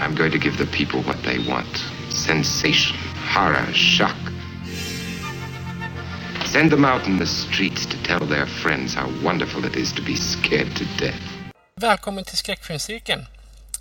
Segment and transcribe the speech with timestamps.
[0.00, 2.96] I'm going to give the people what they want sensation,
[3.34, 4.16] horror, shock.
[6.44, 10.02] Send them out in the streets to tell their friends how wonderful it is to
[10.02, 11.20] be scared to death.
[11.80, 13.20] Välkommen till Skräckfilmscirkeln.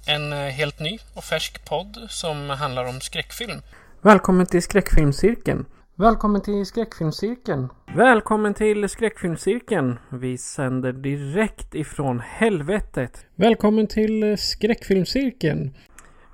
[0.08, 3.62] En eh, helt ny och färsk podd som handlar om skräckfilm.
[4.02, 5.66] Välkommen till Skräckfilmscirkeln.
[5.96, 7.70] Välkommen till Skräckfilmscirkeln.
[7.96, 10.00] Välkommen till Skräckfilmscirkeln.
[10.10, 13.26] Vi sänder direkt ifrån helvetet.
[13.36, 15.74] Välkommen till Skräckfilmscirkeln.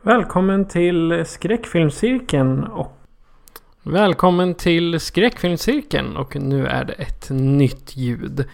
[0.03, 2.97] Välkommen till Skräckfilmscirkeln och
[3.83, 8.45] Välkommen till Skräckfilmscirkeln och nu är det ett nytt ljud.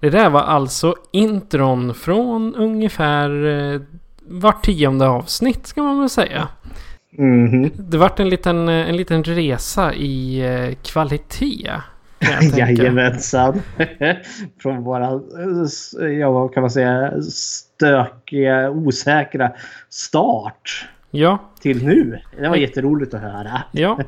[0.00, 3.80] Det där var alltså intron från ungefär eh,
[4.22, 6.48] vart tionde avsnitt ska man väl säga.
[7.10, 7.70] Mhm.
[7.76, 11.70] Det vart en liten, eh, en liten resa i eh, kvalitet.
[12.56, 13.62] Jajamensan.
[14.62, 15.20] Från våra,
[16.18, 19.52] ja vad kan man säga, stökiga, osäkra
[19.88, 22.18] start Ja, till nu.
[22.40, 23.62] Det var jätteroligt att höra.
[23.72, 23.98] ja.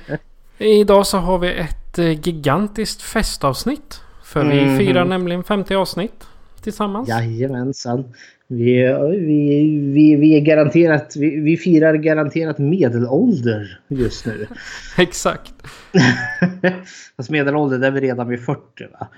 [0.58, 4.00] Idag så har vi ett eh, gigantiskt festavsnitt.
[4.24, 4.78] För vi Mhm.
[4.78, 6.24] firar nämligen 50 avsnitt
[6.62, 7.08] tillsammans.
[7.08, 8.04] Jajamensan.
[8.48, 14.46] Vi, vi, vi, vi är garanterat, vi, vi firar garanterat medelålder just nu.
[14.98, 15.54] Exakt.
[17.16, 18.60] Fast medelålder det är vi redan vid 40
[18.92, 19.08] va?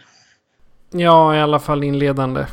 [0.90, 2.44] Ja, i alla fall inledande.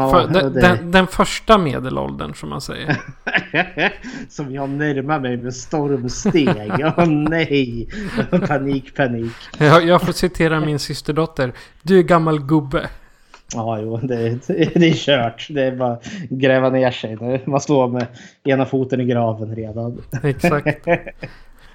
[0.00, 2.96] Ja, För, den, den, den första medelåldern som man säger.
[4.28, 6.84] Som jag närmar mig med stormsteg.
[6.96, 7.88] Åh nej!
[8.48, 9.32] Panik, panik.
[9.58, 11.52] Jag, jag får citera min systerdotter.
[11.82, 12.88] Du är gammal gubbe.
[13.54, 15.46] Ja, jo, det, det är kört.
[15.50, 15.98] Det är bara
[16.30, 17.16] gräva ner sig.
[17.20, 17.40] nu.
[17.46, 18.06] Man står med
[18.44, 20.02] ena foten i graven redan.
[20.22, 20.86] Exakt.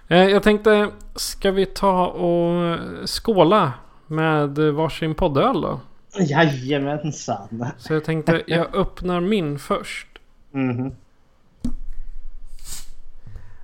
[0.07, 3.71] Eh, Jag tänkte, ska vi ta och skåla
[4.07, 5.79] med varsin poddöl då?
[6.19, 7.65] Jajamensan.
[7.77, 10.07] Så jag tänkte, jag öppnar min först.
[10.51, 10.91] Mhm.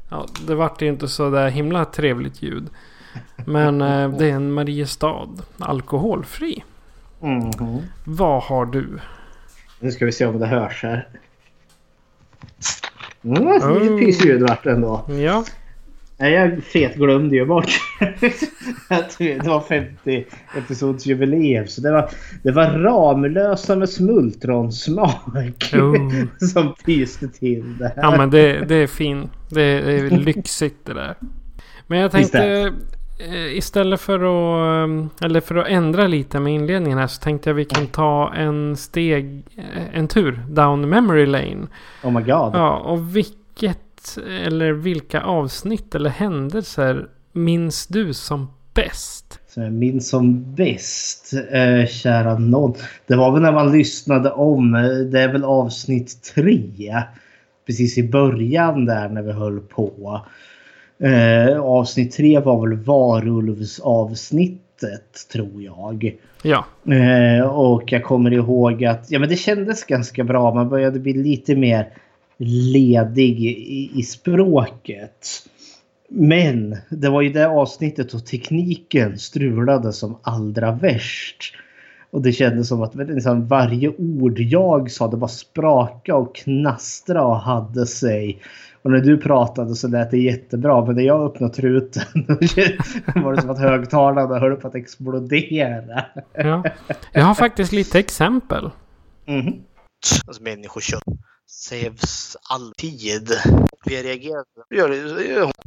[0.09, 2.69] Ja, det vart inte så där himla trevligt ljud.
[3.45, 5.29] Men eh, det är en Mariestad.
[5.57, 6.63] Alkoholfri.
[7.19, 7.81] Mhm.
[8.05, 8.99] Vad har du?
[9.79, 11.07] Nu ska vi se om det hörs här.
[13.23, 15.05] Mm, det är ett pysljud vart ändå.
[15.09, 15.43] Ja,
[16.19, 17.69] Nej, jag fet glömde ju bort
[18.88, 20.25] att det var 50
[20.57, 21.68] episods jubileum.
[21.68, 22.09] Så det var,
[22.44, 26.24] det var Ramlösa med smultronsmak Oh.
[26.53, 28.03] som pyste till det här.
[28.03, 29.31] ja men det, det är fint.
[29.50, 31.16] Det, det är lyxigt det där.
[31.88, 32.74] Men jag tänkte
[33.19, 37.50] eh, istället för att, eh, eller för att ändra lite med inledningen här så tänkte
[37.50, 41.68] jag vi kan ta en steg, eh, en tur down memory lane.
[42.03, 42.51] Oh my god.
[42.53, 43.88] Ja, och vilket
[44.27, 49.39] eller vilka avsnitt eller händelser minns du som bäst?
[49.47, 52.73] Som jag minns som bäst, eh, kära någon.
[53.07, 57.03] Det var väl när man lyssnade om, eh, det är väl avsnitt tre.
[57.67, 60.21] Precis i början där när vi höll på.
[61.03, 66.17] Eh, avsnitt tre var väl varulvsavsnittet tror jag.
[66.41, 70.53] Ja, Eh, och jag kommer ihåg att ja, men det kändes ganska bra.
[70.53, 71.88] Man började bli lite mer
[72.39, 75.27] ledig i, i språket.
[76.09, 81.53] Men det var ju det avsnittet och tekniken strulade som allra värst.
[82.11, 87.23] Och det kändes som att liksom, varje ord jag sa det bara spraka och knastra
[87.23, 88.41] och hade sig.
[88.81, 92.03] Och när du pratade så lät det jättebra men när jag öppnade truten
[93.23, 96.06] var det som att högtalarna höll på att explodera.
[96.33, 96.63] ja.
[97.13, 98.69] Jag har faktiskt lite exempel.
[99.27, 99.53] Mhm.
[100.27, 101.03] Alltså människokött
[101.50, 103.30] sävs alltid.
[103.86, 104.44] Vi reagerar.
[104.75, 104.90] Gör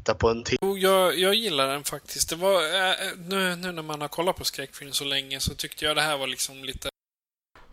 [0.04, 0.58] det, på en till.
[0.62, 2.30] Jo, jag, jag gillar den faktiskt.
[2.30, 2.94] Det var, äh,
[3.28, 6.18] nu, nu när man har kollat på skräckfilm så länge så tyckte jag det här
[6.18, 6.88] var liksom lite...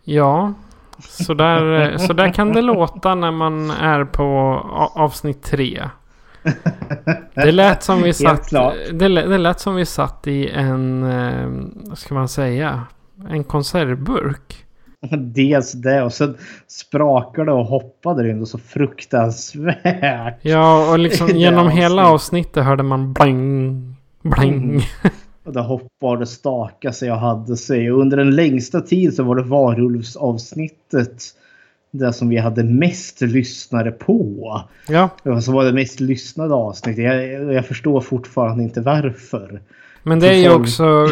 [0.04, 0.54] Ja,
[1.08, 4.22] så där, så där kan det låta när man är på
[4.72, 5.88] a- avsnitt tre.
[7.34, 8.50] Det lät som vi satt,
[8.92, 11.48] det, lät- det lät som vi satt i en, eh,
[11.88, 12.86] vad ska man säga,
[13.28, 14.66] en konservburk.
[15.18, 16.36] Dels det och sen
[16.66, 20.38] sprakade och hoppade det ändå så fruktansvärt.
[20.42, 22.46] Ja, och liksom genom hela avsnitt.
[22.46, 24.54] avsnittet hörde man bling, bling.
[24.54, 24.80] Mm.
[25.44, 27.92] Och det hoppade och stakade sig och hade sig.
[27.92, 31.22] Och under den längsta tid så var det varulvsavsnittet
[31.90, 34.60] det som vi hade mest lyssnare på.
[34.88, 35.08] Ja.
[35.42, 37.04] Som var det mest lyssnade avsnittet.
[37.04, 39.60] Jag, jag förstår fortfarande inte varför.
[40.02, 41.08] Men det är ju också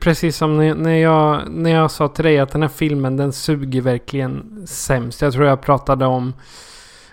[0.00, 3.80] precis som när jag, när jag sa till dig att den här filmen den suger
[3.80, 5.22] verkligen sämst.
[5.22, 6.34] Jag tror jag pratade om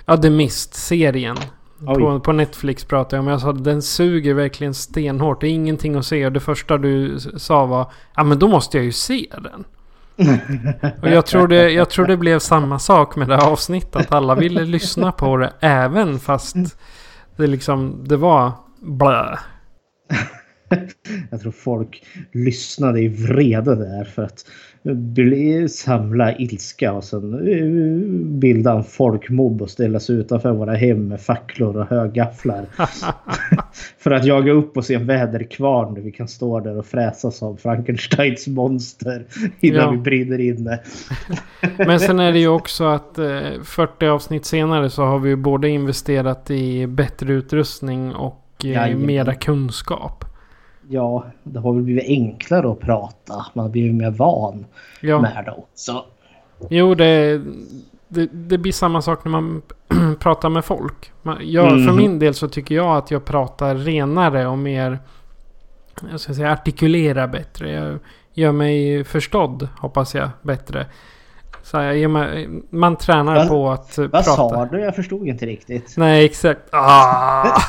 [0.06, 1.38] ja, The Mist-serien.
[1.86, 3.28] På, på, Netflix pratade jag om.
[3.28, 5.42] Jag sa den suger verkligen stenhårt.
[5.42, 6.26] Det är ingenting att se.
[6.26, 9.64] Och det första du sa var ja men då måste jag ju se den.
[11.02, 13.96] Och jag tror, det, jag tror det blev samma sak med det här avsnittet.
[13.96, 16.56] Att alla ville lyssna på det även fast
[17.38, 19.40] det liksom det var blä.
[21.30, 24.46] Jag tror folk lyssnade i vrede där för att
[25.70, 27.66] samla ilska och sen eh,
[28.40, 32.66] bilda en folkmobb och ställa sig utanför våra hem med facklor och högafflar.
[33.98, 37.32] för att jaga upp och se en väderkvarn där vi kan stå där och fräsa
[37.32, 39.26] som Frankensteins monster
[39.60, 39.92] innan ja.
[39.92, 40.80] vi brinner inne.
[41.78, 43.16] Men sen är det ju också att
[43.64, 49.06] 40 eh, avsnitt senare så har vi både investerat i bättre utrustning och eh, Jajamän.
[49.06, 50.35] mera kunskap
[50.90, 53.46] ja, det har väl blivit enklare att prata.
[53.54, 54.66] Man har blivit mer van
[55.02, 55.22] ja.
[55.22, 56.06] med det också.
[56.70, 57.42] Jo, det,
[58.08, 59.62] det, det, blir samma sak när man
[60.20, 61.12] pratar med folk.
[61.42, 61.86] Jag, mm.
[61.86, 65.00] För min del så tycker jag att jag pratar renare och mer
[66.12, 67.72] jag ska säga, artikulerar bättre.
[67.72, 68.00] Jag
[68.34, 70.86] gör mig förstådd, hoppas jag, bättre.
[71.66, 74.42] Så här, man tränar Va, på att vad prata.
[74.42, 74.80] Vad sa du?
[74.80, 75.94] Jag förstod inte riktigt.
[75.98, 76.62] Nej, exakt.
[76.72, 77.60] Ah,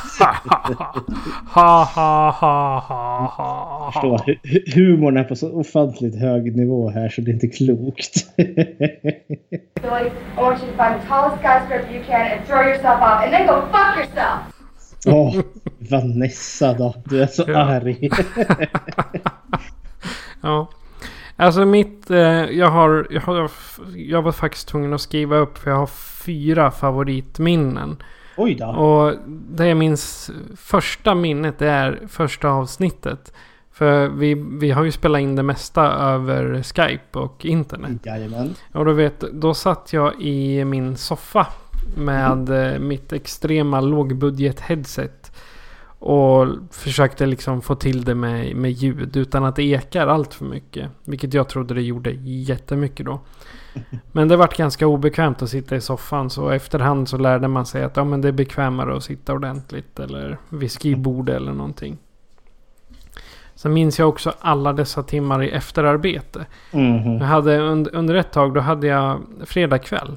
[1.50, 4.20] ha, ha, ha, ha, ha, Förstår.
[4.74, 8.14] Humorn är på så ofantligt hög nivå här så det är inte klokt.
[15.06, 15.40] Åh, oh,
[15.90, 16.94] Vanessa då.
[17.04, 18.10] Du är så arg.
[20.42, 20.68] ja.
[21.36, 22.10] Alltså mitt...
[22.10, 22.18] Eh,
[22.50, 23.50] jag, har, jag har...
[23.94, 25.86] Jag var faktiskt tvungen att skriva upp för jag har
[26.26, 27.96] fyra favoritminnen.
[28.36, 28.66] Oj då.
[28.66, 33.32] Och det jag minns första minnet det är första avsnittet.
[33.72, 38.06] För vi, vi har ju spelat in det mesta över Skype och internet.
[38.06, 38.54] Jajamän.
[38.72, 41.46] Och då vet, då satt jag i min soffa
[41.96, 42.88] med mm.
[42.88, 45.25] mitt extrema lågbudget headset.
[45.98, 50.44] Och försökte liksom få till det med, med ljud utan att det ekar allt för
[50.44, 50.90] mycket.
[51.04, 53.20] Vilket jag trodde det gjorde jättemycket då.
[54.12, 57.84] Men det vart ganska obekvämt att sitta i soffan så efterhand så lärde man sig
[57.84, 61.98] att ja, men det är bekvämare att sitta ordentligt eller vid skrivbord eller någonting.
[63.54, 66.46] Sen minns jag också alla dessa timmar i efterarbete.
[66.70, 67.18] Mm.
[67.18, 70.16] Jag hade under, under ett tag då hade jag fredagkväll.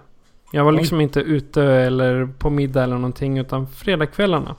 [0.51, 1.03] Jag var liksom Oj.
[1.03, 4.55] inte ute eller på middag eller någonting utan fredagskvällarna.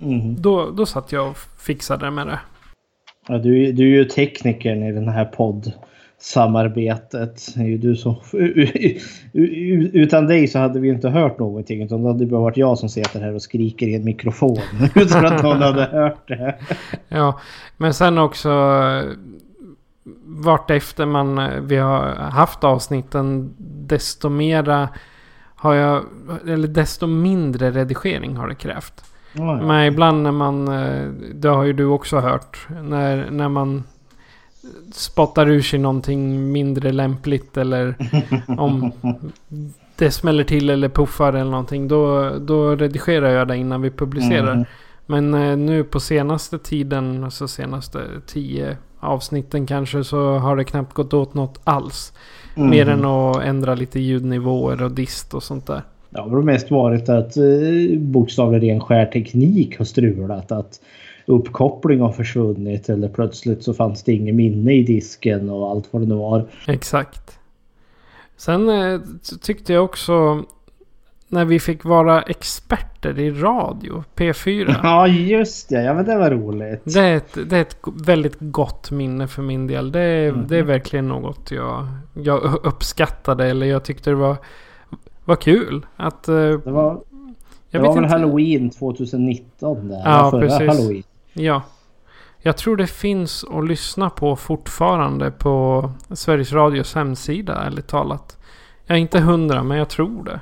[0.00, 0.42] Mm.
[0.42, 2.40] Då, då satt jag och fixade med det.
[3.28, 7.54] Ja, du, du är ju teknikern i den här poddsamarbetet.
[7.78, 8.16] Du som,
[9.92, 11.82] utan dig så hade vi inte hört någonting.
[11.82, 14.58] Utan då hade det bara varit jag som sitter här och skriker i en mikrofon.
[14.94, 16.54] utan att någon hade hört det.
[17.08, 17.40] Ja,
[17.76, 18.50] men sen också
[20.24, 23.54] vart efter man vi har haft avsnitten
[23.86, 24.88] desto mera
[25.54, 26.04] har jag,
[26.48, 29.04] eller desto mindre redigering har det krävt.
[29.32, 29.60] Ja.
[29.60, 33.84] Men ibland när man, eh, det har ju du också hört, när, när man
[34.92, 37.94] spottar ur sig någonting mindre lämpligt eller
[38.58, 38.92] om
[39.96, 41.88] det smäller till eller puffar eller någonting.
[41.88, 44.52] Då, då redigerar jag det innan vi publicerar.
[44.52, 44.64] Mm.
[45.06, 50.94] Men eh, nu på senaste tiden, alltså senaste tio avsnitten kanske, så har det knappt
[50.94, 52.12] gått åt något alls.
[52.54, 52.70] Mm.
[52.70, 55.82] Mer än att ändra lite ljudnivåer och dist och sånt där.
[56.10, 60.52] Det har mest varit att eh, bokstavligen ren skärteknik har strulat.
[60.52, 60.80] Att
[61.26, 66.02] uppkoppling har försvunnit eller plötsligt så fanns det inget minne i disken och allt vad
[66.02, 66.48] det nu var.
[66.66, 67.38] Exakt.
[68.36, 69.00] Sen eh,
[69.42, 70.44] tyckte jag också
[71.28, 74.74] när vi fick vara experter i radio, P4.
[74.82, 75.82] Ja, just det.
[75.82, 76.80] Ja, men det var roligt.
[76.84, 79.92] Det är ett, det är ett väldigt gott minne för min del.
[79.92, 80.44] Det är, mm.
[80.48, 84.36] det är verkligen något jag, jag uppskattade eller jag tyckte det var
[85.24, 86.28] vad kul att...
[86.28, 87.00] Uh, det var,
[87.70, 88.14] det var väl inte.
[88.14, 90.02] Halloween 2019 där.
[90.04, 90.68] Ja, förra precis.
[90.68, 91.02] Halloween.
[91.32, 91.62] Ja.
[92.42, 98.38] Jag tror det finns att lyssna på fortfarande på Sveriges Radios hemsida, ärligt talat.
[98.86, 100.40] Jag är inte hundra, men jag tror det.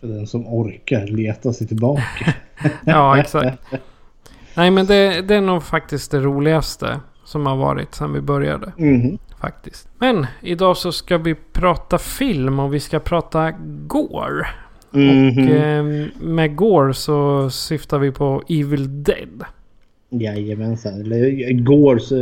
[0.00, 2.34] För den som orkar leta sig tillbaka.
[2.84, 3.62] ja, exakt.
[4.56, 8.72] Nej, men det, det, är nog faktiskt det roligaste som har varit sedan vi började.
[8.78, 9.18] Mm.
[9.42, 9.88] Faktiskt.
[9.98, 13.50] Men idag så ska vi prata film och vi ska prata
[13.86, 14.46] Gore.
[14.94, 15.42] Mm -hmm.
[15.42, 19.44] Och eh, med Gore så syftar vi på Evil Dead.
[20.10, 21.00] Jajamensan.
[21.00, 22.12] Eller Gores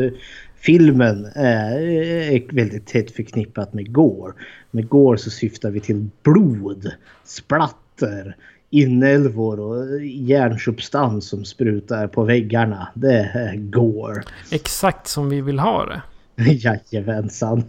[0.60, 4.32] filmen är väldigt tätt förknippat med gore.
[4.70, 6.92] Med gore så syftar vi till blod,
[7.24, 8.36] splatter,
[8.70, 12.88] inälvor och järnsubstans som sprutar på väggarna.
[12.94, 14.22] Det är gore.
[14.50, 16.02] Exakt som vi vill ha det.
[16.46, 17.64] Jajamensan.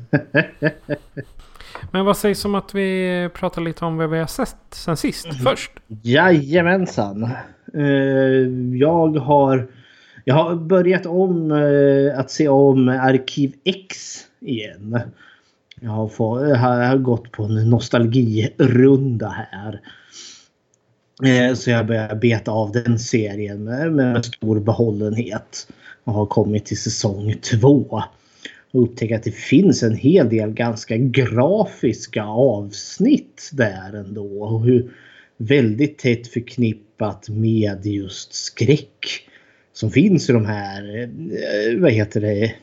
[1.92, 5.25] Men vad sägs om att vi pratar lite om vad vi har sett sen sist
[5.25, 5.38] mm.
[5.38, 5.72] först?
[5.88, 7.30] Jajamensan.
[7.75, 9.68] Uh, jag har
[10.25, 15.00] jag har börjat om uh, att se om Arkiv X igen.
[15.82, 19.82] Jag har, fått, jag har gått på en nostalgirunda här.
[21.25, 25.68] Uh, så jag börjar beta av den serien med, med stor behållenhet.
[26.04, 28.04] Och har kommit till säsong två
[28.72, 34.44] och upptäcka att det finns en hel del ganska grafiska avsnitt där ändå.
[34.44, 34.92] Och hur
[35.38, 39.28] väldigt tätt förknippat med just skräck
[39.74, 41.10] som finns i de här, eh,
[41.80, 42.56] vad heter det,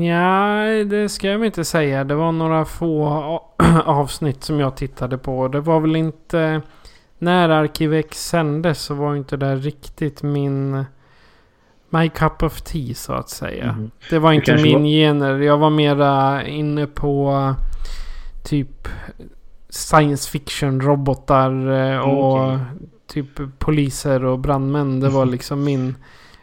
[0.00, 2.04] Ja, det ska jag inte säga.
[2.04, 3.08] Det var några få
[3.84, 5.48] avsnitt som jag tittade på.
[5.48, 6.62] Det var väl inte...
[7.18, 10.84] När Arkivex sändes så var inte det riktigt min...
[11.90, 13.64] My cup of tea så att säga.
[13.64, 13.90] Mm.
[14.10, 14.88] Det var inte min var...
[14.88, 15.38] gener.
[15.38, 17.54] Jag var mera inne på
[18.44, 18.88] typ
[19.68, 22.58] science fiction robotar eh, och okay.
[23.08, 25.00] Typ poliser och brandmän.
[25.00, 25.94] Det var liksom min,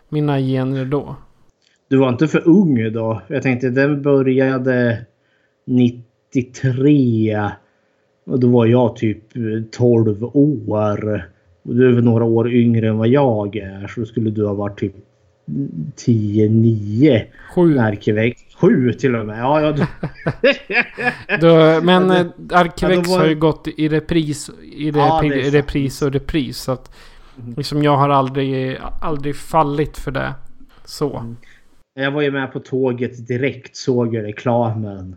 [0.09, 1.15] mina gener då.
[1.87, 3.21] Du var inte för ung då?
[3.27, 5.05] Jag tänkte den började
[5.65, 7.49] 93.
[8.25, 9.23] Och då var jag typ
[9.71, 11.29] 12 år.
[11.63, 13.87] Och du är väl några år yngre än vad jag är.
[13.87, 14.93] Så då skulle du ha varit typ
[15.95, 17.25] 10, 9.
[17.55, 17.77] Sju.
[17.77, 18.41] Arkivex.
[18.59, 19.39] Sju till och med.
[19.39, 19.87] Ja, ja.
[21.41, 23.19] då, men ja, det, Arkivex ja, var...
[23.19, 25.21] har ju gått i repris, i ja,
[25.51, 26.57] repris och repris.
[26.57, 26.95] Så att
[27.39, 27.53] mm.
[27.57, 30.33] liksom jag har aldrig, aldrig fallit för det.
[30.85, 31.17] Så.
[31.17, 31.37] Mm.
[31.95, 33.75] Jag var ju med på tåget direkt.
[33.75, 35.15] Såg jag reklamen.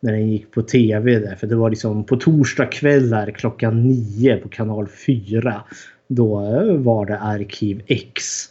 [0.00, 1.34] När den gick på tv där.
[1.34, 5.62] För det var liksom på torsdagskvällar klockan nio på kanal 4.
[6.08, 6.40] Då
[6.76, 8.48] var det Arkiv X.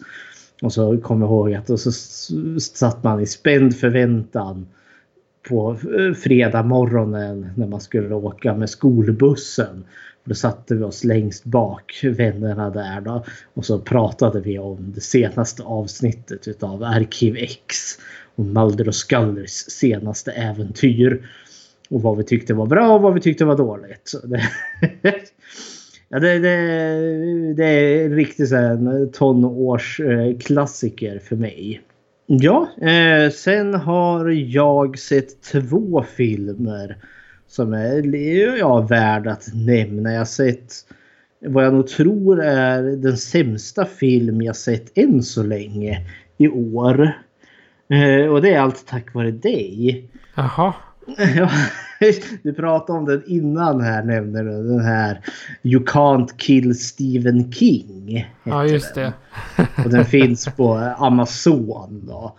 [0.61, 1.91] Och så kommer jag ihåg att och så
[2.59, 4.67] satt man i spänd förväntan
[5.49, 9.83] på eh, fredag morgonen när man skulle åka med skolbussen.
[10.23, 13.25] Då satte vi oss längst bak, vännerna där då.
[13.53, 17.75] Och så pratade vi om det senaste avsnittet utav Arkiv X.
[18.35, 21.29] Och Mulder och Scullers senaste äventyr.
[21.89, 24.01] Och vad vi tyckte var bra och vad vi tyckte var dåligt.
[24.03, 24.41] Så det
[26.09, 31.81] Ja, det, det, det är riktigt en tonårsklassiker för mig.
[32.25, 36.97] Ja, eh, sen har jag sett två filmer
[37.47, 38.15] som är
[38.57, 40.11] ja, värda att nämna.
[40.11, 40.73] Jag har sett
[41.45, 47.11] vad jag nog tror är den sämsta film jag sett än så länge i år.
[47.89, 50.09] Eh, och det är allt tack vare dig.
[50.35, 50.73] Jaha.
[52.43, 55.21] du pratade om den innan här nämnde du den här
[55.63, 58.27] You Can't Kill Stephen King.
[58.43, 59.13] Ja just det.
[59.85, 62.37] och den finns på Amazon då.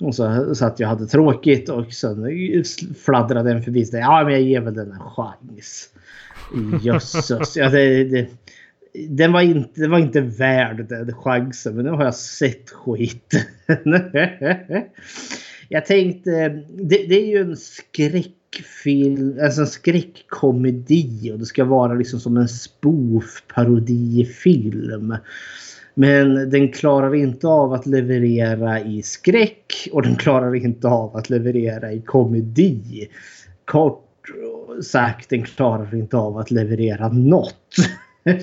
[0.00, 2.26] Och så, så att jag hade tråkigt och sen
[3.04, 3.84] fladdrade den förbi.
[3.84, 5.88] Så, ja men jag ger väl den en chans.
[6.82, 7.56] Jösses.
[7.56, 8.28] Ja, det, det,
[9.08, 13.34] den, var inte, den var inte värd den chansen men nu har jag sett skit.
[15.72, 21.94] jag tänkte, det, det är ju en skräckfilm, alltså en skräckkomedi och det ska vara
[21.94, 25.16] liksom som en spoof-parodifilm.
[25.94, 31.30] Men den klarar inte av att leverera i skräck och den klarar inte av att
[31.30, 33.08] leverera i komedi.
[33.64, 34.08] Kort
[34.82, 37.76] sagt, den klarar inte av att leverera något.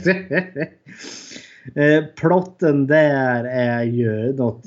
[1.76, 4.64] Eh, plotten där är ju något,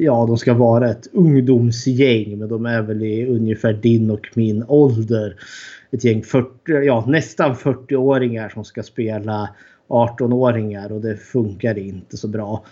[0.00, 4.64] ja de ska vara ett ungdomsgäng men de är väl i ungefär din och min
[4.68, 5.36] ålder.
[5.90, 9.48] Ett gäng 40, ja nästan 40-åringar som ska spela
[9.88, 12.64] 18-åringar och det funkar inte så bra.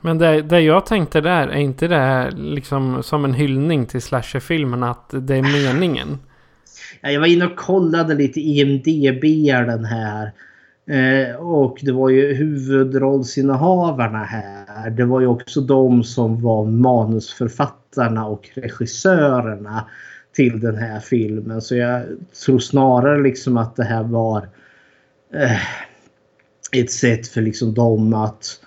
[0.00, 4.82] Men det, det jag tänkte där, är inte det liksom som en hyllning till slasherfilmen
[4.82, 6.18] att det är meningen?
[7.00, 10.32] Jag var inne och kollade lite IMDB den här.
[10.88, 14.90] Eh, och det var ju huvudrollsinnehavarna här.
[14.90, 19.88] Det var ju också de som var manusförfattarna och regissörerna
[20.32, 21.60] till den här filmen.
[21.60, 22.02] Så jag
[22.44, 24.48] tror snarare liksom att det här var
[25.34, 25.60] eh,
[26.72, 28.60] ett sätt för liksom dem att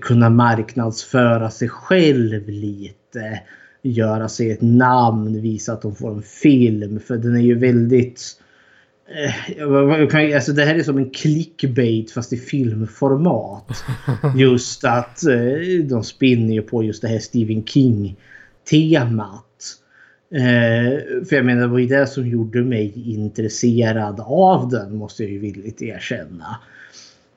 [0.00, 3.40] kunna marknadsföra sig själv lite.
[3.82, 7.00] Göra sig ett namn, visa att de får en film.
[7.00, 8.40] För den är ju väldigt...
[9.08, 13.84] Eh, alltså det här är som en clickbait fast i filmformat.
[14.36, 19.42] Just att eh, de spinner på just det här Stephen King-temat.
[20.30, 25.22] Eh, för jag menar det var ju det som gjorde mig intresserad av den måste
[25.22, 26.56] jag ju villigt erkänna.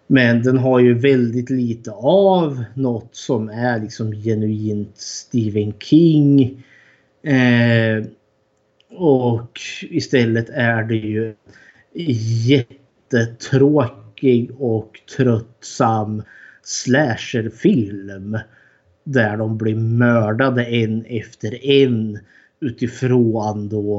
[0.08, 6.64] Men den har ju väldigt lite av något som är liksom genuint Stephen King.
[7.24, 8.06] Eh,
[9.00, 11.36] och istället är det ju
[13.12, 16.24] jättetråkig och tröttsam
[16.63, 18.38] slasherfilm.
[19.03, 22.20] Där de blir mördade en efter en
[22.60, 23.96] utifrån då,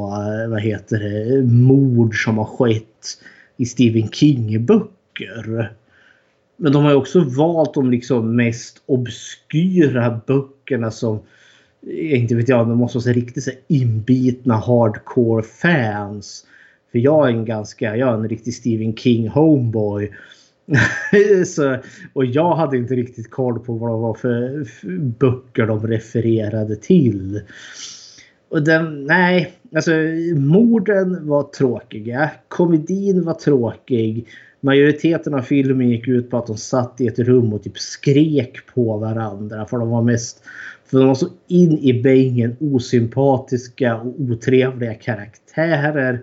[0.48, 3.18] vad heter det, mord som har skett
[3.56, 5.72] i Stephen King-böcker.
[6.56, 11.20] Men de har också valt de liksom mest obskyra böckerna som
[11.86, 16.46] Eh, inte vet jag, de måste vara riktigt så inbitna hardcore fans.
[16.92, 20.10] För jag är en ganska, jag är en riktig Stephen King homeboy.
[21.46, 21.76] så,
[22.12, 24.66] och jag hade inte riktigt koll på vad det var för
[24.98, 27.40] böcker de refererade till.
[28.50, 29.90] Och den, nej, alltså
[30.36, 32.30] morden var tråkiga.
[32.48, 34.28] Komedin var tråkig.
[34.60, 38.66] Majoriteten av filmen gick ut på att de satt i ett rum och typ skrek
[38.74, 39.66] på varandra.
[39.66, 40.44] För de var mest
[40.90, 46.20] för de var så in i bängen osympatiska och otrevliga karaktärer.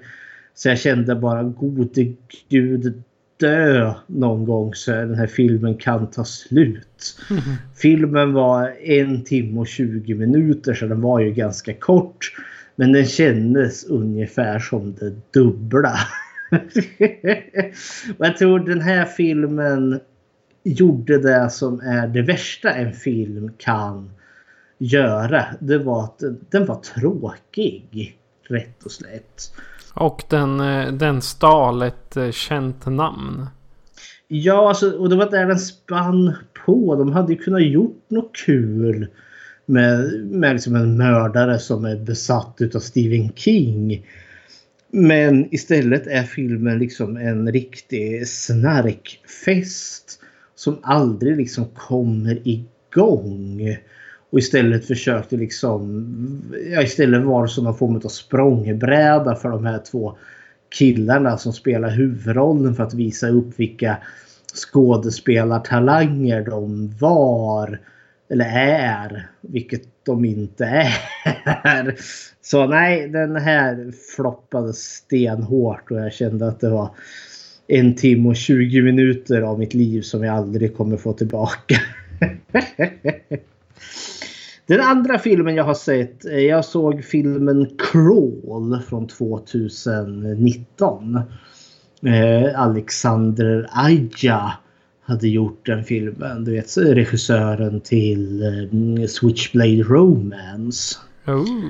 [0.55, 2.13] Så jag kände bara gode
[2.49, 3.03] gud
[3.39, 7.19] dö någon gång så den här filmen kan ta slut.
[7.29, 7.41] Mm.
[7.75, 12.31] Filmen var en timme och 20 minuter så den var ju ganska kort.
[12.75, 15.97] Men den kändes ungefär som det dubbla.
[18.17, 19.99] och jag tror den här filmen
[20.63, 24.09] gjorde det som är det värsta en film kan
[24.77, 25.45] göra.
[25.59, 28.17] Det var att den var tråkig.
[28.49, 29.53] Rätt och slätt.
[29.93, 33.47] Och den, eh, den stal ett eh, känt namn.
[34.27, 36.95] Ja, alltså, och det var där den spann på.
[36.95, 39.07] De hade ju kunnat gjort något kul.
[39.65, 44.05] Med, med liksom en mördare som är besatt utav Stephen King.
[44.91, 50.19] Men istället är filmen liksom en riktig snarkfest.
[50.55, 53.77] Som aldrig liksom kommer igång.
[54.37, 56.05] Och istället försökte liksom...
[56.71, 60.17] Ja, istället var det som någon form av språngbräda för de här två
[60.69, 63.97] killarna som spelar huvudrollen för att visa upp vilka
[64.53, 67.79] skådespelartalanger de var.
[68.29, 68.45] Eller
[68.79, 69.29] är.
[69.41, 71.95] Vilket de inte är.
[72.41, 76.89] Så nej, den här floppade stenhårt och jag kände att det var
[77.67, 81.81] en timme och 20 minuter av mitt liv som jag aldrig kommer få tillbaka.
[84.67, 91.19] Den andra filmen jag har sett, jag såg filmen Crawl från 2019.
[92.01, 94.53] Eh, Alexander Aja
[95.01, 96.43] hade gjort den filmen.
[96.43, 100.99] Du vet regissören till eh, Switchblade Romance.
[101.27, 101.65] Oh.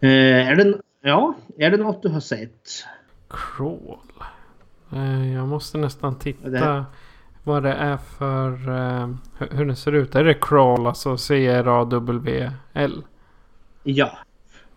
[0.00, 2.84] Eh, är det, ja, är det något du har sett?
[3.28, 3.98] Crawl.
[4.92, 6.86] Eh, jag måste nästan titta
[7.46, 8.68] vad det är för...
[8.68, 9.14] Uh,
[9.50, 10.14] hur det ser ut.
[10.14, 13.02] Är det crawl, alltså C-R-A-W-L?
[13.82, 14.18] Ja.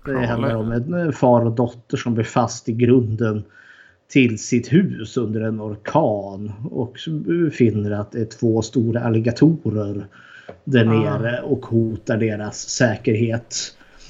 [0.05, 0.27] Det Crawler.
[0.27, 3.43] handlar om en far och dotter som blir fast i grunden
[4.07, 6.53] till sitt hus under en orkan.
[6.71, 6.97] Och
[7.53, 10.07] finner att det är två stora alligatorer
[10.63, 11.17] där ah.
[11.17, 13.55] nere och hotar deras säkerhet.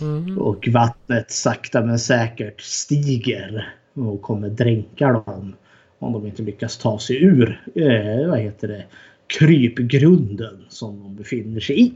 [0.02, 0.38] Mm.
[0.38, 5.54] Och vattnet sakta men säkert stiger och kommer dränka dem.
[6.00, 8.86] Om de inte lyckas ta sig ur eh, vad heter det,
[9.28, 11.94] krypgrunden som de befinner sig i.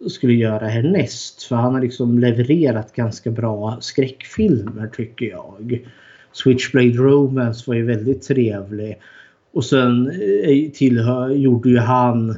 [0.08, 1.42] skulle göra härnäst.
[1.42, 5.86] För han har liksom levererat ganska bra skräckfilmer tycker jag.
[6.32, 8.98] Switchblade Romance var ju väldigt trevlig.
[9.52, 12.30] Och sen eh, tillhör, gjorde ju han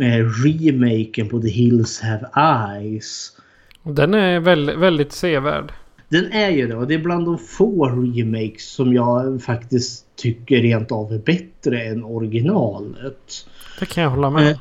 [0.00, 3.36] eh, remaken på The Hills Have Eyes.
[3.82, 5.72] Den är väldigt, väldigt sevärd.
[6.08, 10.56] Den är ju det och det är bland de få remakes som jag faktiskt tycker
[10.56, 13.46] rent av är bättre än originalet.
[13.80, 14.50] Det kan jag hålla med.
[14.50, 14.58] Eh,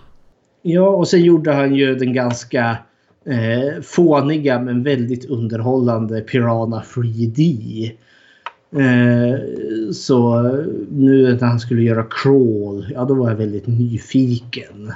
[0.62, 2.78] ja, och sen gjorde han ju den ganska
[3.26, 7.92] eh, fåniga men väldigt underhållande Piranha 3D.
[8.72, 9.40] Eh,
[9.94, 10.42] så
[10.92, 14.94] nu när han skulle göra crawl, ja då var jag väldigt nyfiken.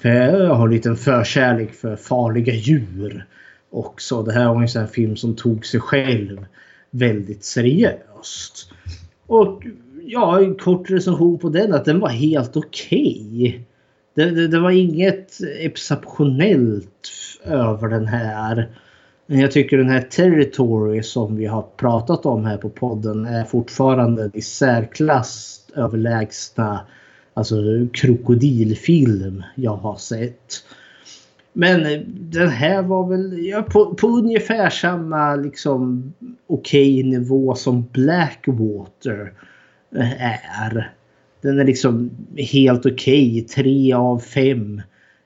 [0.00, 3.26] För jag har en liten förkärlek för farliga djur
[3.70, 4.22] också.
[4.22, 6.46] Det här var en sån film som tog sig själv
[6.90, 8.72] väldigt seriöst.
[9.26, 9.62] Och
[10.02, 13.26] ja, en kort recension på den att den var helt okej.
[13.38, 13.60] Okay.
[14.14, 17.10] Det, det, det, var inget exceptionellt
[17.44, 18.68] över den här.
[19.26, 23.44] Men jag tycker den här Territory som vi har pratat om här på podden är
[23.44, 26.80] fortfarande i särklass överlägsna
[27.34, 27.56] alltså
[27.92, 30.64] krokodilfilm jag har sett.
[31.52, 36.12] Men eh, den här var väl ja, på, på ungefär samma liksom
[36.46, 39.32] okej okay nivå som Blackwater
[39.96, 40.22] eh,
[40.62, 40.92] är.
[41.42, 43.30] Den är liksom helt okej.
[43.30, 43.40] Okay.
[43.40, 44.82] Tre av fem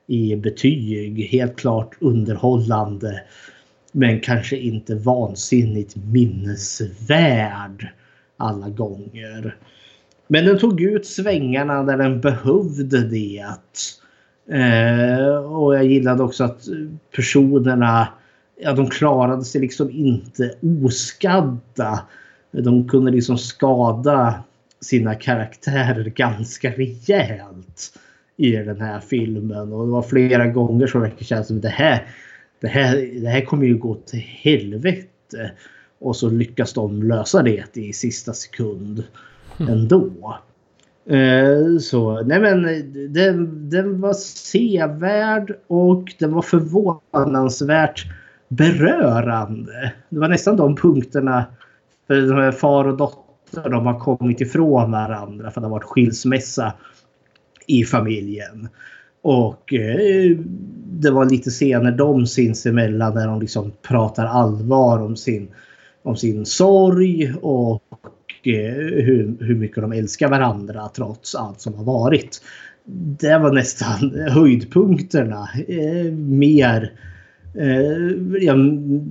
[0.07, 1.27] i betyg.
[1.31, 3.21] Helt klart underhållande.
[3.91, 7.87] Men kanske inte vansinnigt minnesvärd
[8.37, 9.57] alla gånger.
[10.27, 13.45] Men den tog ut svängarna där den behövde det.
[14.49, 16.67] Eh, och jag gillade också att
[17.15, 18.07] personerna
[18.59, 22.05] ja, de klarade sig liksom inte oskadda.
[22.51, 24.43] De kunde liksom skada
[24.81, 27.99] sina karaktärer ganska rejält
[28.37, 29.73] i den här filmen.
[29.73, 32.07] Och det var flera gånger som det kändes som det här,
[32.61, 35.51] det här, det här kommer ju gå till helvete.
[35.99, 39.03] Och så lyckas de lösa det i sista sekund mm.
[39.59, 39.73] Mm.
[39.73, 40.37] ändå.
[41.09, 42.63] Eh, så nej men
[43.13, 48.05] den, den var sevärd och den var förvånansvärt
[48.47, 49.93] berörande.
[50.09, 51.45] Det var nästan de punkterna
[52.07, 55.83] för de här far och dotter de har kommit ifrån varandra för det har varit
[55.83, 56.73] skilsmässa
[57.67, 58.69] i familjen.
[59.21, 60.37] Och eh,
[60.89, 65.47] det var lite scener de sinsemellan när de liksom pratar allvar om sin,
[66.03, 67.83] om sin sorg och
[68.45, 72.41] hur, hur mycket de älskar varandra trots allt som har varit.
[73.19, 75.49] Det var nästan höjdpunkterna.
[75.67, 76.91] Eh, mer
[77.55, 78.55] eh, ja,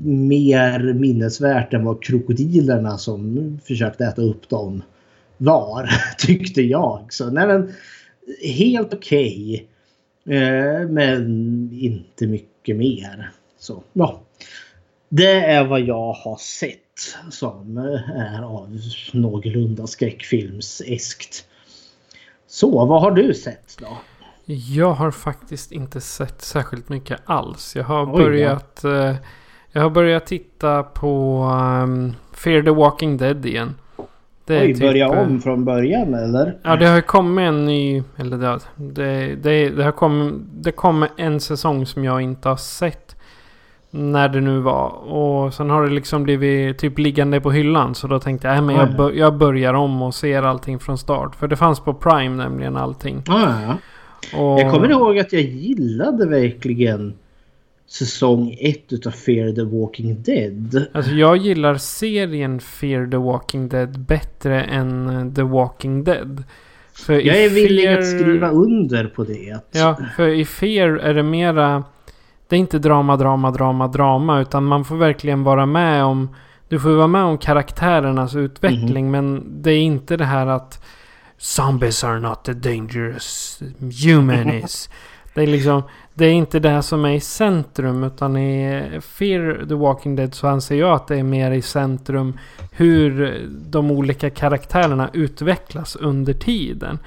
[0.04, 4.82] mer minnesvärt än vad krokodilerna som försökte äta upp dem
[5.36, 7.06] var, tyckte jag.
[7.08, 7.72] Så nej, men,
[8.56, 9.66] helt okej.
[10.24, 13.30] Okay, eh, men inte mycket mer.
[13.58, 14.20] Så ja.
[15.08, 16.83] Det är vad jag har sett
[17.30, 17.76] som
[18.16, 18.78] är av
[19.12, 21.48] någorlunda skräckfilmseskt.
[22.46, 23.88] Så vad har du sett då?
[24.46, 27.76] Jag har faktiskt inte sett särskilt mycket alls.
[27.76, 28.80] Jag har Oj, börjat...
[28.82, 29.08] Ja.
[29.08, 29.16] Eh,
[29.72, 31.42] jag har börjat titta på
[31.82, 33.74] um, Fear the Walking Dead igen.
[34.44, 36.58] Det Oj, typ, börja om från början eller?
[36.62, 38.02] Ja, det har kommit en ny...
[38.16, 40.34] Eller det, det, det, det har kommit...
[40.52, 43.13] Det kommer en säsong som jag inte har sett.
[43.96, 44.88] När det nu var.
[44.90, 47.94] Och sen har det liksom blivit typ liggande på hyllan.
[47.94, 51.36] Så då tänkte jag, äh, men jag, jag börjar om och ser allting från start.
[51.36, 53.22] För det fanns på Prime nämligen allting.
[53.26, 53.78] Ja, ja.
[54.38, 54.60] Och...
[54.60, 57.14] Jag kommer ihåg att jag gillade verkligen
[57.86, 60.86] säsong 1 utav Fear the Walking Dead.
[60.92, 66.42] Alltså jag gillar serien Fear the Walking Dead bättre än The Walking Dead.
[66.92, 67.98] För jag är villig Fear...
[67.98, 69.60] att skriva under på det.
[69.72, 71.84] Ja, för i Fear är det mera...
[72.48, 74.40] Det är inte drama, drama, drama, drama.
[74.40, 76.28] Utan man får verkligen vara med om...
[76.68, 79.08] Du får vara med om karaktärernas utveckling.
[79.08, 79.10] Mm.
[79.10, 80.84] Men det är inte det här att
[81.38, 83.60] Zombies are not the dangerous
[84.04, 84.90] human is.
[85.34, 85.82] det är liksom...
[86.16, 90.46] Det är inte det som är i centrum utan i Fear the Walking Dead så
[90.46, 92.38] anser jag att det är mer i centrum
[92.72, 96.98] hur de olika karaktärerna utvecklas under tiden.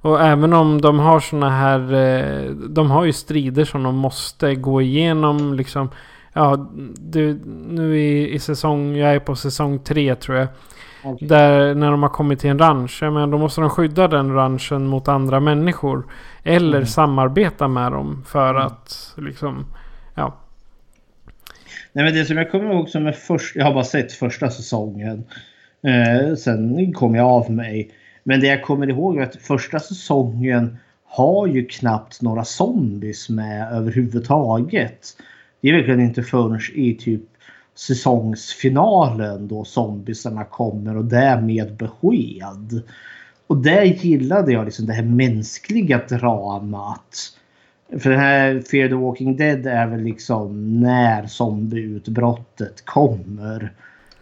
[0.00, 1.94] Och även om de har såna här...
[1.94, 5.90] Eh, de har ju strider som de måste gå igenom liksom.
[6.32, 8.96] Ja, du, nu i, i säsong...
[8.96, 10.48] Jag är på säsong tre tror jag.
[11.04, 11.28] Okay.
[11.28, 13.02] Där när de har kommit till en ranch.
[13.02, 16.06] Men då måste de skydda den ranchen mot andra människor.
[16.42, 16.86] Eller mm.
[16.86, 18.62] samarbeta med dem för mm.
[18.62, 19.66] att liksom...
[20.14, 20.36] Ja.
[21.92, 23.56] Nej men det som jag kommer ihåg som är först...
[23.56, 25.24] Jag har bara sett första säsongen.
[25.82, 27.90] Eh, sen kom jag av mig.
[28.28, 33.72] Men det jag kommer ihåg är att första säsongen har ju knappt några zombies med
[33.72, 35.16] överhuvudtaget.
[35.60, 37.22] Det är verkligen inte förrän i typ
[37.74, 42.82] säsongsfinalen då zombisarna kommer och det med besked.
[43.46, 47.16] Och där gillade jag liksom det här mänskliga dramat.
[47.98, 53.72] För det här Fear the Walking Dead är väl liksom när zombieutbrottet kommer.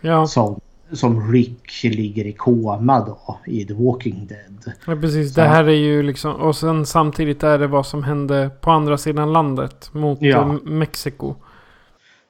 [0.01, 0.27] Ja.
[0.27, 0.61] Som,
[0.93, 4.75] som Rick ligger i koma då i The Walking Dead.
[4.87, 5.35] ja, precis.
[5.35, 6.35] Så- Det här är ju liksom...
[6.35, 9.91] Och sen samtidigt är det vad som hände på andra sidan landet.
[9.95, 10.41] Mot Ja.
[10.41, 11.35] eh, Mexiko.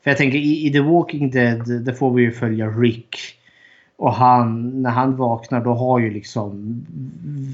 [0.04, 3.16] För jag tänker i, i The Walking Dead, där får vi ju följa Rick.
[3.96, 6.80] Och han, när han vaknar då har ju liksom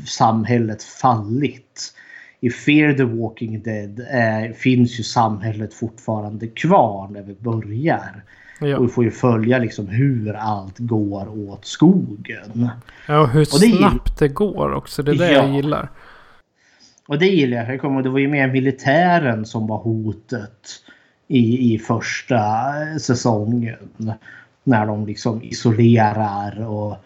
[0.07, 1.95] samhället fallit.
[2.41, 8.23] I Fear the Walking Dead är, finns ju samhället fortfarande kvar när vi börjar.
[8.63, 8.81] Och Ja.
[8.81, 12.69] vi får ju följa liksom hur allt går åt skogen.
[13.09, 15.03] ja, och hur Och det snabbt det går också.
[15.03, 15.43] Det är det Ja.
[15.43, 15.89] jag gillar.
[17.09, 17.73] Och det gillar jag.
[17.75, 20.69] jag kommer, det var ju mer militären som var hotet
[21.29, 22.39] i, i första
[23.01, 24.13] säsongen.
[24.65, 26.97] När de liksom isolerar och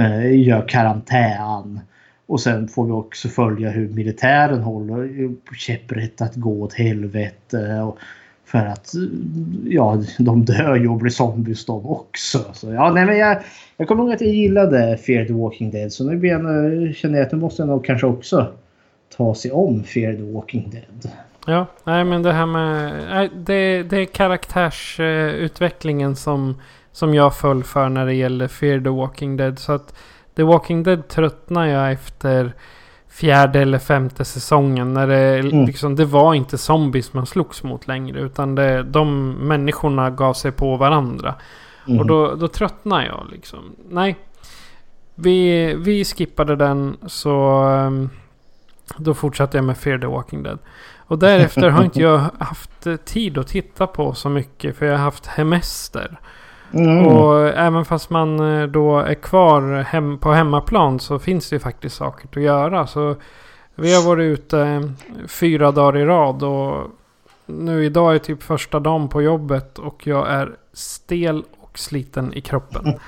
[0.00, 1.80] eh, gör karantän.
[2.26, 7.80] Och sen får vi också följa hur militären håller käpprätt att gå åt helvete.
[7.80, 7.98] Och
[8.44, 8.92] för att
[9.64, 12.38] ja, de dör ju och blir zombies de också.
[12.52, 13.38] Så, ja, nej, men jag,
[13.76, 15.92] jag kommer ihåg att jag gillade Fear the Walking Dead.
[15.92, 16.40] Så nu jag,
[16.94, 18.52] känner jag att nu måste jag nog kanske också
[19.16, 21.12] ta sig om Fear the Walking Dead.
[21.46, 22.92] Ja, nej men det här med...
[23.08, 26.60] Nej, det, det är karaktärsutvecklingen som,
[26.92, 29.58] som jag föll för när det gäller Fear the Walking Dead.
[29.58, 29.94] Så att
[30.36, 32.52] The Walking Dead tröttnar jag efter
[33.14, 34.94] fjärde eller femte säsongen.
[34.94, 35.66] När det, Mm.
[35.66, 38.20] liksom, det var inte zombies man slogs mot längre.
[38.20, 41.34] Utan det, de människorna gav sig på varandra.
[41.88, 42.00] Mm.
[42.00, 43.58] Och då, då tröttnar jag liksom.
[43.88, 44.16] Nej.
[45.14, 47.62] Vi, vi skippade den så...
[47.62, 48.10] ehm,
[48.96, 50.58] Då fortsatte jag med Fear the Walking Dead.
[51.06, 54.76] Och därefter har inte jag haft tid att titta på så mycket.
[54.76, 56.18] För jag har haft hemester.
[56.74, 57.06] Mm.
[57.06, 61.60] Och även fast man eh, då är kvar hem, på hemmaplan så finns det ju
[61.60, 62.86] faktiskt saker att göra.
[62.86, 63.16] Så
[63.74, 64.80] vi har varit ute eh,
[65.28, 66.42] fyra dagar i rad.
[66.42, 66.90] Och
[67.46, 69.78] nu idag är typ första dagen på jobbet.
[69.78, 72.94] Och jag är stel och sliten i kroppen.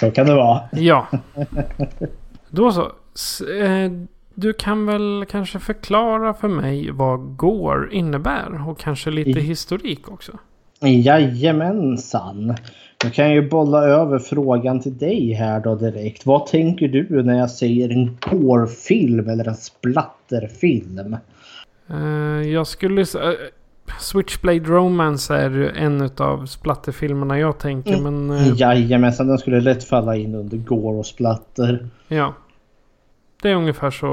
[0.00, 0.60] Så kan det vara.
[0.72, 1.06] Ja.
[2.48, 2.82] Då så.
[3.54, 3.90] Eh,
[4.34, 10.32] Du kan väl kanske förklara för mig vad Gore innebär och kanske lite historik också.
[10.88, 12.54] Jajamensan.
[13.04, 16.26] Då kan jag ju bolla över frågan till dig här då direkt.
[16.26, 21.16] Vad tänker du när jag säger en gore-film eller en splatterfilm?
[21.90, 23.34] Eh, Jag skulle säga...
[24.00, 28.26] Switchblade Romance är en av splatterfilmerna jag tänker Mm.
[28.26, 28.36] men...
[28.38, 31.88] eh, Jajamensan, den skulle lätt falla in under gore och splatter.
[32.08, 32.34] Ja.
[33.42, 34.08] Det är ungefär så.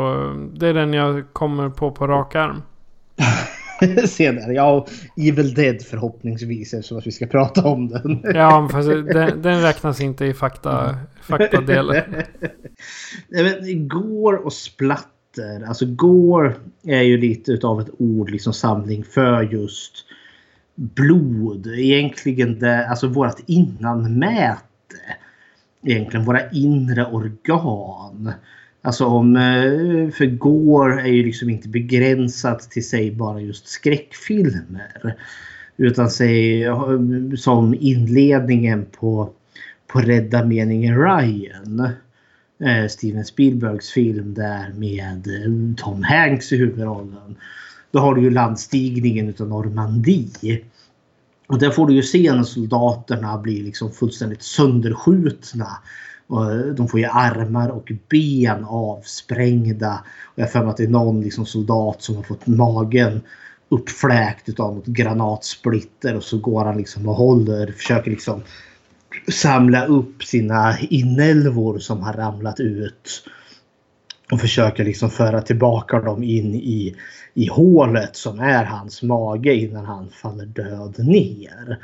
[0.53, 2.61] Det är den jag kommer på på rak arm.
[4.07, 4.87] Se där, ja,
[5.17, 8.21] Evil Dead förhoppningsvis eftersom att vi ska prata om den.
[8.33, 12.03] Ja, fast den, den räknas inte i fakta, faktadelen.
[13.87, 15.63] Gore och splatter.
[15.67, 20.05] Alltså gore är ju lite utav ett ord, liksom samling för just
[20.75, 21.67] blod.
[21.67, 24.61] Egentligen det, alltså vårt innanmäte.
[25.83, 28.31] Egentligen våra inre organ.
[28.81, 35.15] Alltså om, eh, för gore är ju liksom inte begränsat till sig bara just skräckfilmer.
[35.77, 36.65] Utan säg
[37.37, 39.29] som inledningen på,
[39.87, 41.89] på Rädda meningen Ryan.
[42.59, 47.35] Eh, Steven Spielbergs film där med eh, Tom Hanks i huvudrollen.
[47.91, 50.61] Då har du ju landstigningen utav Normandie.
[51.47, 55.67] Och där får du ju se när soldaterna blir liksom fullständigt sönderskjutna.
[56.27, 60.03] Och eh, de får ju armar och ben avsprängda.
[60.25, 63.21] Och jag har för mig att det är någon liksom soldat som har fått magen
[63.69, 68.41] uppfläkt av något granatsplitter och så går han liksom och håller, försöker liksom
[69.31, 73.23] samla upp sina inälvor som har ramlat ut.
[74.31, 76.95] Och försöker liksom föra tillbaka dem in i,
[77.33, 81.79] i hålet som är hans mage innan han faller död ner.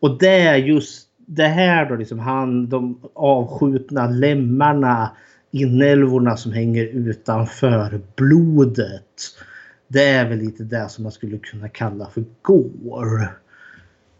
[0.00, 5.10] Och det är just det här då liksom han, de avskjutna lemmarna,
[5.50, 9.20] inälvorna som hänger utanför blodet.
[9.88, 13.28] Det är väl lite det som man skulle kunna kalla för gore.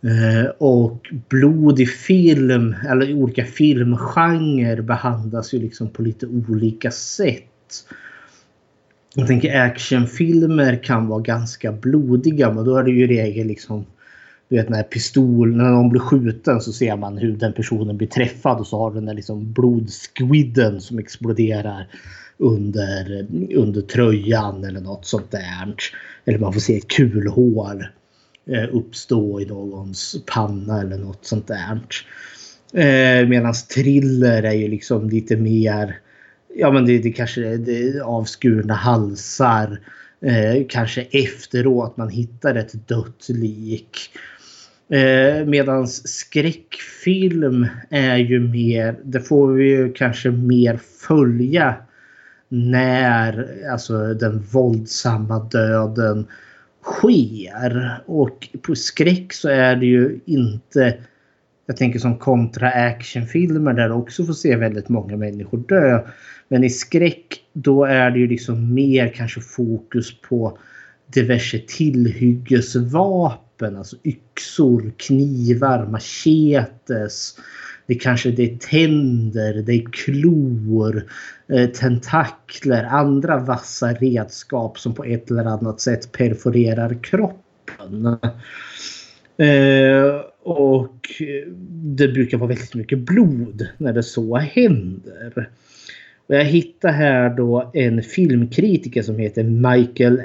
[0.05, 6.91] Eh, och blod i film eller i olika filmgenrer behandlas ju liksom på lite olika
[6.91, 7.85] sätt.
[9.15, 13.87] Jag tänker actionfilmer kan vara ganska blodiga men då är det ju i regel liksom
[14.53, 18.09] du vet när pistolen, när någon blir skjuten så ser man hur den personen blir
[18.09, 21.89] träffad och så har den där liksom blodsquidden som exploderar
[22.39, 25.75] under, under tröjan eller något sånt där.
[26.25, 27.85] Eller man får se ett kulhål
[28.51, 31.81] eh, uppstå i någons panna eller något sånt där.
[32.73, 35.99] Eh, Medan thriller är ju liksom lite mer
[36.55, 39.81] Ja men det, det kanske är det avskurna halsar.
[40.21, 43.99] eh, kanske efteråt man hittar ett dött lik.
[44.89, 51.75] Eh, Medan skräckfilm är ju mer, det får vi ju kanske mer följa
[52.49, 56.27] när alltså den våldsamma döden
[56.83, 58.03] sker.
[58.07, 60.99] Och på skräck så är det ju inte
[61.67, 66.03] jag tänker som kontra actionfilmer där du också får se väldigt många människor dö.
[66.49, 70.59] Men i skräck då är det ju liksom mer kanske fokus på
[71.15, 73.52] diverse tillhyggesvapen.
[73.63, 77.37] Alltså yxor, knivar, machetes.
[77.87, 81.05] Det kanske det är tänder, det är klor,
[81.49, 88.07] eh, tentakler, andra vassa redskap som på ett eller annat sätt perforerar kroppen.
[89.37, 91.23] Eh, och
[91.97, 95.51] det brukar vara väldigt mycket blod när det så händer.
[96.27, 100.23] Och jag hittar här då en filmkritiker som heter Michael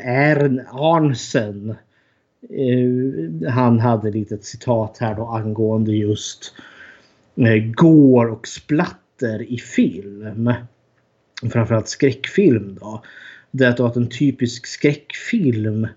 [0.71, 1.75] Arnsen.
[2.41, 6.53] Eh, han hade ett litet citat här då angående just
[7.35, 10.53] eh, går och splatter i film.
[11.51, 13.03] Framförallt skräckfilm då.
[13.51, 15.87] Det är att en typisk skräckfilm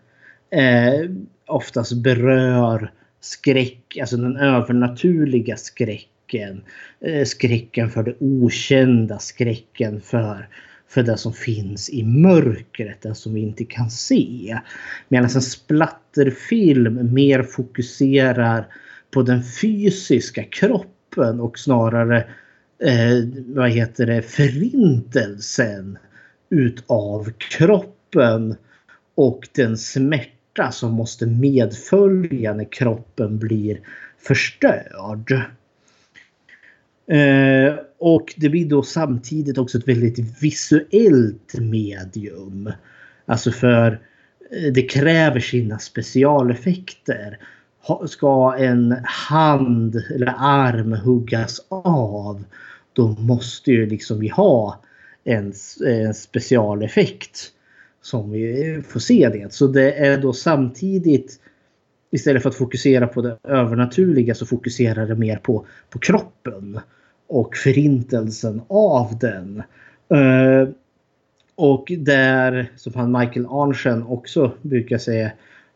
[0.51, 1.11] eh,
[1.47, 6.63] oftast berör skräck, alltså den övernaturliga skräcken.
[7.01, 10.49] Eh, skräcken för det okända, skräcken för,
[10.91, 14.59] för det som finns i mörkret, det som vi inte kan se.
[15.09, 18.67] Medan en splatterfilm mer fokuserar
[19.11, 22.19] på den fysiska kroppen och snarare
[22.83, 25.99] eh, vad heter det, förintelsen
[26.51, 28.57] utav kroppen
[29.15, 33.81] och den smärta smärta som måste medfölja när kroppen blir
[34.19, 35.43] förstörd.
[37.11, 42.73] Eh, och det blir då samtidigt också ett väldigt visuellt medium.
[43.27, 44.01] Alltså för
[44.51, 47.39] eh, det kräver sina specialeffekter.
[48.07, 52.45] Ska en hand eller arm huggas av
[52.93, 54.81] då måste ju liksom vi ha
[55.25, 55.53] en,
[55.87, 57.53] en specialeffekt
[58.03, 59.53] som vi får se det.
[59.53, 61.41] Så det är då samtidigt
[62.11, 66.81] istället för att fokusera på det övernaturliga så fokuserar det mer på, på kroppen
[67.31, 69.63] och förintelsen av den.
[70.09, 70.69] Eh,
[71.55, 75.33] och där, som han Michael Arntzen också brukar säga,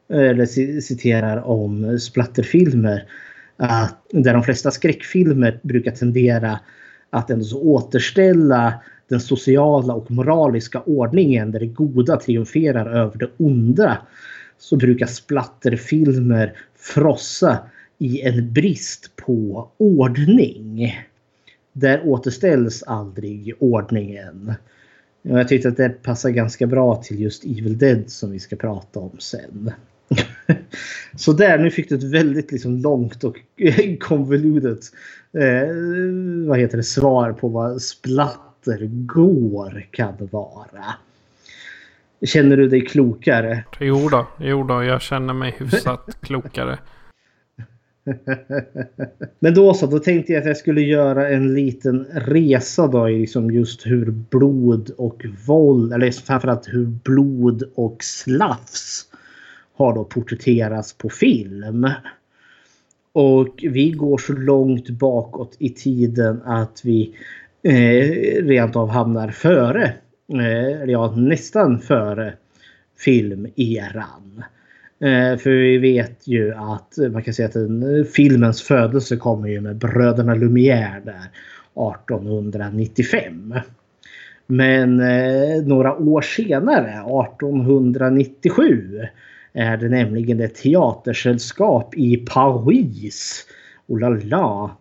[0.08, 0.46] eh, eller
[0.80, 3.04] citerar om splatterfilmer,
[3.56, 6.60] att där de flesta skräckfilmer brukar tendera
[7.10, 8.74] att ändå återställa
[9.08, 13.98] den sociala och moraliska ordningen där det goda triumferar över det onda
[14.58, 17.58] så brukar splatterfilmer frossa
[17.98, 20.94] i en brist på ordning.
[21.76, 24.54] Där återställs aldrig ordningen.
[25.22, 29.00] Jag tyckte att det passar ganska bra till just Evil Dead som vi ska prata
[29.00, 29.70] om sen.
[31.16, 33.36] Så där, nu fick du ett väldigt liksom långt och
[34.00, 34.78] convoluted
[35.32, 40.84] eh, vad heter det, svar på vad splatt återgår kan vara.
[42.22, 43.64] Känner du dig klokare?
[43.80, 46.78] Jo då, jo då jag känner mig hyfsat klokare.
[49.38, 53.18] Men då så, då tänkte jag att jag skulle göra en liten resa då i
[53.18, 59.06] liksom just hur blod och våld, eller framförallt hur blod och slafs
[59.76, 61.88] har då porträtterats på film.
[63.12, 67.14] Och vi går så långt bakåt i tiden att vi
[67.62, 69.94] eh, rent av hamnar före,
[70.32, 72.34] eh, ja nästan före
[72.98, 74.44] filmeran.
[75.04, 79.16] Eh, för vi vet ju att eh, man kan säga att den, eh, filmens födelse
[79.16, 81.30] kommer ju med bröderna Lumière där
[81.74, 83.54] 1895.
[84.46, 89.00] Men eh, några år senare, 1897,
[89.52, 93.46] är det nämligen ett teatersällskap i Paris.
[93.86, 94.76] Oh la la!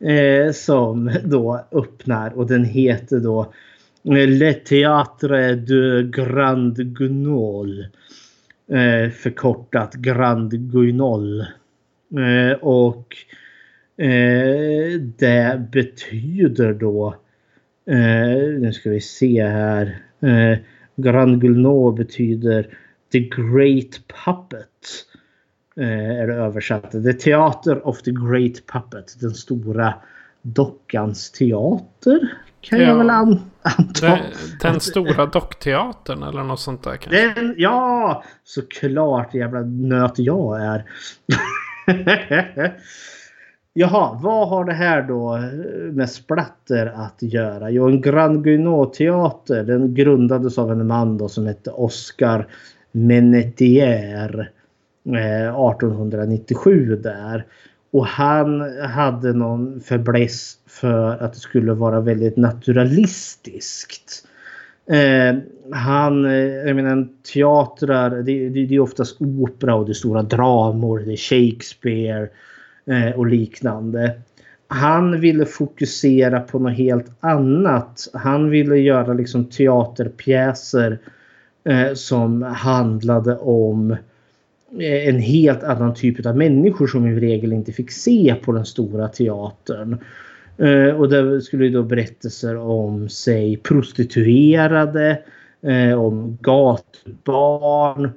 [0.00, 3.40] eh, som då öppnar och den heter då
[4.04, 7.86] eh, Le Théâtre de Grand Guignol.
[8.68, 11.40] Eh, förkortat Grand Guignol.
[11.40, 13.16] Eh, och
[14.04, 17.14] eh, det betyder då
[17.86, 19.98] eh, nu ska vi se här.
[20.20, 20.58] Eh,
[20.96, 22.78] Grand Guignol betyder
[23.12, 25.06] The Great Puppet.
[25.76, 26.90] Eh, är det översatt.
[26.90, 29.20] The Theater of the Great Puppet.
[29.20, 29.94] Den stora
[30.42, 32.28] dockans teater.
[32.64, 32.86] Kan ja.
[32.86, 34.06] jag väl an anta.
[34.06, 34.18] Den,
[34.60, 37.34] den stora dockteatern eller något sånt där kanske?
[37.34, 40.84] Den, ja, såklart jävla nöt jag är.
[43.72, 45.38] Jaha, vad har det här då
[45.92, 47.70] med splatter att göra?
[47.70, 52.46] Jo, en Grand Guinot teater den grundades av en man då som hette Oscar
[52.92, 54.50] Menetier
[55.04, 57.46] 1897 där.
[57.94, 64.26] Och han hade någon fäbless för att det skulle vara väldigt naturalistiskt.
[64.90, 65.36] Eh,
[65.72, 70.22] han, eh, jag menar teatrar, det, det, det, är oftast opera och det är stora
[70.22, 72.28] dramor, det är Shakespeare
[72.86, 74.20] eh, och liknande.
[74.68, 78.08] Han ville fokusera på något helt annat.
[78.12, 80.98] Han ville göra liksom teaterpjäser
[81.64, 83.98] eh, som handlade om eh,
[84.80, 88.64] Eh, en helt annan typ av människor som i regel inte fick se på den
[88.64, 89.98] stora teatern.
[90.58, 95.18] Eh, och det skulle då berättelser om sig prostituerade,
[95.62, 98.10] eh, om gatbarn,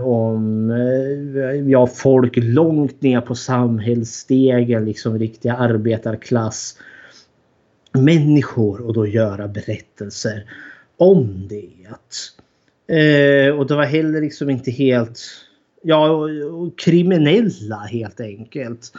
[0.00, 0.70] om
[1.66, 6.78] ja, folk långt ner på samhällsstegen, liksom riktiga arbetarklass
[7.92, 10.44] människor och då göra berättelser
[10.96, 11.88] om det.
[13.52, 15.20] och det var heller liksom inte helt
[15.82, 16.28] ja,
[16.76, 18.92] kriminella helt enkelt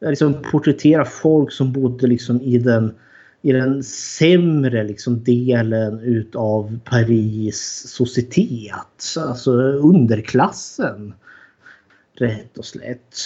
[0.00, 2.94] eh, liksom porträttera folk som bodde liksom i den
[3.42, 9.16] i den sämre liksom delen utav Paris societet.
[9.18, 11.14] Alltså underklassen.
[12.14, 13.16] Rätt och slätt.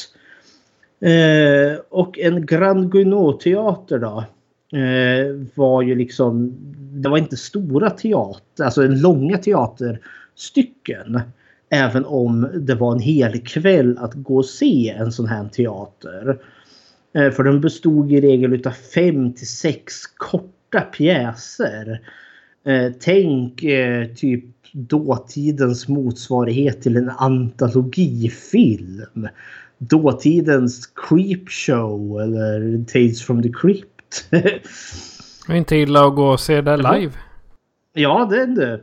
[1.00, 4.24] Eh, och en Grand Guinot-teater då.
[4.78, 6.54] Eh, var ju liksom,
[6.92, 11.20] det var inte stora teater, alltså långa teaterstycken.
[11.70, 16.38] Även om det var en hel kväll att gå och se en sån här teater.
[17.14, 22.00] Eh, för den bestod i regel utav fem till sex korta pjäser.
[22.66, 29.28] Eh, tänk eh, typ dåtidens motsvarighet till en antologifilm.
[29.78, 34.30] Dåtidens Creepshow eller Tales from the Crypt.
[35.46, 37.12] Det är inte illa att gå och se det live.
[37.92, 38.80] Ja, det är det.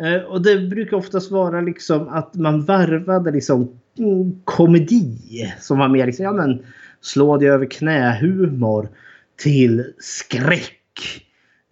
[0.00, 3.80] Eh, och det brukar oftast vara liksom att man varvade liksom
[4.44, 6.66] komedi som var mer liksom, ja men
[7.00, 8.88] slå dig över knä-humor
[9.36, 11.24] till skräck.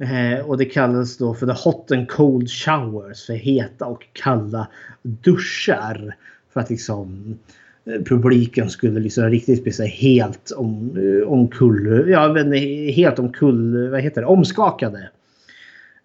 [0.02, 3.26] Eh, och det kallades då för the hot and cold showers.
[3.26, 4.68] För heta och kalla
[5.02, 6.16] duschar.
[6.52, 7.38] För att liksom
[7.84, 12.52] eh, publiken skulle liksom riktigt bli så helt om, eh, omkull, ja, men
[12.92, 15.10] helt omkull, vad heter det, omskakade.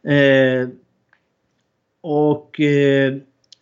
[0.04, 0.70] Eh,
[2.02, 3.16] och eh,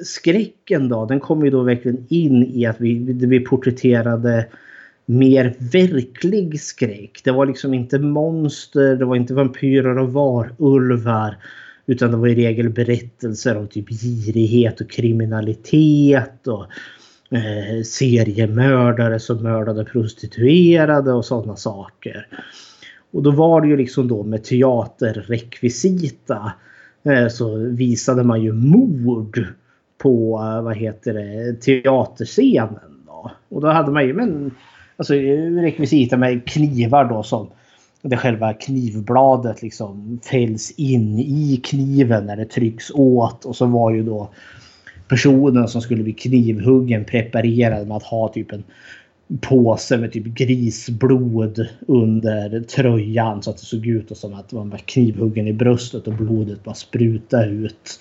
[0.03, 4.47] skräcken då, den kom ju då verkligen in i att vi, vi porträtterade
[5.05, 7.21] mer verklig skräck.
[7.23, 11.37] Det var liksom inte monster, det var inte vampyrer och varulvar.
[11.85, 16.65] Utan det var i regel berättelser om typ girighet och kriminalitet och
[17.37, 22.27] eh, seriemördare som mördade prostituerade och sådana saker.
[23.11, 26.51] Och då var det ju liksom då med teaterrekvisita eh,
[27.05, 29.47] Eh, så visade man ju mord
[29.97, 33.05] på eh, vad heter det, teaterscenen.
[33.05, 33.31] Då.
[33.49, 34.51] Och då hade man ju men
[34.97, 37.47] alltså, rekvisita med knivar då som
[38.01, 43.45] det själva knivbladet liksom fälls in i kniven när det trycks åt.
[43.45, 44.29] Och så var ju då
[45.07, 48.63] personen som skulle bli knivhuggen preparerad med att ha typ en
[49.41, 54.77] påse med typ grisblod under tröjan så att det såg ut som att man var
[54.77, 57.99] knivhuggen i bröstet och blodet bara sprutade ut.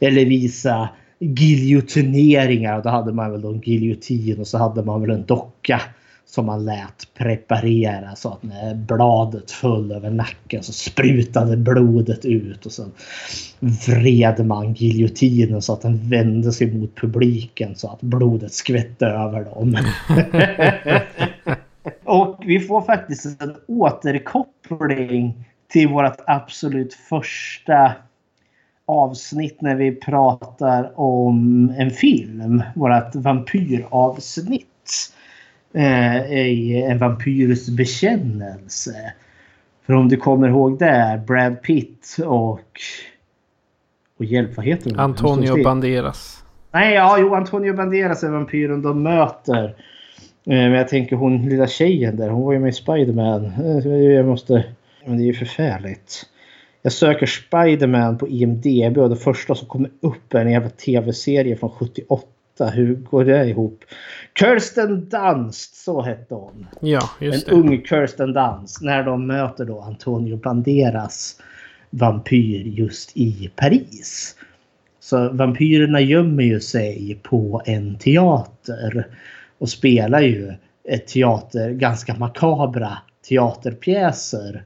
[0.00, 0.88] Eller visa
[1.18, 2.82] giljotineringar.
[2.82, 5.80] Då hade man väl då en giljotin och så hade man väl en docka
[6.34, 12.66] som man lät preparera så att när bladet föll över nacken så sprutade blodet ut
[12.66, 12.92] och sen
[13.86, 19.44] vred man giljotinen så att den vände sig mot publiken så att blodet skvätte över
[19.44, 19.76] dem.
[22.04, 27.92] och vi får faktiskt en återkoppling till vårt absolut första
[28.86, 32.62] avsnitt när vi pratar om en film.
[32.74, 34.68] Vårt vampyravsnitt
[35.74, 39.12] eh, i En vampyrs bekännelse.
[39.86, 42.70] För om du kommer ihåg det, Brad Pitt och...
[44.18, 45.00] Och hjälp, vad heter hon?
[45.00, 46.44] Antonio Banderas.
[46.72, 49.64] Nej, ja, jo, Antonio Banderas är vampyren de möter.
[49.64, 49.72] Eh,
[50.44, 53.44] men jag tänker hon lilla tjejen där, hon var ju med i Spiderman.
[53.44, 54.64] Eh, jag måste...
[55.04, 56.26] Men det är ju förfärligt.
[56.82, 61.56] Jag söker Spiderman på IMDB och det första som kommer upp är en jävla tv-serie
[61.56, 62.26] från 78
[62.60, 63.84] hur går det ihop?
[64.38, 66.66] Kirsten Dunst, så hette hon.
[66.80, 67.60] Ja, just en det.
[67.60, 68.82] ung Kirsten Dunst.
[68.82, 71.40] När de möter då Antonio Banderas
[71.90, 74.36] vampyr just i Paris.
[75.00, 79.06] Så vampyrerna gömmer ju sig på en teater.
[79.58, 80.52] Och spelar ju
[80.88, 82.98] ett teater, ganska makabra
[83.28, 84.64] teaterpjäser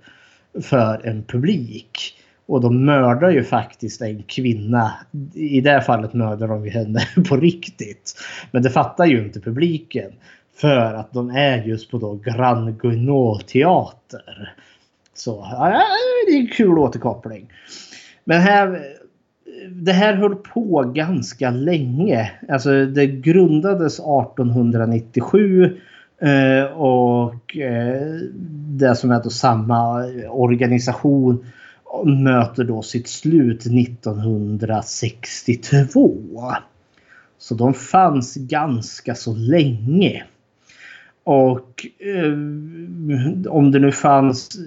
[0.62, 2.17] för en publik.
[2.48, 4.92] Och de mördar ju faktiskt en kvinna.
[5.34, 8.14] I det här fallet mördar de ju henne på riktigt.
[8.50, 10.12] Men det fattar ju inte publiken.
[10.56, 14.54] För att de är just på då Grand Guignol teater.
[15.14, 15.82] Så ja,
[16.26, 17.52] det är en kul återkoppling.
[18.24, 18.80] Men här,
[19.70, 22.30] det här höll på ganska länge.
[22.48, 25.76] Alltså det grundades 1897
[26.20, 28.02] eh, och eh,
[28.68, 31.44] det som är då samma organisation
[32.04, 36.16] möter då sitt slut 1962.
[37.38, 40.24] Så de fanns ganska så länge.
[41.24, 42.32] Och eh,
[43.48, 44.58] om det nu fanns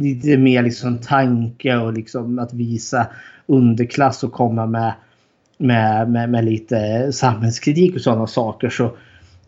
[0.00, 3.06] lite mer liksom tanke och liksom att visa
[3.46, 4.92] underklass och komma med,
[5.58, 8.90] med, med, med lite samhällskritik och sådana saker så eh,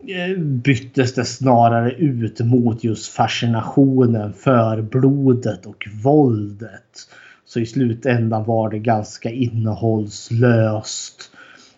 [0.07, 7.07] Eh, byttes det snarare ut mot just fascinationen för blodet och våldet.
[7.45, 11.31] Så i slutändan var det ganska innehållslöst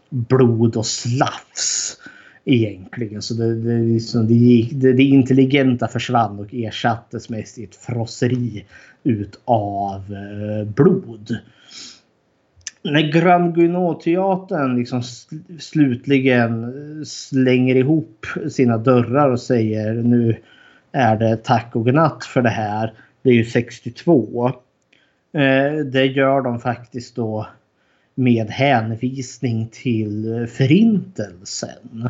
[0.09, 1.97] blod och slafs
[2.45, 3.21] egentligen.
[3.21, 7.75] Så det, det, liksom, det, gick, det, det intelligenta försvann och ersattes mest i ett
[7.75, 8.65] frosseri
[9.03, 11.37] utav eh, blod.
[12.85, 15.03] När Grand Guinot-teatern liksom
[15.59, 16.73] slutligen
[17.05, 20.37] slänger ihop sina dörrar och säger nu
[20.91, 22.93] är det tack och godnatt för det här.
[23.21, 24.51] Det är ju 62.
[25.33, 27.47] Eh, det gör de faktiskt då
[28.15, 32.09] med hänvisning till förintelsen.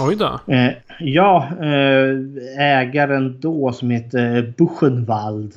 [0.00, 0.40] Oj då.
[0.54, 2.16] Eh, ja, eh,
[2.58, 5.54] ägaren då som heter Buchenwald.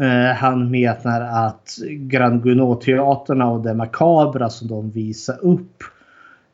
[0.00, 5.82] Eh, han menar att Grand Gounod-teaterna och det makabra som de visar upp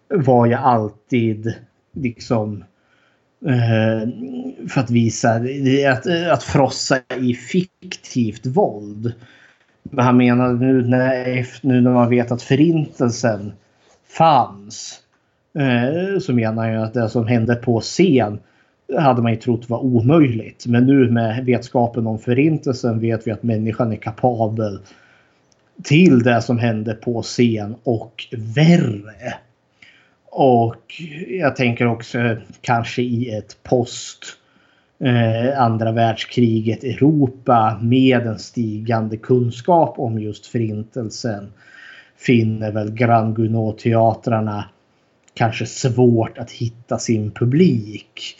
[0.08, 1.54] var ju alltid
[1.92, 2.64] liksom
[3.46, 4.08] eh,
[4.68, 5.40] för att visa
[5.92, 9.12] att, att frossa i fiktivt våld.
[9.82, 13.52] Men han menar nu när, nu när man vet att förintelsen
[14.08, 15.02] fanns
[15.58, 18.38] Eh, så menar jag att det som hände på scen
[18.98, 20.66] hade man ju trott var omöjligt.
[20.66, 24.78] Men nu med vetskapen om förintelsen vet vi att människan är kapabel
[25.82, 29.34] till det som hände på scen och värre.
[30.24, 34.24] Och jag tänker också kanske i ett post
[34.98, 41.52] eh, andra världskriget Europa med en stigande kunskap om just förintelsen
[42.16, 44.64] finner väl Grand Gounod-teatrarna
[45.34, 48.36] kanske svårt att hitta sin publik.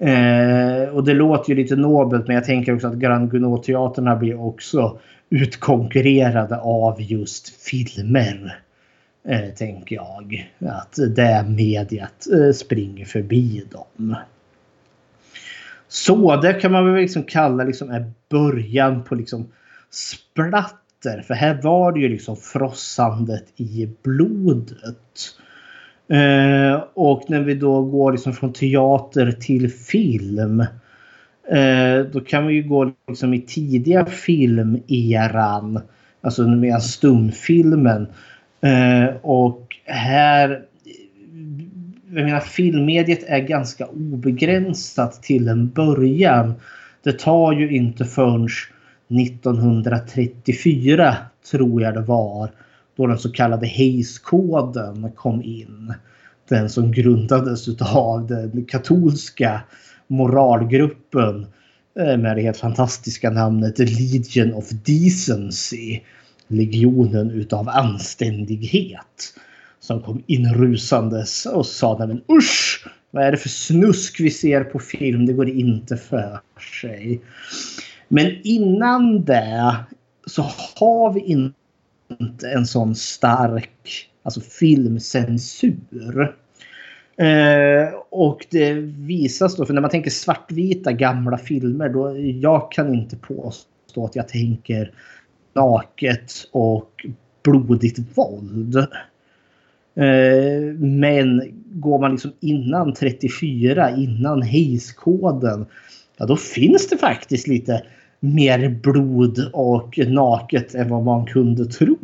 [0.00, 4.40] Eh, och det låter ju lite nobelt men jag tänker också att Grand Gounod-teaterna blir
[4.40, 4.98] också
[5.30, 8.60] utkonkurrerade av just filmer.
[9.28, 10.50] Eh, tänker jag.
[10.58, 14.16] Att det mediet eh, springer förbi dem.
[15.88, 19.48] Så det kan man väl liksom kalla liksom är början på liksom
[19.90, 21.22] splatter.
[21.26, 25.36] För här var det ju liksom frossandet i blodet.
[26.10, 30.60] Eh, och när vi då går liksom från teater till film.
[31.50, 35.80] Eh, då kan vi ju gå liksom i tidiga filmeran.
[36.20, 38.06] Alltså med stumfilmen.
[38.60, 40.62] Eh, och här...
[42.12, 46.54] Jag menar filmmediet är ganska obegränsat till en början.
[47.02, 48.48] Det tar ju inte förrän
[49.08, 51.16] 1934
[51.50, 52.50] tror jag det var
[52.96, 55.94] då den så kallade Hayes-koden kom in.
[56.48, 59.62] Den som grundades av den katolska
[60.06, 61.46] moralgruppen
[61.98, 66.00] eh, med det helt fantastiska namnet Legion of Decency.
[66.48, 69.34] Legionen utav anständighet.
[69.80, 72.86] Som kom inrusandes och sa men usch!
[73.10, 75.26] Vad är det för snusk vi ser på film?
[75.26, 76.40] Det går inte för
[76.82, 77.20] sig.
[78.08, 79.76] Men innan det
[80.26, 80.42] så
[80.80, 81.59] har vi inte
[82.54, 86.36] en sån stark alltså filmcensur.
[87.16, 92.94] Eh, och det visas då, för när man tänker svartvita gamla filmer, då jag kan
[92.94, 94.92] inte påstå att jag tänker
[95.54, 97.06] naket och
[97.42, 98.76] blodigt våld.
[99.94, 101.42] Eh, men
[101.72, 105.66] går man liksom innan 34, innan Hayes-koden,
[106.16, 107.82] ja då finns det faktiskt lite
[108.20, 111.98] mer blod och naket än vad man kunde tro.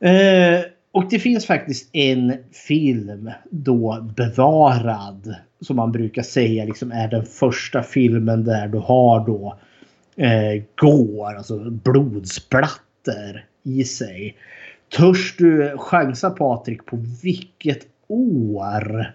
[0.00, 0.60] Eh,
[0.92, 7.24] och det finns faktiskt en film då bevarad som man brukar säga liksom är den
[7.26, 9.58] första filmen där du har då
[10.16, 14.36] eh, går, alltså blodsplatter i sig.
[14.96, 19.14] Törs du chansa Patrik på vilket år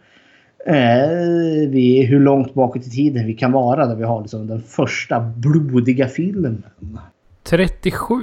[0.65, 4.61] eh, vi, hur långt bakåt i tiden vi kan vara där vi har liksom den
[4.61, 6.63] första blodiga filmen.
[7.43, 8.15] 37.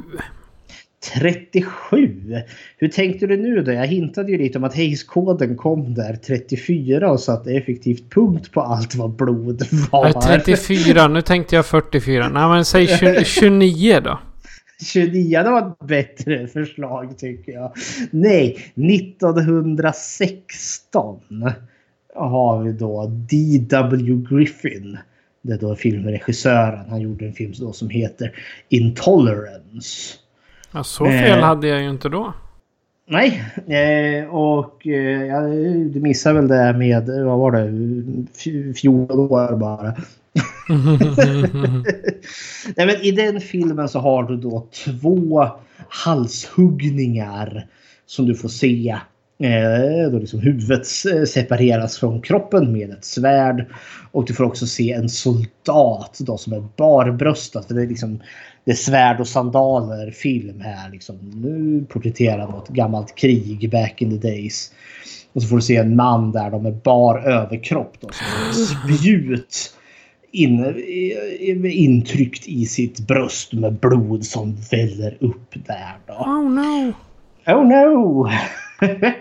[1.14, 2.42] 37.
[2.78, 3.72] Hur tänkte du nu då?
[3.72, 8.60] Jag hintade ju lite om att Hayes-koden kom där 34 och satte effektivt punkt på
[8.60, 9.62] allt vad blod
[9.92, 10.20] var.
[10.20, 12.28] 34, nu tänkte jag 44.
[12.28, 14.18] Nej men säg 20, 29 då.
[14.92, 17.72] 29, det var ett bättre förslag tycker jag.
[18.10, 21.20] Nej, 1916
[22.16, 24.24] har vi då D.W.
[24.30, 24.98] Griffin.
[25.42, 26.90] Det är då filmregissören.
[26.90, 28.32] Han gjorde en film då som heter
[28.68, 30.16] Intolerance.
[30.72, 32.32] Ja, så fel eh, hade jag ju inte då.
[33.08, 35.40] Nej, eh, och eh,
[35.90, 39.82] du missar väl det med, vad var det, 14 år bara.
[42.76, 45.48] Nej, men I den filmen så har du då två
[45.88, 47.66] halshuggningar
[48.06, 48.96] som du får se.
[49.38, 50.86] Eh, då liksom huvudet
[51.28, 53.66] separeras från kroppen med ett svärd.
[54.12, 57.64] Och du får också se en soldat då som är barbröstad.
[57.68, 58.20] det är liksom
[58.64, 60.90] det är svärd och sandaler film här.
[60.90, 61.16] Liksom.
[61.34, 64.72] Nu porträtterar något gammalt krig back in the days.
[65.32, 67.96] Och så får du se en man där de är bar överkropp.
[68.00, 68.08] Då,
[68.52, 69.74] som spjut
[70.32, 70.84] in,
[71.66, 75.98] intryckt i sitt bröst med blod som väller upp där.
[76.06, 76.12] Då.
[76.12, 76.92] Oh no!
[77.46, 78.30] Oh no!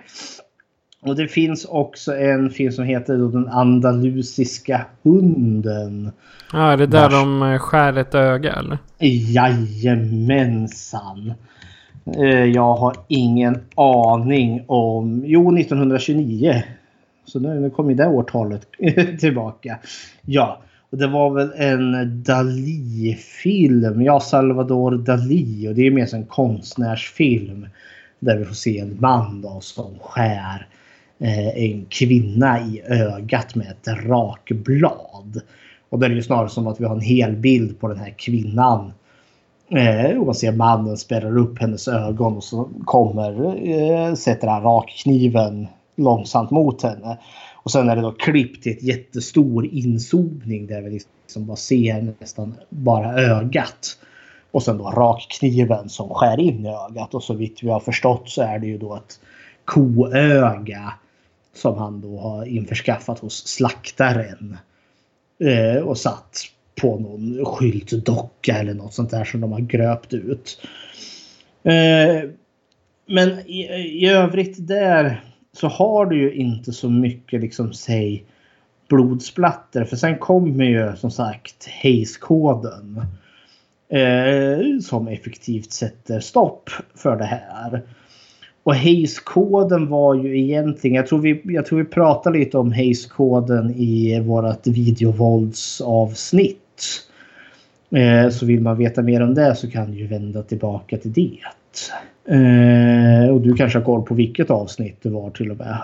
[1.05, 6.11] Och det finns också en film som heter Den andalusiska hunden.
[6.53, 7.13] Ja, är det där Vars...
[7.13, 8.77] de eh, skär ett öga eller?
[9.33, 11.33] Jajamensan.
[12.17, 15.23] Eh, jag har ingen aning om...
[15.25, 16.63] Jo, 1929.
[17.25, 18.67] Så nu, nu kommer det årtalet
[19.19, 19.77] tillbaka.
[20.21, 24.01] Ja, och det var väl en Dalí-film.
[24.01, 25.69] Ja, Salvador Dalí.
[25.69, 27.67] Och det är mer som en konstnärsfilm.
[28.26, 30.67] Där vi får se en man då som skär
[31.19, 35.41] eh, en kvinna i ögat med ett rakblad.
[35.89, 38.13] Och det är ju snarare som att vi har en hel bild på den här
[38.17, 38.93] kvinnan.
[39.69, 44.63] Eh, och man ser mannen spärrar upp hennes ögon och så kommer, eh, sätter han
[44.63, 47.17] rakkniven långsamt mot henne.
[47.53, 52.13] Och sen är det då klippt till ett jättestor inzoomning där vi liksom bara ser
[52.19, 53.97] nästan bara ögat.
[54.55, 57.13] Och sen då rakkniven som skär in i ögat.
[57.13, 59.19] Och så vitt vi har förstått så är det ju då ett
[59.65, 60.93] koöga
[61.53, 64.57] som han då har införskaffat hos slaktaren.
[65.39, 66.37] Eh, och satt
[66.81, 70.61] på någon skyltdocka eller något sånt där som de har gröpt ut.
[71.63, 72.29] Eh,
[73.05, 73.61] men i,
[74.03, 78.25] i övrigt där så har du ju inte så mycket liksom säg
[78.87, 79.85] blodsplatter.
[79.85, 83.05] För sen kommer ju som sagt Hayes-koden.
[83.89, 87.81] Eh, som effektivt sätter stopp för det här.
[88.63, 93.73] Och Hayes-koden var ju egentligen, jag tror vi, jag tror vi pratade lite om Hayes-koden
[93.75, 96.57] i vårt videovåldsavsnitt.
[97.91, 101.13] Eh, så vill man veta mer om det så kan du ju vända tillbaka till
[101.13, 101.39] det.
[102.33, 105.77] Eh, och du kanske har koll på vilket avsnitt det var till och med.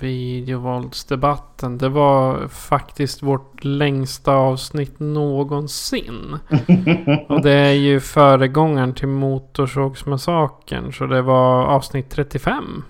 [0.00, 1.78] Videovåldsdebatten.
[1.78, 6.38] Det var faktiskt vårt längsta avsnitt någonsin.
[7.28, 10.92] och det är ju föregångaren till Motorsågsmassakern.
[10.92, 12.82] Så det var avsnitt 35.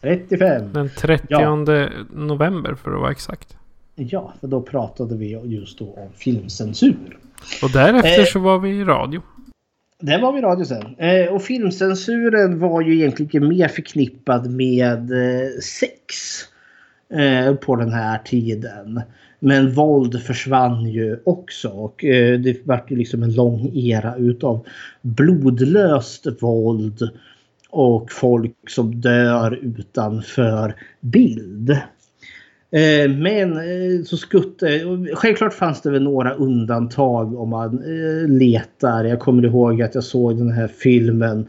[0.00, 0.72] 35.
[0.72, 1.56] Den 30 ja.
[2.12, 3.56] november för att vara exakt.
[3.94, 7.18] Ja, för då pratade vi just då om filmcensur.
[7.62, 9.22] Och därefter eh, så var vi i radio.
[10.00, 10.96] Det var vi radio sen.
[10.98, 16.14] Eh, och filmcensuren var ju egentligen mer förknippad med eh, sex.
[17.10, 19.02] Eh, på den här tiden.
[19.40, 21.68] Men våld försvann ju också.
[21.68, 24.66] Och eh, det vart ju liksom en lång era utav
[25.02, 27.10] blodlöst våld.
[27.70, 31.78] Och folk som dör utanför bild.
[32.70, 34.68] Eh, men eh, så skutte...
[34.68, 39.04] Eh, självklart fanns det väl några undantag om man eh, letar.
[39.04, 41.46] Jag kommer ihåg att jag såg den här filmen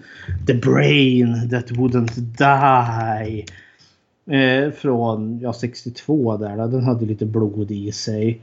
[0.47, 3.45] The Brain That Wouldn't Die.
[4.37, 6.57] Eh, från ja, 62 där.
[6.57, 8.41] Den hade lite blod i sig.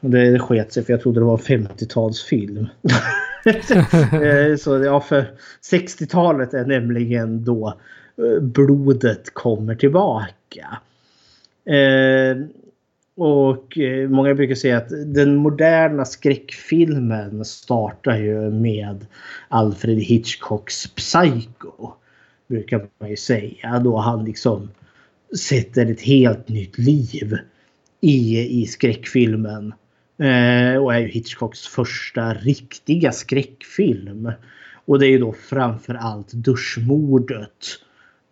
[0.00, 2.66] Det sket sig för jag trodde det var en 50-talsfilm.
[4.12, 5.24] Eh, så ja, för
[5.72, 7.74] 60-talet är nämligen då
[8.40, 10.78] blodet kommer tillbaka.
[11.66, 12.36] Eh,
[13.16, 19.06] och eh, många brukar säga att den moderna skräckfilmen startar ju med
[19.48, 21.92] Alfred Hitchcocks Psycho.
[22.48, 23.78] Brukar man ju säga.
[23.78, 24.70] Då han liksom
[25.38, 27.38] sätter ett helt nytt liv
[28.00, 29.74] i, i skräckfilmen.
[30.18, 34.32] Eh, och är ju Hitchcocks första riktiga skräckfilm.
[34.84, 37.66] Och det är ju då framförallt duschmordet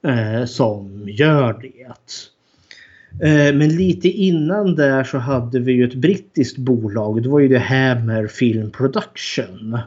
[0.06, 1.92] eh, som gör det.
[3.20, 7.22] Eh, men lite innan där så hade vi ju ett brittiskt bolag.
[7.22, 9.78] Det var ju det Hammer Film Production.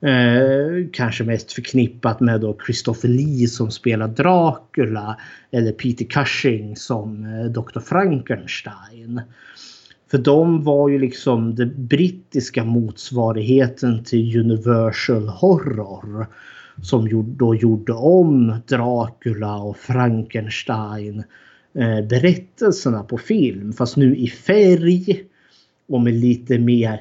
[0.00, 5.16] Eh, kanske mest förknippat med då Christopher Lee som spelar Dracula.
[5.50, 7.80] Eller Peter Cushing som eh, Dr.
[7.80, 9.20] Frankenstein.
[10.10, 16.26] För de var ju liksom den brittiska motsvarigheten till Universal Horror.
[16.82, 21.24] Som då gjorde om Dracula och Frankenstein eh,
[22.08, 23.72] berättelserna på film.
[23.72, 25.24] Fast nu i färg.
[25.88, 27.00] Och med lite mer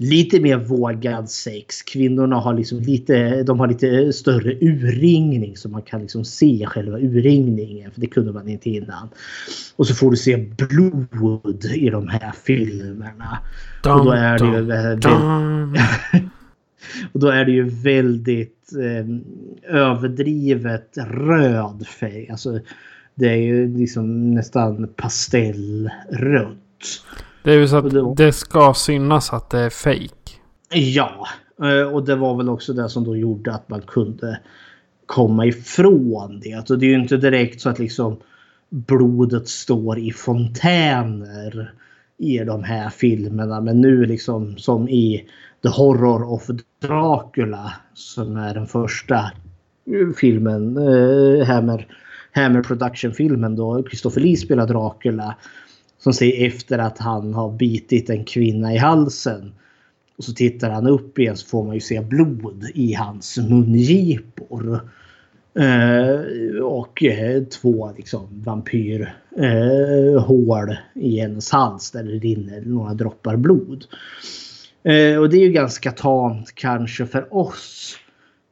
[0.00, 1.82] lite mer vågad sex.
[1.82, 6.98] Kvinnorna har liksom lite, de har lite större urringning så man kan liksom se själva
[6.98, 7.90] urringningen.
[7.90, 9.08] För det kunde man inte innan.
[9.76, 13.38] Och så får du se blod i de här filmerna.
[13.82, 15.06] Dun, och då är det ju väldigt,
[17.12, 19.06] och då är det ju väldigt eh,
[19.76, 22.30] överdrivet röd färg.
[22.30, 22.60] Alltså
[23.20, 26.56] det är ju liksom nästan pastellrött.
[27.42, 28.16] Det är ju så att det, var...
[28.16, 30.30] det ska synas att det är fake.
[30.74, 31.26] Ja,
[31.62, 34.40] eh, och det var väl också det som då gjorde att man kunde
[35.06, 36.52] komma ifrån det.
[36.52, 38.16] Alltså det är ju inte direkt så att liksom
[38.68, 41.72] blodet står i fontäner
[42.18, 43.60] i de här filmerna.
[43.60, 45.28] Men nu liksom som i
[45.62, 46.46] The Horror of
[46.82, 49.32] Dracula som är den första
[50.16, 51.86] filmen, eh, Hammer,
[52.32, 55.36] Hammer Production-filmen då Christopher Lee spelar Dracula.
[55.98, 59.52] Som säger efter att han har bitit en kvinna i halsen.
[60.18, 64.90] Och så tittar han upp igen så får man ju se blod i hans mungipor.
[65.54, 66.20] Eh,
[66.62, 69.10] och eh, två liksom vampyrhål
[70.70, 73.84] eh, i hennes hals där det rinner några droppar blod.
[74.82, 77.96] Eh, och det är ju ganska tamt kanske för oss.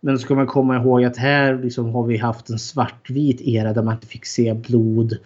[0.00, 3.82] Men ska man komma ihåg att här liksom har vi haft en svartvit era där
[3.82, 5.18] man inte fick se blod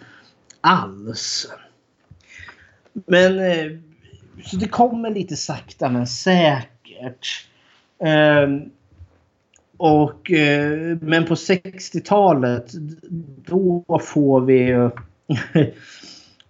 [0.61, 1.47] alls.
[2.93, 3.71] Men eh,
[4.45, 7.47] så det kommer lite sakta men säkert.
[8.03, 8.61] Ehm,
[9.77, 12.71] och, eh, men på 60-talet
[13.45, 14.89] då får vi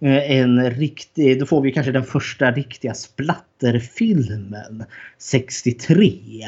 [0.00, 4.84] en riktig, då får vi kanske den första riktiga splatterfilmen
[5.18, 6.46] 63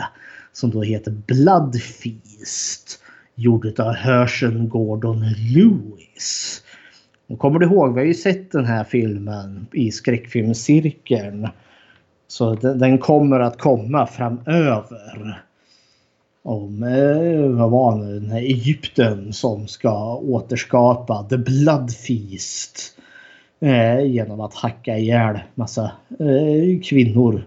[0.57, 3.01] som då heter Blood Feast
[3.35, 6.63] gjord av Herschel Gordon Lewis.
[7.27, 11.49] Och kommer du ihåg, vi har ju sett den här filmen i skräckfilmscirkeln.
[12.29, 15.43] Så den, den kommer att komma framöver.
[16.43, 22.99] Om, eh, vad var det, den här Egypten som ska återskapa The Blood Feast.
[23.61, 27.45] Eh, genom att hacka ihjäl massa eh, kvinnor.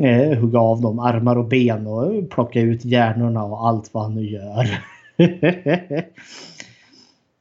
[0.00, 4.14] Eh, hugga av dem armar och ben och plocka ut hjärnorna och allt vad han
[4.14, 4.78] nu gör.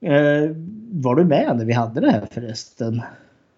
[0.01, 0.51] Eh,
[0.91, 3.01] var du med när vi hade det här förresten?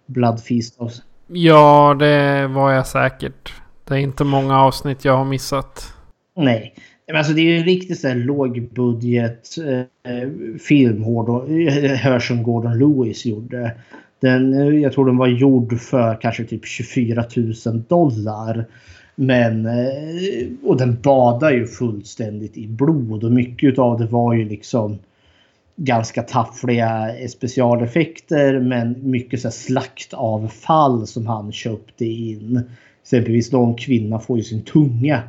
[0.06, 0.94] Blood Feast of...
[1.28, 3.54] Ja, det var jag säkert.
[3.88, 5.94] Det är inte många avsnitt jag har missat.
[6.36, 6.74] Nej.
[7.08, 10.30] Men alltså det är ju en riktigt så här lågbudget eh,
[10.60, 11.04] film
[11.98, 13.78] Herschel Gordon Lewis gjorde.
[14.20, 17.26] Den, eh, jag tror den var gjord för kanske typ 24
[17.66, 18.66] 000 dollar.
[19.16, 24.50] Men, eh, och den badar ju fullständigt i blod och mycket av det var ju
[24.50, 24.98] liksom
[25.76, 32.62] ganska taffliga specialeffekter men mycket så slaktavfall som han köpte in.
[33.02, 35.24] Exempelvis någon kvinna får ju sin tunga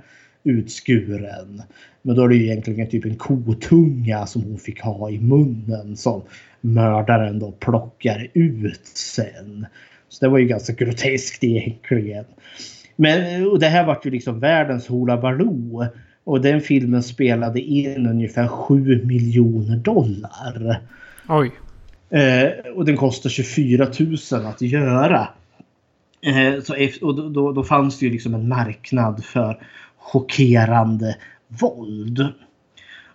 [0.44, 1.62] utskuren.
[2.02, 5.96] Men då är det ju egentligen typ en kotunga som hon fick ha i munnen
[5.96, 6.22] som
[6.60, 9.66] mördaren då plockar ut sen.
[10.08, 12.24] Så det var ju ganska groteskt egentligen.
[12.96, 15.86] Men och det här var ju liksom världens Hoola Baloo.
[16.24, 20.80] Och den filmen spelade in ungefär 7 miljoner dollar.
[21.28, 21.52] Oj.
[22.10, 23.88] Eh, och den kostar 24
[24.32, 25.28] 000 att göra.
[26.20, 26.74] Eh, så
[27.06, 29.58] och då, då, då, fanns det ju liksom en marknad för
[29.98, 31.16] chockerande
[31.48, 32.26] våld.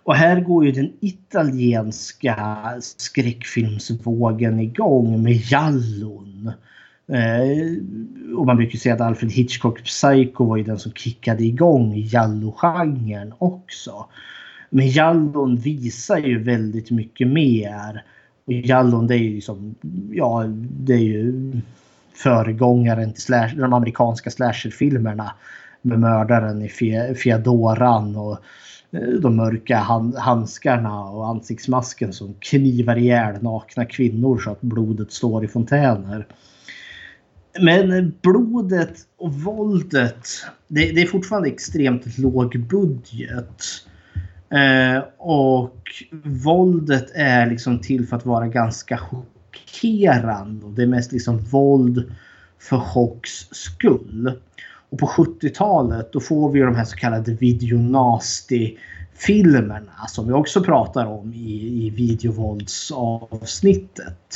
[0.04, 2.36] Och här går ju den italienska
[2.80, 6.52] skräckfilmsvågen igång med Jallon.
[7.08, 11.94] Eh, och man brukar säga att Alfred Hitchcock Psycho var ju den som kickade igång
[11.96, 14.06] Jallo-genren också.
[14.70, 18.04] Men Jallon visar ju väldigt mycket mer.
[18.44, 19.74] Och Jallon det är ju liksom,
[20.10, 21.52] ja det är ju
[22.14, 25.34] föregångaren till slash, de amerikanska slasherfilmerna.
[25.82, 26.68] Med mördaren i
[27.14, 28.38] Fedoran och eh,
[28.94, 29.78] Eh, de mörka
[30.18, 36.26] handskarna och ansiktsmasken som knivar ihjäl nakna kvinnor så att blodet står i fontäner.
[37.60, 40.28] Men blodet och våldet,
[40.68, 43.62] det, det är fortfarande extremt låg budget.
[44.50, 45.82] Eh, och
[46.22, 52.14] våldet är liksom till för att vara ganska chockerande och det är mest liksom våld
[52.58, 54.32] för chocks skull.
[54.94, 58.76] Och på 70-talet då får vi de här så kallade videonasty
[59.14, 64.34] filmerna som vi också pratar om i, i videovåldsavsnittet.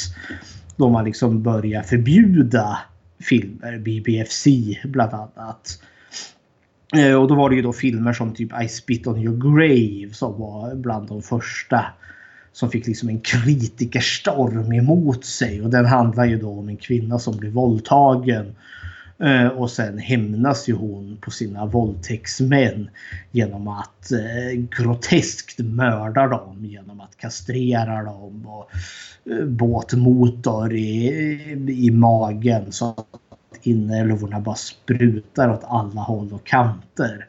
[0.76, 2.78] Då man liksom börjar förbjuda
[3.20, 4.46] filmer, BBFC
[4.84, 5.82] bland annat.
[6.96, 10.14] Eh, och då var det ju då filmer som typ I spit on your grave
[10.14, 11.84] som var bland de första
[12.52, 15.62] som fick liksom en kritikerstorm emot sig.
[15.62, 18.54] Och den handlar ju då om en kvinna som blir våldtagen.
[19.22, 22.90] Eh, och sen hämnas ju hon på sina våldtäktsmän
[23.30, 28.70] genom att eh, groteskt mörda dem genom att kastrera dem och
[29.32, 31.08] eh, båtmotor i,
[31.68, 33.20] i magen så att
[33.62, 37.26] inälvorna bara sprutar åt alla håll och kanter.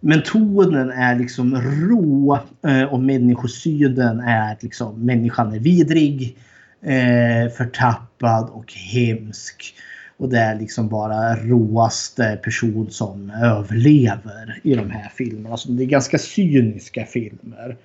[0.00, 6.36] Men tonen är liksom rå eh, och människosynen är liksom människan är vidrig,
[6.82, 9.74] eh, förtappad och hemsk.
[10.16, 15.56] Och det är liksom bara råaste person som överlever i de här filmerna.
[15.56, 17.76] Så det är ganska cyniska filmer.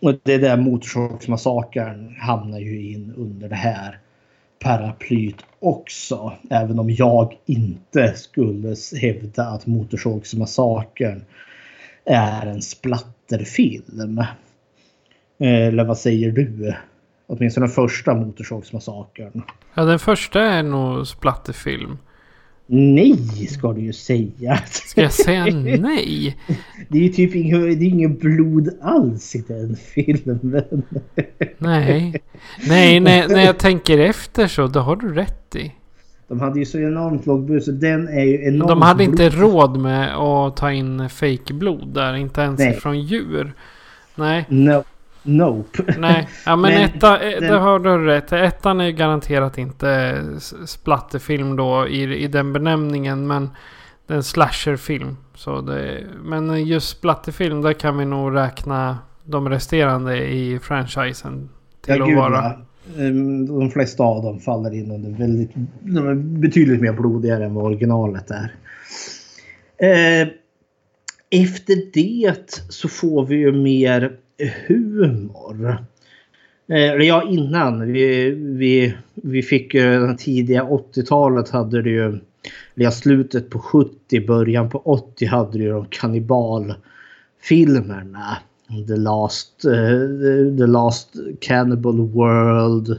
[0.00, 3.98] Och det är där Motorsågsmassakern hamnar ju in under det här
[4.58, 6.32] paraplyt också.
[6.50, 11.24] Även om jag inte skulle hävda att Motorsågsmassakern
[12.04, 14.18] är en splatterfilm.
[15.38, 16.74] Eh, eller vad säger du?
[17.26, 19.42] Åtminstone den första Motorsågsmassakern.
[19.74, 21.98] Ja, den första är nog splatterfilm.
[22.66, 24.56] Nej, ska du ju säga.
[24.66, 25.44] Ska jag säga
[25.78, 26.36] nej?
[26.88, 30.82] Det är ju typ inget, det är ingen blod alls i den filmen.
[31.58, 32.22] Nej.
[32.68, 35.72] Nej, när, när jag tänker efter så, det har du rätt i.
[36.28, 39.28] De hade ju så enormt låg bud så den är ju enormt De hade inte
[39.28, 42.74] råd med att ta in fejkblod där, inte ens Nej.
[42.74, 43.54] från djur.
[44.14, 44.44] Nej.
[44.48, 44.84] No.
[45.26, 45.82] Nope.
[45.98, 47.52] Nej, ja, men, men etta, eh, den...
[47.52, 48.32] det har du rätt.
[48.32, 50.22] Ettan är garanterat inte
[50.66, 53.26] splatterfilm då i, i den benämningen.
[53.26, 53.50] Men
[54.06, 55.16] det är en slasherfilm.
[55.34, 61.48] Så det, men just splatterfilm, där kan vi nog räkna de resterande i franchisen
[61.84, 62.52] till ja, att vara.
[62.98, 65.50] Ehm, de flesta av dem faller in under väldigt,
[65.80, 68.54] de är betydligt mer blodigare än vad originalet är.
[69.76, 70.28] Eh,
[71.30, 74.16] efter det så får vi ju mer
[74.66, 75.84] humor.
[76.68, 77.92] Eh, eller ja, innan.
[77.92, 82.18] Vi, vi, vi fick ju den tidiga 80-talet hade det ju,
[82.74, 88.38] eller slutet på 70, början på 80 hade det ju de kannibalfilmerna.
[88.88, 92.98] The Last, uh, The Last Cannibal World.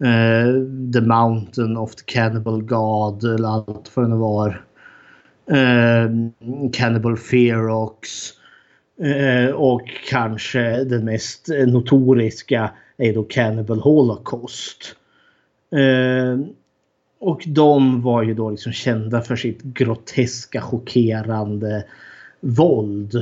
[0.00, 4.64] Uh, the Mountain of the Cannibal God eller allt vad det var.
[5.50, 6.08] Uh,
[6.72, 8.32] Cannibal Ferox.
[9.02, 14.96] Eh, och kanske den mest notoriska är då Cannibal Holocaust.
[15.70, 16.38] Eh,
[17.20, 21.84] och de var ju då liksom kända för sitt groteska, chockerande
[22.40, 23.14] våld.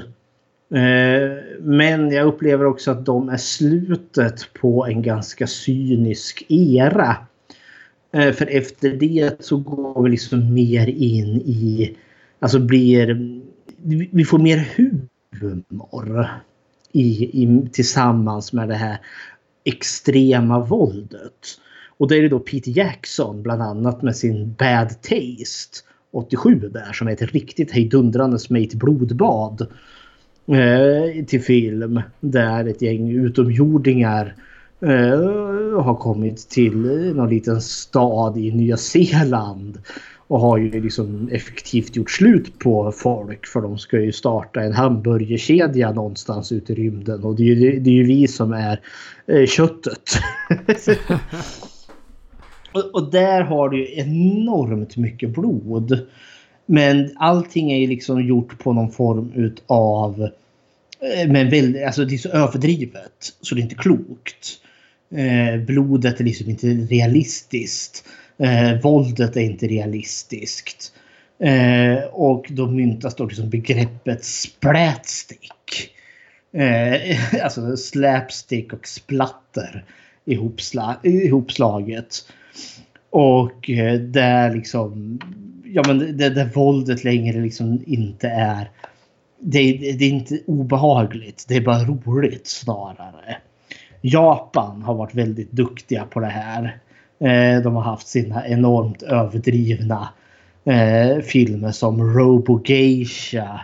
[0.74, 7.16] Eh, men jag upplever också att de är slutet på en ganska cynisk era.
[8.12, 11.97] För efter det så går vi liksom mer in i,
[12.39, 13.41] alltså blir,
[14.12, 15.09] vi får mer humor
[15.41, 16.28] humor
[16.93, 18.99] i, i, tillsammans med det här
[19.64, 21.59] extrema våldet.
[21.99, 25.82] Och det är det då Pete Jackson bland annat med sin Bad Taste
[26.12, 29.66] 87 där som är ett riktigt hejdundrande med ett blodbad
[30.47, 34.34] eh, till film där ett gäng utomjordingar
[34.80, 36.76] eh, har kommit till
[37.14, 39.78] någon liten stad i Nya Zeeland
[40.29, 44.72] och har ju liksom effektivt gjort slut på folk för de ska ju starta en
[44.72, 48.81] hamburgerkedja någonstans ute i rymden och det är ju, det är ju vi som är
[49.27, 50.11] eh, köttet.
[52.72, 56.07] och, och, där har du ju enormt mycket blod.
[56.66, 60.22] Men allting är ju liksom gjort på någon form utav
[61.01, 64.61] eh, men väldigt, alltså det är så överdrivet så det är inte klokt.
[65.11, 68.05] Eh, blodet är liksom inte realistiskt.
[68.39, 70.93] Eh, våldet är inte realistiskt.
[71.39, 75.91] Eh, och då myntas då liksom begreppet splätstick.
[76.53, 79.84] Eh, alltså slapstick och splatter
[80.24, 82.26] ihopsla ihopslaget.
[83.11, 85.18] Och eh, där liksom,
[85.64, 88.70] ja men det, där våldet längre liksom inte är,
[89.41, 93.37] det, det är inte obehagligt, det är bara roligt snarare.
[94.01, 96.78] Japan har varit väldigt duktiga på det här.
[97.19, 100.09] Eh, de har haft sina enormt överdrivna
[100.64, 103.61] eh, filmer som Robo Geisha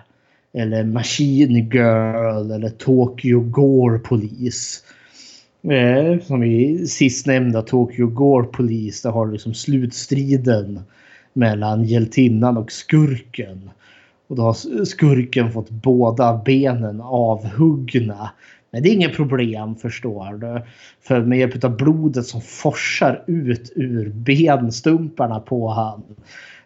[0.53, 4.83] eller Machine Girl eller Tokyo Gore Police.
[5.71, 10.81] Eh, som i sistnämnda Tokyo Gore Police, där har du liksom slutstriden
[11.33, 13.71] mellan hjältinnan och skurken.
[14.27, 18.31] Och då har skurken fått båda benen avhuggna.
[18.73, 20.63] Men det är inget problem förstår du.
[21.01, 26.03] För med hjälp av blodet som forsar ut ur benstumparna på han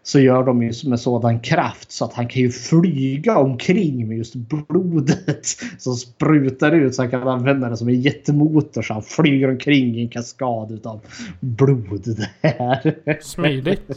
[0.02, 4.18] så gör de ju med sådan kraft så att han kan ju flyga omkring med
[4.18, 5.46] just blodet
[5.78, 9.96] som sprutar ut så han kan använda det som en jättemotor så han flyger omkring
[9.96, 11.00] i en kaskad av
[11.40, 12.16] blod.
[12.42, 13.22] Där.
[13.22, 13.90] Smidigt.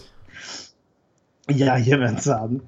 [1.47, 2.61] Jajamensan.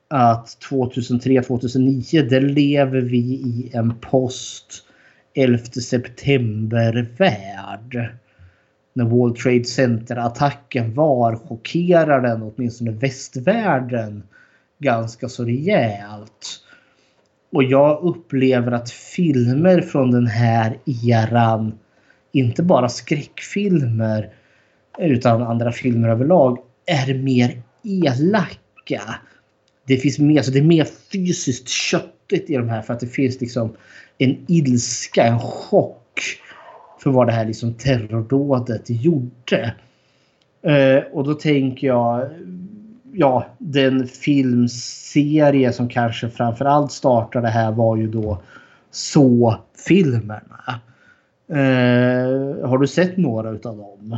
[0.07, 4.83] att 2003-2009 där lever vi i en post
[5.33, 8.09] 11 september-värld.
[8.93, 14.23] När World Trade Center-attacken var chockerar den åtminstone västvärlden
[14.79, 16.59] ganska så rejält.
[17.51, 21.79] Och jag upplever att filmer från den här eran,
[22.31, 24.33] inte bara skräckfilmer
[24.99, 29.01] utan andra filmer överlag, är mer elaka.
[29.87, 33.07] Det finns mer, så det är mer fysiskt köttigt i de här för att det
[33.07, 33.75] finns liksom
[34.17, 36.21] en ilska, en chock
[36.99, 39.75] för vad det här liksom terrordådet gjorde.
[40.61, 42.29] Eh, och då tänker jag
[43.13, 48.41] ja, den filmserie som kanske framförallt startade här var ju då
[48.91, 50.79] Så-filmerna.
[51.49, 54.17] Eh, har du sett några utav dem?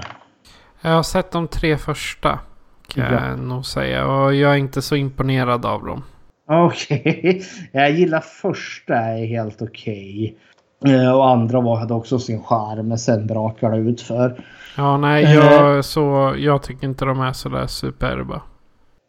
[0.81, 2.39] Jag har sett de tre första.
[2.87, 3.27] Kan ja.
[3.27, 4.07] jag nog säga.
[4.07, 6.03] Och jag är inte så imponerad av dem.
[6.47, 7.01] Okej.
[7.01, 7.41] Okay.
[7.71, 10.37] Jag gillar första är helt okej.
[10.81, 10.95] Okay.
[10.95, 12.87] Eh, och andra var, hade också sin charm.
[12.87, 14.43] Men sen brakade det ut för.
[14.77, 15.23] Ja, nej.
[15.23, 15.81] Jag, eh.
[15.81, 18.41] så, jag tycker inte de är sådär superba.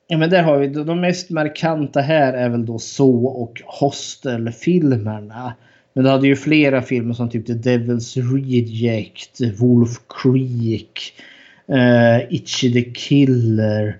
[0.08, 5.54] Ja, men där har vi de mest markanta här är väl då så och Hostel-filmerna.
[5.92, 11.12] Men du hade ju flera filmer som typ The Devil's Reject, Wolf Creek,
[11.72, 13.98] uh, Itchy the Killer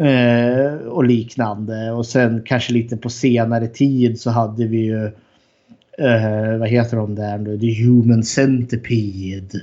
[0.00, 1.90] uh, och liknande.
[1.90, 7.14] Och sen kanske lite på senare tid så hade vi ju uh, vad heter de
[7.14, 7.58] där nu?
[7.58, 9.60] The Human Centipede.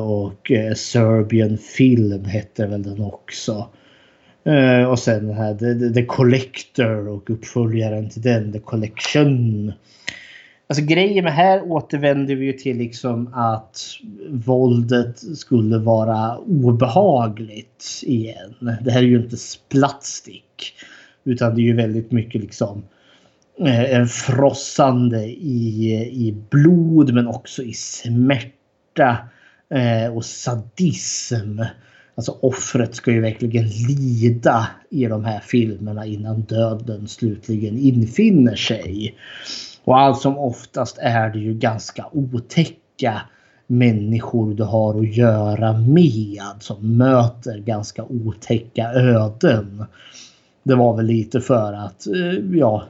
[0.00, 3.68] och Serbian Film hette väl den också.
[4.46, 9.72] Uh, och sen den här The, The, Collector och uppföljaren till den, The Collection.
[10.66, 13.80] Alltså grejen med här återvänder vi ju till liksom att
[14.30, 18.54] våldet skulle vara obehagligt igen.
[18.80, 20.74] Det här är ju inte splatstick.
[21.24, 22.82] Utan det är ju väldigt mycket liksom
[23.60, 29.18] eh, en frossande i, i blod men också i smärta
[29.70, 31.60] eh, och sadism.
[32.14, 39.14] Alltså offret ska ju verkligen lida i de här filmerna innan döden slutligen infinner sig.
[39.84, 43.20] Och allt som oftast är det ju ganska otäcka
[43.66, 49.84] människor du har att göra med som möter ganska otäcka öden.
[50.62, 52.84] Det var väl lite för att, eh, ja,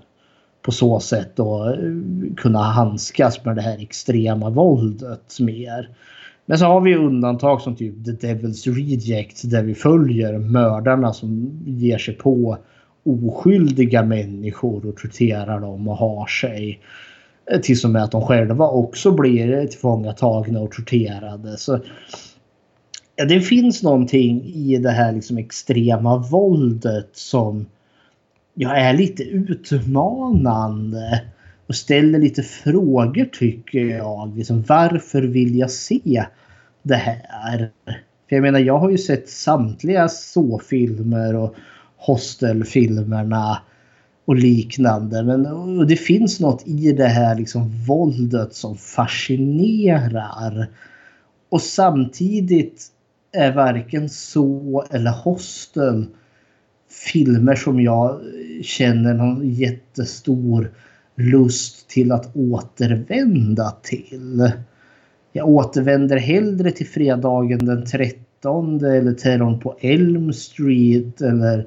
[0.62, 5.88] på så sätt då eh, kunna handskas med det här extrema våldet mer.
[6.46, 11.60] Men så har vi undantag som typ The Devil's Reject där vi följer mördarna som
[11.66, 12.58] ger sig på
[13.04, 16.80] oskyldiga människor och torterar dem och har sig.
[17.62, 21.56] Tills och med att de själva också blir tillfångatagna och torterade.
[21.56, 21.80] Så,
[23.16, 27.66] ja, det finns någonting i det här liksom extrema våldet som
[28.54, 31.20] ja, är lite utmanande
[31.66, 34.36] och ställer lite frågor tycker jag.
[34.36, 36.24] Liksom, varför vill jag se
[36.82, 37.70] det här?
[38.28, 41.54] För jag menar, jag har ju sett samtliga så-filmer och
[41.96, 43.58] Hostel-filmerna
[44.24, 45.22] och liknande.
[45.22, 50.66] Men och det finns något i det här liksom våldet som fascinerar.
[51.48, 52.86] Och samtidigt
[53.32, 56.06] är varken så eller Hostel
[57.12, 58.20] filmer som jag
[58.62, 60.70] känner någon jättestor
[61.16, 64.52] lust till att återvända till.
[65.32, 71.66] jag återvänder hellre till fredagen den 13 eller Terrorn på Elm Street eller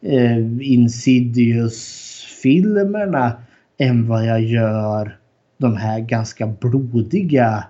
[0.00, 3.32] eh, Insidious-filmerna
[3.78, 5.18] än vad jag gör
[5.56, 7.64] de här ganska blodiga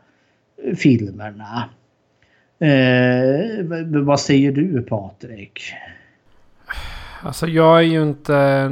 [0.64, 1.68] eh, filmerna.
[2.58, 3.40] Eh,
[4.04, 5.60] vad säger du Patrik?
[7.22, 8.70] Alltså jag är ju inte...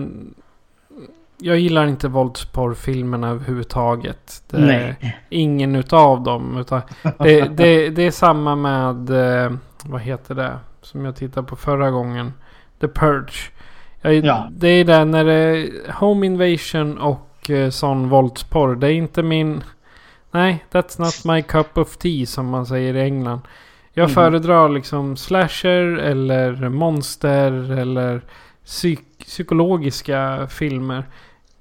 [1.42, 4.42] Jag gillar inte våldsporrfilmerna överhuvudtaget.
[4.50, 5.16] Det Nej.
[5.28, 6.58] ingen utav dem.
[6.58, 6.80] Utan
[7.18, 9.10] det, det, det är samma med...
[9.44, 9.52] eh,
[9.84, 10.58] Vad heter det?
[10.82, 12.32] Som jag tittade på förra gången.
[12.80, 13.50] The Purge.
[14.00, 14.48] Jag, Ja.
[14.50, 18.74] Det är det när det är Home Invasion och eh, sån våldsporr.
[18.76, 19.62] Det är inte min...
[20.30, 23.40] Nej, that's not my cup of tea som man säger i England.
[23.92, 24.14] Jag Mhm.
[24.14, 28.20] föredrar liksom slasher eller monster eller
[28.66, 31.04] psyk- psykologiska filmer.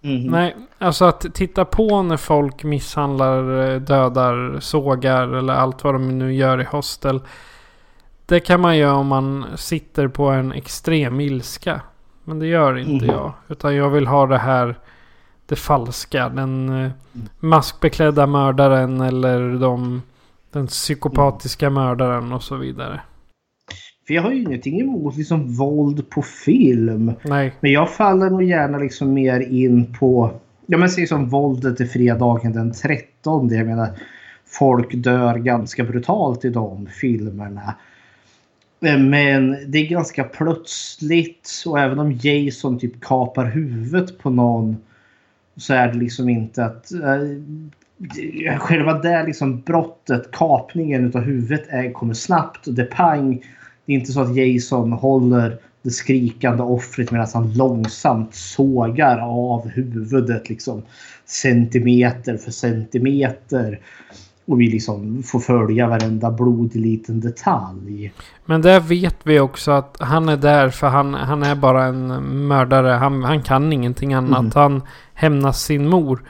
[0.01, 0.31] Mhm.
[0.31, 6.17] Nej, alltså att titta på när folk misshandlar, eh, dödar, sågar eller allt vad de
[6.19, 7.21] nu gör i hostel.
[8.25, 11.81] Det kan man göra om man sitter på en extrem ilska.
[12.23, 13.15] Men det gör inte Mhm.
[13.15, 13.31] jag.
[13.47, 14.75] Utan jag vill ha det här,
[15.45, 16.29] det falska.
[16.29, 16.91] Den eh,
[17.39, 20.01] maskbeklädda mördaren eller de,
[20.51, 23.01] den psykopatiska mördaren och så vidare.
[24.09, 27.13] För jag har ju ingenting emot liksom våld på film.
[27.23, 30.31] Nej, Men jag faller nog gärna liksom mer in på...
[30.65, 33.49] Ja men säg som våldet i fredagen den 13.
[33.49, 33.89] Jag menar
[34.45, 37.75] folk dör ganska brutalt i de filmerna.
[38.85, 44.77] Eh, Men det är ganska plötsligt och även om Jason typ kapar huvudet på någon
[45.57, 51.91] så är det liksom inte att eh, själva det liksom brottet, kapningen utav huvudet är,
[51.91, 53.41] kommer snabbt och det är pang.
[53.89, 59.67] Det är inte så att Jason håller det skrikande offret medan han långsamt sågar av
[59.67, 60.81] huvudet liksom
[61.25, 63.79] centimeter för centimeter.
[64.45, 68.13] Och vi liksom får följa varenda blodig liten detalj.
[68.45, 72.07] Men där vet vi också att han är där för han, han är bara en
[72.47, 72.87] mördare.
[72.89, 74.43] Han, han kan ingenting annat.
[74.43, 74.51] Mhm.
[74.55, 74.81] Han
[75.13, 76.23] hämnas sin mor.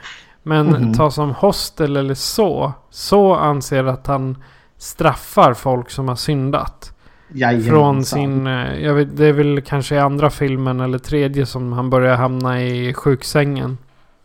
[0.43, 0.93] Men Mhm.
[0.93, 2.73] ta som hostel eller så.
[2.89, 4.37] Så anser att han
[4.77, 6.93] straffar folk som har syndat.
[7.33, 7.69] Jajamensan.
[7.71, 8.47] Från sin...
[8.47, 12.15] eh, Jag vet, det är väl kanske i andra filmen eller tredje som han börjar
[12.15, 13.77] hamna i sjuksängen.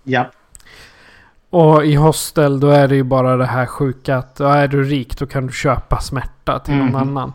[0.05, 0.31] Ja.
[1.51, 5.19] Och i hostel då är det ju bara det här sjuka att är du rik
[5.19, 6.97] då kan du köpa smärta till någon Mhm.
[6.97, 7.33] annan.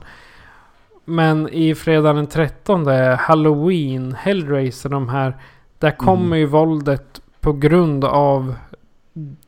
[1.06, 2.88] Men i fredag den 13
[3.20, 5.38] Halloween, Hellraiser, de här.
[5.80, 8.56] Där kommer ju våldet på grund av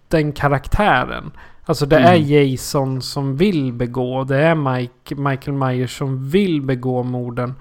[0.08, 1.32] den karaktären.
[1.72, 4.24] Alltså det är Jason som vill begå.
[4.24, 7.54] Det är Mike, Michael Myers som vill begå morden.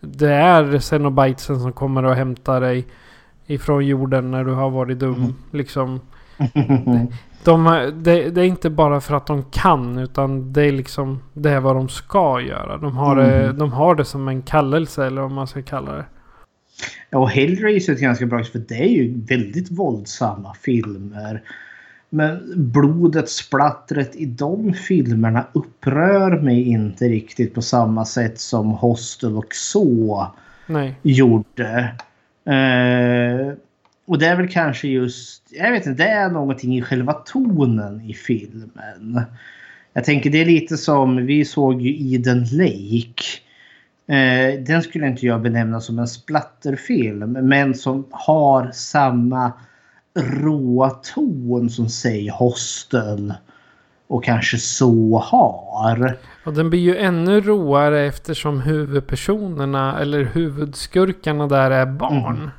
[0.00, 2.86] Det är Cenobitesen som kommer och hämtar dig
[3.46, 5.34] ifrån jorden när du har varit dum.
[5.50, 6.00] Liksom.
[7.44, 11.50] De, det, det är inte bara för att de kan utan det är liksom det
[11.50, 12.76] är vad de ska göra.
[12.76, 13.58] De har, det, Mm.
[13.58, 16.04] de har det som en kallelse eller vad man ska kalla det.
[17.16, 21.42] Och Hellraiser är ett ganska bra för det är ju väldigt våldsamma filmer.
[22.16, 29.36] Men blodet, splattret i de filmerna upprör mig inte riktigt på samma sätt som Hostel
[29.36, 30.26] och så
[30.66, 30.94] Nej.
[31.02, 31.94] gjorde.
[32.44, 33.52] Eh,
[34.06, 38.00] och det är väl kanske just, jag vet inte, det är någonting i själva tonen
[38.00, 39.22] i filmen.
[39.92, 43.22] Jag tänker det är lite som, vi såg ju Eden Lake.
[44.06, 49.52] Eh, den skulle inte jag benämna som en splatterfilm men som har samma
[50.16, 53.34] råa ton som säg Hostel
[54.08, 56.16] och kanske så har.
[56.44, 62.50] Och den blir ju ännu roare eftersom huvudpersonerna eller huvudskurkarna där är barn.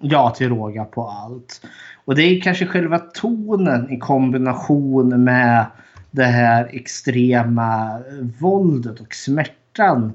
[0.00, 1.60] Ja, till råga på allt.
[2.04, 5.66] Och det är kanske själva tonen i kombination med
[6.10, 8.00] det här extrema
[8.40, 10.12] våldet och smärtan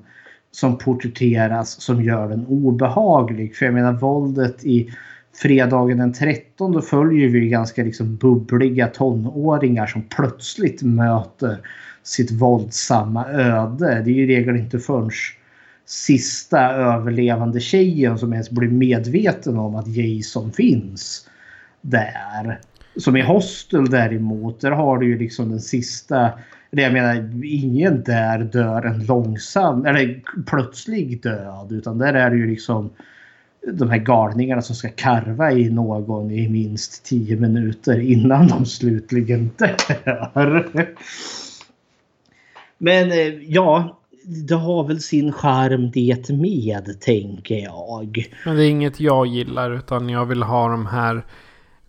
[0.51, 3.55] som porträtteras som gör den obehaglig.
[3.55, 4.93] För jag menar våldet i
[5.33, 11.57] fredagen den 13 då följer vi ganska liksom bubbliga tonåringar som plötsligt möter
[12.03, 14.01] sitt våldsamma öde.
[14.05, 15.11] Det är ju i regel inte förrän
[15.85, 21.29] sista överlevande tjejen som ens blir medveten om att Jason finns
[21.81, 22.59] där.
[22.95, 26.31] Som i Hostel däremot, där har du ju liksom den sista...
[26.71, 31.71] eller Jag menar, ingen där dör en långsam eller plötslig död.
[31.71, 32.89] Utan där är det ju liksom
[33.67, 39.51] de här galningarna som ska karva i någon i minst 10 minuter innan de slutligen
[39.57, 40.93] dör.
[42.77, 43.17] Men eh,
[43.53, 43.99] ja,
[44.47, 48.27] det har väl sin charm det med, tänker jag.
[48.45, 51.25] Men det är inget jag gillar utan jag vill ha de här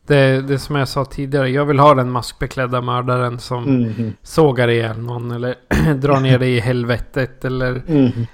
[0.07, 1.49] Det, det som jag sa tidigare.
[1.51, 4.13] Jag vill ha den maskbeklädda mördaren som Mhm.
[4.23, 5.31] sågar ihjäl någon.
[5.31, 5.55] Eller
[5.95, 7.45] drar ner dig i helvetet.
[7.45, 8.27] Eller Mhm.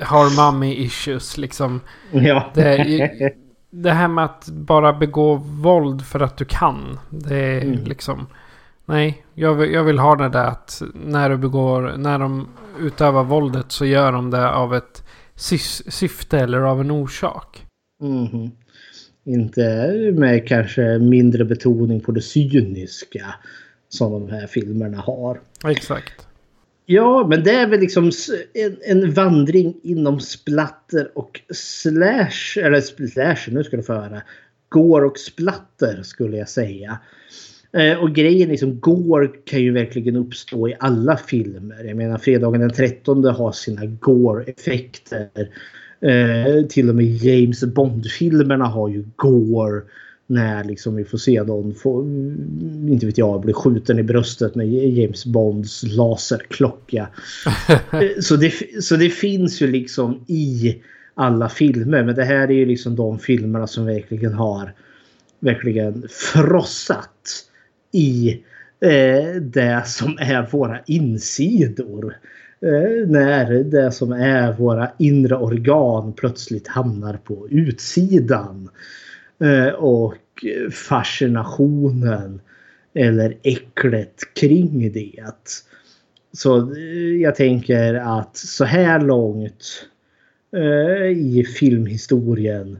[0.00, 1.80] Har mommy issues liksom.
[2.12, 2.50] Ja.
[2.54, 3.34] Det,
[3.70, 6.98] det här med att bara begå våld för att du kan.
[7.10, 7.84] Det är Mm.
[7.84, 8.26] liksom...
[8.84, 11.94] Nej, jag vill, jag vill ha det där att när du begår...
[11.96, 12.48] När de
[12.80, 15.04] utövar våldet så gör de det av ett
[15.88, 17.66] syfte eller av en orsak.
[18.02, 18.50] Mhm.
[19.24, 23.34] Inte med kanske mindre betoning på det cyniska
[23.88, 25.40] som de här filmerna har.
[25.68, 26.26] Exakt.
[26.92, 28.10] Ja, men det är väl liksom
[28.54, 34.22] en, en vandring inom splatter och slash, eller slash, nu ska du få höra.
[34.68, 36.98] Går och splatter skulle jag säga.
[37.72, 41.84] Eh, och grejen liksom, går kan ju verkligen uppstå i alla filmer.
[41.84, 45.28] Jag menar fredagen den 13 har sina gore-effekter.
[46.00, 49.82] Eh, till och med James Bond-filmerna har ju gore.
[50.30, 52.02] När liksom vi får se någon, få,
[52.88, 57.08] inte vet jag, bli skjuten i bröstet med James Bonds laserklocka.
[58.20, 58.52] Så, det,
[58.84, 60.76] så det finns ju liksom i
[61.14, 62.04] alla filmer.
[62.04, 64.72] Men det här är ju liksom de filmerna som verkligen har
[65.40, 67.44] verkligen frossat
[67.92, 68.30] i
[68.80, 72.16] eh, det som är våra insidor.
[72.62, 78.68] Eh, när det som är våra inre organ plötsligt hamnar på utsidan.
[79.42, 82.40] Eh, och fascinationen
[82.94, 85.24] eller äcklet kring det.
[86.32, 89.86] Så eh, jag tänker att så här långt
[90.56, 92.78] eh, i filmhistorien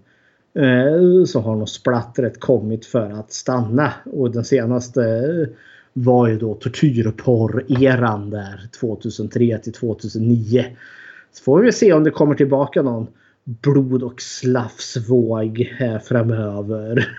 [1.27, 3.93] så har nog splattret kommit för att stanna.
[4.05, 5.31] Och den senaste
[5.93, 10.65] var ju då tortyrporr-eran där 2003 till 2009.
[11.33, 13.07] Så får vi se om det kommer tillbaka någon
[13.45, 17.17] blod och slafsvåg här framöver.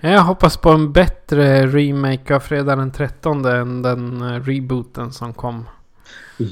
[0.00, 5.34] Jag hoppas på en bättre remake av Fredag den 13 än den eh, rebooten som
[5.34, 5.64] kom.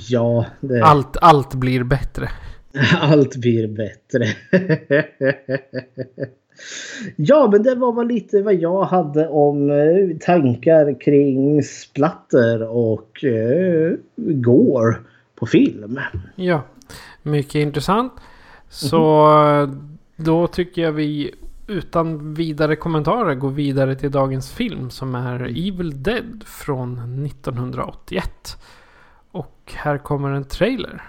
[0.09, 2.29] ja, det, Allt, allt blir bättre.
[3.01, 4.27] allt blir bättre.
[7.17, 13.25] ja, men det var väl lite vad jag hade om eh, tankar kring splatter och
[13.25, 14.97] eh, gore
[15.35, 16.01] på film.
[16.37, 16.63] Ja,
[17.29, 18.13] mycket intressant.
[18.69, 19.69] Så eh,
[20.17, 21.35] då tycker jag vi
[21.67, 28.57] utan vidare kommentarer går vidare till dagens film som är Evil Dead från 1981.
[29.31, 31.03] Och här kommer en trailer.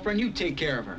[0.00, 0.18] Girlfriend.
[0.18, 0.98] You take care of her.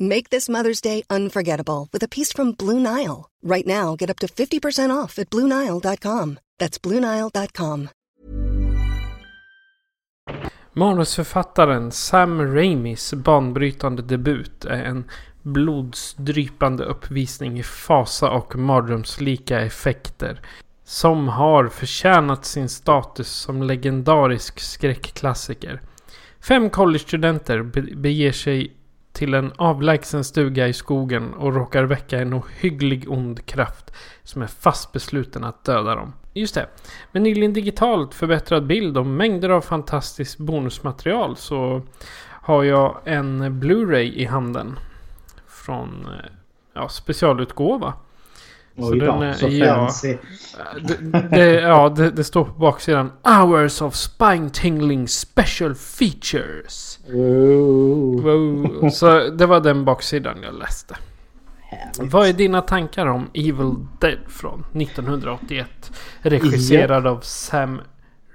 [0.00, 3.28] Make this Mother's Day unforgettable with a piece from Blue Nile.
[3.42, 6.38] Right now, get up to 50% off at BlueNile.com.
[6.60, 7.88] That's BlueNile.com.
[10.72, 15.04] Manusförfattaren Sam Raimis banbrytande debut är en
[15.42, 20.40] blodsdrypande uppvisning i fasa och mardrömslika effekter
[20.84, 25.82] som har förtjänat sin status som legendarisk skräckklassiker.
[26.40, 27.62] Fem collegestudenter
[27.96, 28.77] beger sig
[29.18, 33.92] till en avlägsen stuga i skogen och råkar väcka en ohygglig ond kraft
[34.22, 36.12] som är fast besluten att döda dem.
[36.34, 36.66] Just det.
[37.12, 41.82] Med nyligen digitalt förbättrad bild och mängder av fantastiskt bonusmaterial så
[42.26, 44.78] har jag en Blu-ray i handen.
[45.46, 46.30] Från eh,
[46.74, 47.94] ja, specialutgåva.
[48.78, 50.16] Oj då, den, så ja, fancy.
[50.82, 53.12] Det, det, ja, det, det, står på baksidan.
[53.22, 56.98] Hours of spine tingling special features.
[57.12, 58.90] Wow.
[58.90, 60.96] Så det var den baksidan jag läste.
[61.60, 62.12] Härligt.
[62.12, 65.68] Vad är dina tankar om Evil Dead från 1981?
[66.22, 67.10] Regisserad ja.
[67.10, 67.80] av Sam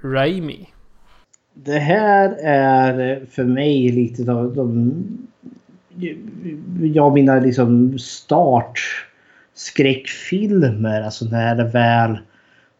[0.02, 0.68] Raimi.
[1.54, 4.92] Det här är för mig lite av de...
[6.82, 8.80] Jag mina liksom start
[9.54, 12.18] skräckfilmer, alltså när det väl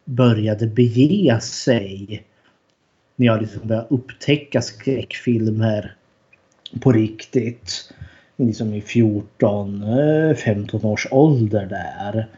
[0.04, 2.24] började bege sig.
[3.16, 5.96] När jag liksom började upptäcka skräckfilmer
[6.80, 7.92] på riktigt.
[8.36, 12.28] Liksom i 14-15 eh, års ålder där.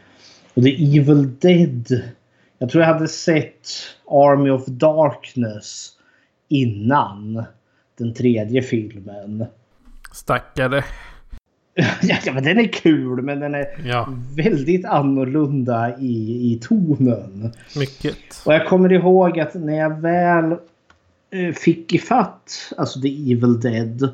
[0.53, 2.01] Och The Evil Dead.
[2.57, 3.67] Jag tror jag hade sett
[4.05, 5.91] Army of Darkness
[6.47, 7.43] innan
[7.97, 9.45] den tredje filmen.
[10.13, 10.83] Stackare.
[12.01, 14.07] ja, men den är kul men den är ja.
[14.35, 17.51] väldigt annorlunda i, i tonen.
[17.75, 18.17] Mycket.
[18.45, 20.51] Och jag kommer ihåg att när jag väl
[21.31, 24.09] eh, fick ifatt alltså The Evil Dead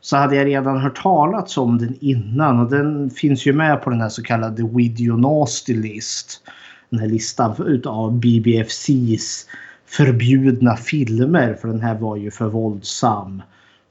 [0.00, 3.90] så hade jag redan hört talats om den innan och den finns ju med på
[3.90, 6.42] den här så kallade Video Nasty List.
[6.90, 9.46] Den här listan utav BBFCs
[9.86, 13.42] förbjudna filmer för den här var ju för våldsam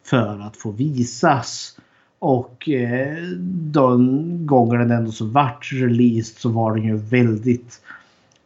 [0.05, 1.77] för att få visas.
[2.19, 3.17] Och eh,
[3.47, 7.81] de gånger den ändå så vart released så var den ju väldigt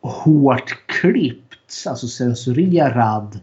[0.01, 1.85] hårt klippt.
[1.87, 3.39] Alltså censurerad.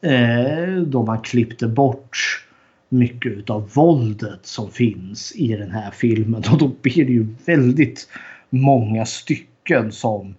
[0.00, 2.46] Eh, då man klippte bort
[2.88, 6.42] mycket av våldet som finns i den här filmen.
[6.52, 8.08] Och då blir det ju väldigt
[8.50, 10.34] många stycken som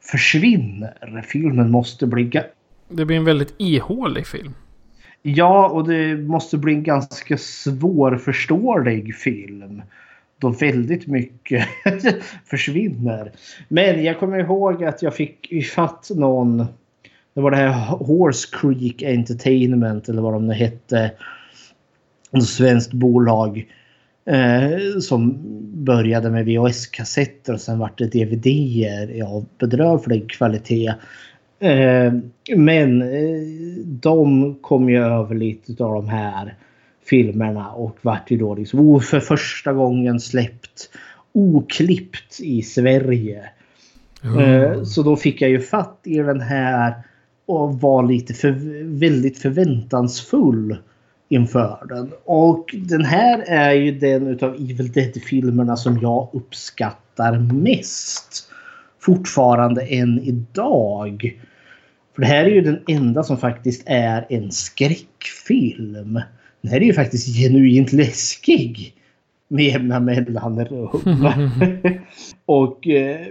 [0.00, 1.24] försvinner.
[1.28, 2.30] Filmen måste bli...
[2.88, 4.54] Det blir en väldigt ihålig film.
[5.22, 9.82] Ja, och det måste bli en ganska svårförståelig film.
[10.38, 11.68] Då väldigt mycket
[12.46, 13.32] försvinner.
[13.68, 16.58] Men jag kommer ihåg att jag fick ifatt någon.
[17.34, 21.12] Det var det här Horse Creek Entertainment eller vad de nu hette.
[22.32, 23.66] Ett svenskt bolag.
[24.24, 25.38] Eh, som
[25.84, 30.94] började med VHS-kassetter och sen vart det DVD-er av bedrövlig kvalitet.
[31.60, 32.12] Eh,
[32.56, 33.40] men eh,
[33.84, 36.54] de kom ju över lite av de här
[37.04, 40.90] filmerna och vart ju då liksom för första gången släppt
[41.32, 43.42] oklippt i Sverige.
[44.24, 44.84] Mm.
[44.84, 46.94] Så då fick jag ju fatt i den här
[47.46, 48.50] och var lite för,
[48.98, 50.76] väldigt förväntansfull
[51.28, 52.10] inför den.
[52.24, 58.46] Och den här är ju den utav Evil Dead-filmerna som jag uppskattar mest.
[59.00, 61.40] Fortfarande än idag.
[62.14, 66.20] För det här är ju den enda som faktiskt är en skräckfilm.
[66.62, 68.94] Den här är ju faktiskt genuint läskig.
[69.48, 70.88] Med jämna mellanrum.
[72.46, 73.26] och eh,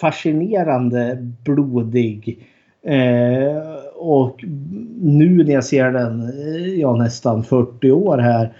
[0.00, 2.38] fascinerande blodig.
[2.86, 4.44] Eh, och
[5.00, 8.52] nu när jag ser den, eh, ja nästan 40 år här.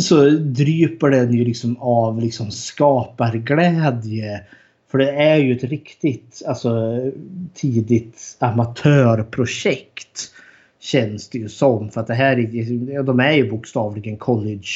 [0.00, 4.40] Så dryper den ju liksom av liksom skaparglädje
[4.88, 7.00] för det är ju ett riktigt alltså,
[7.54, 10.32] tidigt amatörprojekt.
[10.80, 11.90] Känns det ju som.
[11.90, 14.68] För att det här är, de är ju bokstavligen college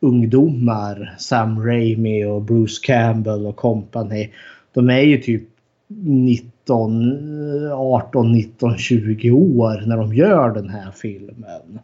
[0.00, 1.14] ungdomar.
[1.18, 4.30] Sam Raimi och Bruce Campbell och company.
[4.72, 5.42] De är ju typ
[5.88, 11.78] 19, 18, 19, 20 år när de gör den här filmen.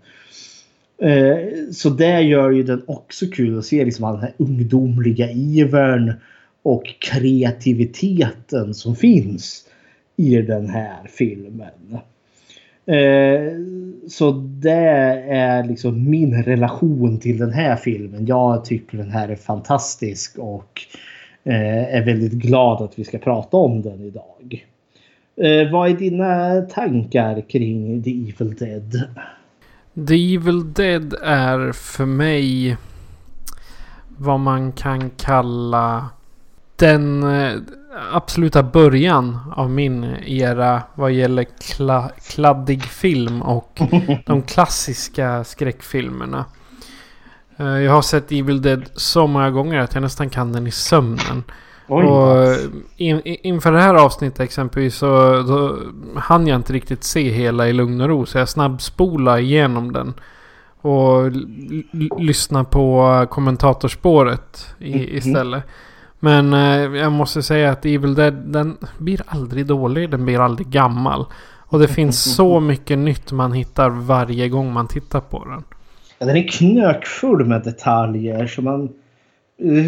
[0.98, 1.36] Eh,
[1.72, 6.12] så det gör ju den också kul att se liksom all den här ungdomliga ivern
[6.64, 9.68] och kreativiteten som finns
[10.16, 11.98] i den här filmen.
[12.86, 13.52] Eh,
[14.08, 14.90] så det
[15.30, 18.26] är liksom min relation till den här filmen.
[18.26, 20.80] Jag tycker den här är fantastisk och
[21.44, 24.66] eh, är väldigt glad att vi ska prata om den idag.
[25.36, 29.02] Eh, vad är dina tankar kring The Evil Dead?
[30.08, 32.76] The Evil Dead är för mig
[34.18, 36.10] vad man kan kalla
[36.76, 37.60] den eh,
[38.12, 43.80] absoluta början av min era vad gäller kla kladdig film och
[44.26, 46.44] de klassiska skräckfilmerna.
[47.56, 50.70] Eh, jag har sett Evil Dead så många gånger att jag nästan kan den i
[50.70, 51.44] sömnen.
[51.88, 52.56] Oj, och
[52.96, 55.78] in, inför det här avsnittet exempelvis så då
[56.20, 58.26] hann jag inte riktigt se hela i lugn och ro.
[58.26, 60.14] Så jag snabbspolade igenom den.
[60.80, 61.32] Och
[62.18, 65.62] lyssna på kommentatorspåret i, mm -hmm.
[66.24, 70.10] Men eh, jag måste säga att Evil Dead den blir aldrig dålig.
[70.10, 71.24] Den blir aldrig gammal.
[71.56, 75.62] Och det finns så mycket nytt man hittar varje gång man tittar på den.
[76.18, 78.46] Ja, den är knökfull med detaljer.
[78.46, 78.88] Så man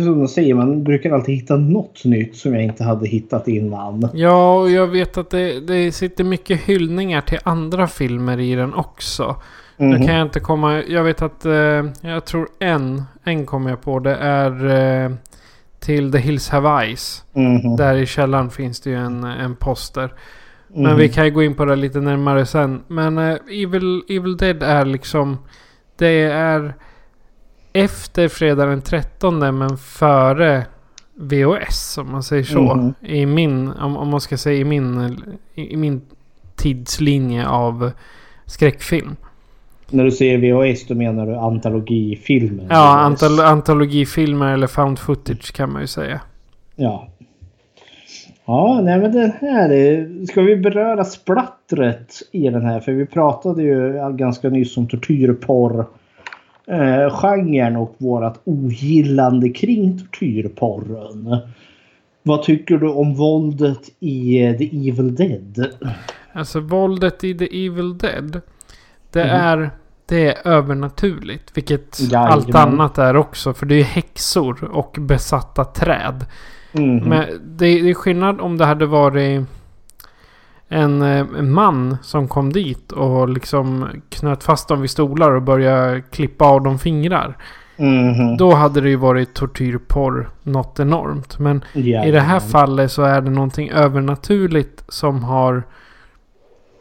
[0.05, 4.09] som de säger, man brukar alltid hitta något nytt som jag inte hade hittat innan.
[4.15, 8.75] Ja, och jag vet att det, det sitter mycket hyllningar till andra filmer i den
[8.75, 9.23] också.
[9.77, 9.99] Mm -hmm.
[9.99, 10.83] Nu kan jag inte komma...
[10.83, 11.45] Jag vet att...
[11.45, 13.99] Eh, jag tror en, en kommer jag på.
[13.99, 14.67] Det är
[15.05, 15.11] eh,
[15.81, 17.25] till The Hills Have Eyes.
[17.35, 17.77] Mm.
[17.77, 20.15] Där i källaren finns det ju en, en poster.
[20.69, 22.83] Men mm vi kan ju gå in på det lite närmare sen.
[22.89, 25.39] Men eh, Evil, Evil Dead är liksom...
[25.97, 26.75] Det är
[27.73, 30.67] efter fredag den 13 men före
[31.15, 32.73] VOS om man säger så.
[32.73, 32.95] Mm.
[33.01, 35.19] I min, om, om man ska säga i min,
[35.55, 36.01] i min
[36.57, 37.91] tidslinje av
[38.47, 39.17] skräckfilm.
[39.91, 42.67] När du säger VHS då menar du antologifilmer?
[42.71, 46.21] Ja, antol antologifilmer eller found footage kan man ju säga.
[46.77, 47.09] Ja.
[48.45, 50.27] Ja, nej men det här är...
[50.27, 52.81] Ska vi beröra splattret i den här?
[52.81, 55.87] För vi pratade ju ganska nyss om tortyrporr
[56.67, 61.37] eh, genren och vårat ogillande kring tortyrporren.
[62.23, 65.67] Vad tycker du om våldet i eh, The Evil Dead?
[66.33, 68.41] Alltså våldet i The Evil Dead.
[69.17, 69.41] Det mm.
[69.41, 69.71] är...
[70.09, 71.57] Det är övernaturligt.
[71.57, 72.33] Vilket Jajamän.
[72.33, 73.55] allt annat är också.
[73.55, 76.25] För det är häxor och besatta träd.
[76.73, 76.97] Mm.
[76.97, 79.47] Men det, det är skillnad om det hade varit
[80.69, 85.43] en, eh, en man som kom dit och liksom knöt fast dem vid stolar och
[85.43, 87.37] började klippa av dem fingrar.
[87.77, 88.37] Mm.
[88.37, 91.39] Då hade det ju varit tortyrporr något enormt.
[91.39, 95.63] Men yeah, i det här fallet så är det någonting övernaturligt som har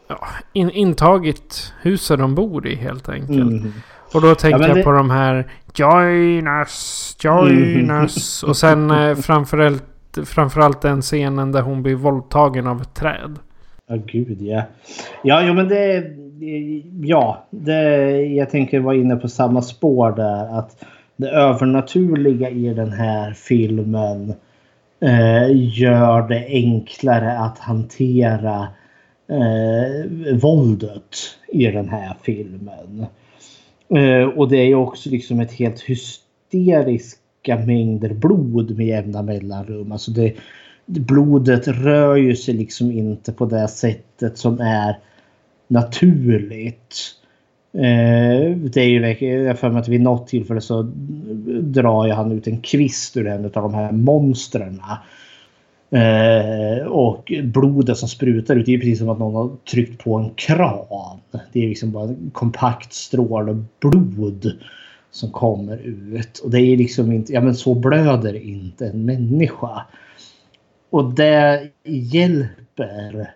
[0.08, 3.62] ja, in, intagit huset de bor i helt enkelt.
[3.62, 3.72] Mm.
[4.14, 4.82] Och då tänker ja, jag det...
[4.82, 8.02] på de här Join us, join mm.
[8.02, 8.42] us.
[8.42, 9.84] Och sen eh, framförallt,
[10.24, 13.38] framförallt den scenen där hon blir våldtagen av ett träd.
[13.88, 14.62] Ja, gud ja.
[15.22, 16.04] Ja, jo, men det...
[17.02, 20.58] Ja, det, jag tänker vara inne på samma spår där.
[20.58, 20.84] Att
[21.16, 24.34] det övernaturliga i den här filmen
[25.00, 25.46] eh,
[25.80, 28.68] gör det enklare att hantera
[29.28, 31.16] eh, våldet
[31.48, 33.06] i den här filmen.
[33.88, 39.92] Eh, och det är också liksom ett helt hysteriska mängder blod med jämna mellanrum.
[39.92, 40.34] Alltså det,
[40.86, 44.98] blodet rör ju sig liksom inte på det sättet som är
[45.68, 47.14] naturligt.
[47.72, 50.82] Eh, det är ju, jag för mig att vid något tillfälle så
[51.62, 54.82] drar han ut en kvist ur en av de här monstren.
[55.90, 60.16] Eh, och blodet som sprutar ut, det är precis som att någon har tryckt på
[60.16, 61.20] en kran.
[61.52, 64.52] Det är liksom bara en kompakt stråle blod
[65.10, 66.38] som kommer ut.
[66.38, 69.82] Och det är liksom inte, ja men så blöder inte en människa.
[70.90, 73.32] Och det hjälper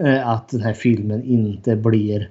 [0.00, 2.30] eh, att den här filmen inte blir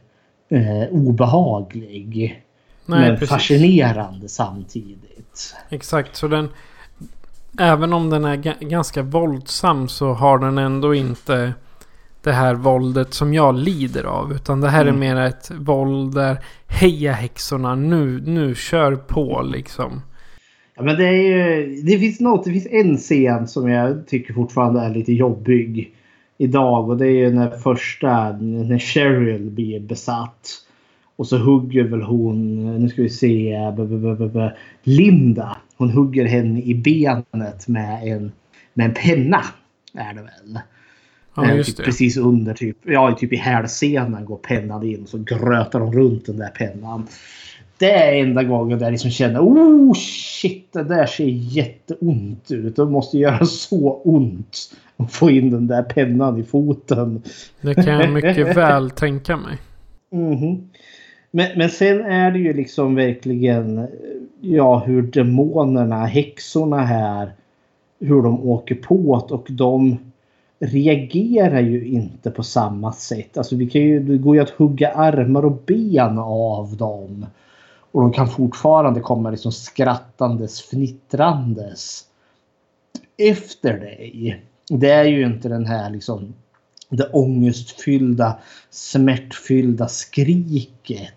[0.49, 2.43] eh, obehaglig.
[2.85, 3.29] Nej, men precis.
[3.29, 5.55] fascinerande samtidigt.
[5.69, 6.49] Exakt, så den...
[7.57, 11.53] Även om den är ganska våldsam så har den ändå inte
[12.23, 14.33] det här våldet som jag lider av.
[14.33, 14.95] Utan det här mm.
[14.95, 20.01] är mer ett våld där heja häxorna nu, nu kör på liksom.
[20.75, 24.33] Ja, men det, är ju, det finns något, det finns en scen som jag tycker
[24.33, 25.95] fortfarande är lite jobbig
[26.37, 30.49] idag och det är ju när första, när Cheryl blir besatt.
[31.19, 33.57] Och så hugger väl hon, nu ska vi se,
[34.83, 35.57] Linda.
[35.77, 38.31] Hon hugger henne i benet med en,
[38.73, 39.41] med en penna.
[39.93, 40.59] Är det väl.
[41.35, 41.85] Ja, just typ.
[41.85, 46.25] Precis under typ, ja, typ i hälsenan går pennan in och så grötar de runt
[46.25, 47.07] den där pennan.
[47.77, 52.75] Det är enda gången där jag liksom känner oh shit det där ser jätteont ut.
[52.75, 54.57] Det måste göra så ont
[54.97, 57.23] att få in den där pennan i foten.
[57.61, 59.57] Det kan jag mycket väl tänka mig.
[60.11, 60.69] Mhm.
[61.31, 63.87] Men, men sen är det ju liksom verkligen
[64.41, 67.33] ja, hur demonerna, häxorna här,
[67.99, 69.97] hur de åker på det och de
[70.59, 73.37] reagerar ju inte på samma sätt.
[73.37, 77.25] Alltså vi kan ju, det går ju att hugga armar och ben av dem.
[77.91, 82.05] Och de kan fortfarande komma liksom skrattandes, fnittrandes
[83.17, 84.43] efter dig.
[84.69, 86.33] Det är ju inte den här liksom
[86.89, 88.37] det ångestfyllda,
[88.69, 91.13] smärtfyllda skriket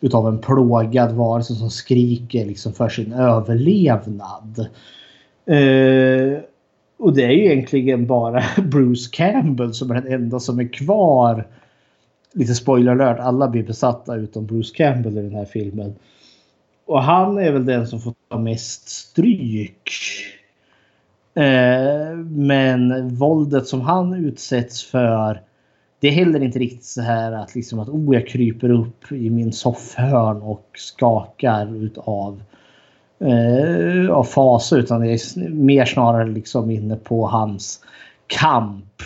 [0.00, 4.66] utav en plågad varelse som skriker liksom för sin överlevnad.
[5.46, 6.42] Eh,
[6.98, 11.46] och det är ju egentligen bara Bruce Campbell som är den enda som är kvar.
[12.34, 15.94] Lite spoiler alert, alla blir besatta utom Bruce Campbell i den här filmen.
[16.86, 19.90] Och han är väl den som får ta mest stryk.
[21.34, 25.42] Eh, men våldet som han utsätts för
[26.02, 29.30] det är heller inte riktigt så här att, liksom att oh, jag kryper upp i
[29.30, 32.42] min soffhörn och skakar utav
[33.18, 37.80] eh, av fasa utan det är mer snarare liksom inne på hans
[38.26, 39.02] kamp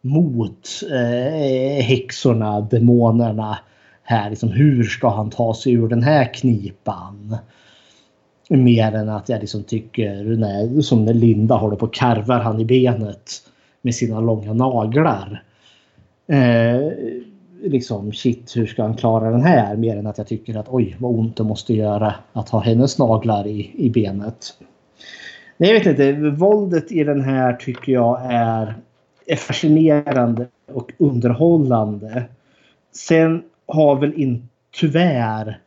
[0.00, 3.58] mot eh, häxorna, demonerna.
[4.02, 7.36] Här, liksom, hur ska han ta sig ur den här knipan?
[8.48, 12.60] Mer än att jag liksom tycker, nej, som när Linda håller på och karvar han
[12.60, 13.32] i benet
[13.82, 15.42] med sina långa naglar.
[16.32, 16.92] Eh,
[17.62, 19.76] liksom shit, hur ska han klara den här?
[19.76, 22.98] Mer än att jag tycker att oj, vad ont det måste göra att ha hennes
[22.98, 24.46] naglar i, i benet.
[25.56, 26.12] Nej, jag vet inte.
[26.30, 28.74] Våldet i den här tycker jag är,
[29.26, 32.22] är fascinerande och underhållande.
[32.92, 34.46] Sen har väl inte,
[34.80, 35.58] tyvärr,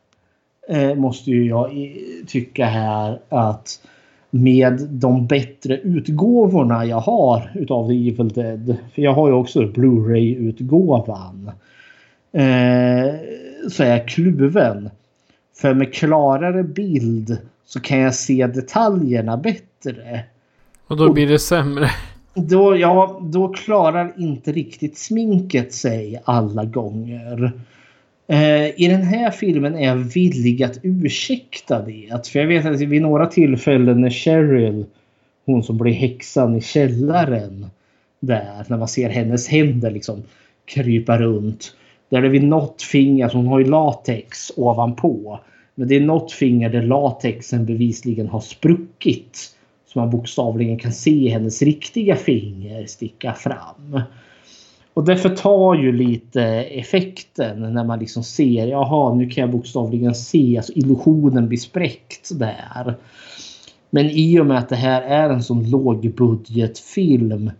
[0.69, 3.79] eh, måste ju jag i- tycka här att
[4.31, 8.75] med de bättre utgåvorna jag har utav The Evil Dead.
[8.95, 11.51] För jag har ju också Blu-ray-utgåvan.
[12.31, 13.13] Eh,
[13.71, 14.89] så är jag kluven.
[15.55, 20.23] För med klarare bild så kan jag se detaljerna bättre.
[20.87, 21.89] Och då blir det sämre.
[22.33, 27.51] Då, ja, då klarar inte riktigt sminket sig alla gånger.
[28.31, 32.27] Eh, I den här filmen är jag villig att ursäkta det.
[32.27, 34.85] För jag vet att vid några tillfällen när Cheryl,
[35.45, 37.65] hon som blir häxan i källaren,
[38.19, 40.23] där när man ser hennes händer liksom
[40.65, 41.75] krypa runt.
[42.09, 45.39] Där det vid något finger, alltså hon har ju latex ovanpå.
[45.75, 49.55] Men det är något finger där latexen bevisligen har spruckit.
[49.85, 54.01] Så man bokstavligen kan se hennes riktiga finger sticka fram.
[54.93, 60.15] Och det förtar ju lite effekten när man liksom ser, jaha nu kan jag bokstavligen
[60.15, 62.97] se, alltså illusionen blir spräckt där.
[63.89, 67.51] Men i och med att det här är en sån lågbudgetfilm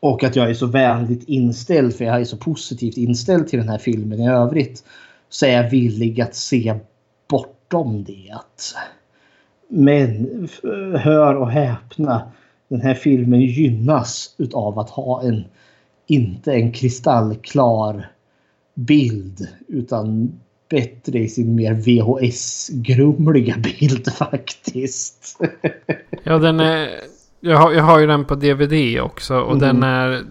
[0.00, 3.68] och att jag är så vänligt inställd, för jag är så positivt inställd till den
[3.68, 4.84] här filmen i övrigt,
[5.28, 6.74] så är jag villig att se
[7.28, 8.34] bortom det.
[9.68, 10.48] Men
[10.98, 12.22] hör och häpna,
[12.68, 15.44] den här filmen gynnas utav att ha en
[16.06, 18.10] inte en kristallklar
[18.74, 20.32] bild utan
[20.70, 25.40] bättre i sin mer VHS-grumliga bild faktiskt.
[26.22, 26.88] Ja, den är...
[27.40, 29.60] Jag har, jag har ju den på DVD också och Mhm.
[29.60, 30.24] den är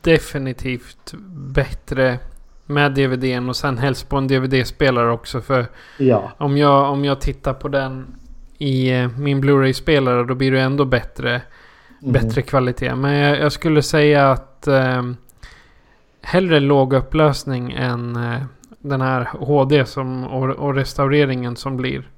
[0.00, 1.14] definitivt
[1.54, 2.18] bättre
[2.66, 5.66] med DVDn och sen helst på en DVD-spelare också för
[5.98, 6.32] ja.
[6.38, 8.06] om jag, om jag tittar på den
[8.58, 11.42] i eh, min Blu-ray-spelare då blir det ändå bättre,
[12.04, 12.12] Mhm.
[12.12, 12.94] bättre kvalitet.
[12.94, 15.02] Men jag, jag skulle säga att eh,
[16.20, 18.42] hellre låg upplösning än eh,
[18.78, 22.08] den här HD som, och, och restaureringen som blir.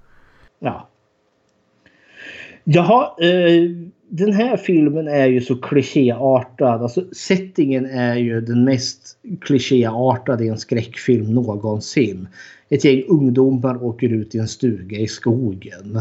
[0.59, 0.89] Ja.
[2.65, 3.71] Jaha, eh,
[4.09, 6.83] den här filmen är ju så klichéartad.
[6.83, 12.29] Alltså settingen är ju den mest klichéartade i en skräckfilm någonsin.
[12.69, 16.01] Ett gäng ungdomar åker ut i en stuga i skogen.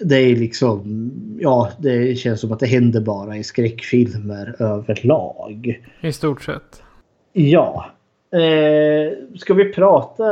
[0.00, 1.10] Det är liksom,
[1.40, 5.82] ja det känns som att det händer bara i skräckfilmer överlag.
[6.00, 6.82] I stort sett.
[7.32, 7.86] Ja.
[8.32, 10.24] Eh, ska vi prata...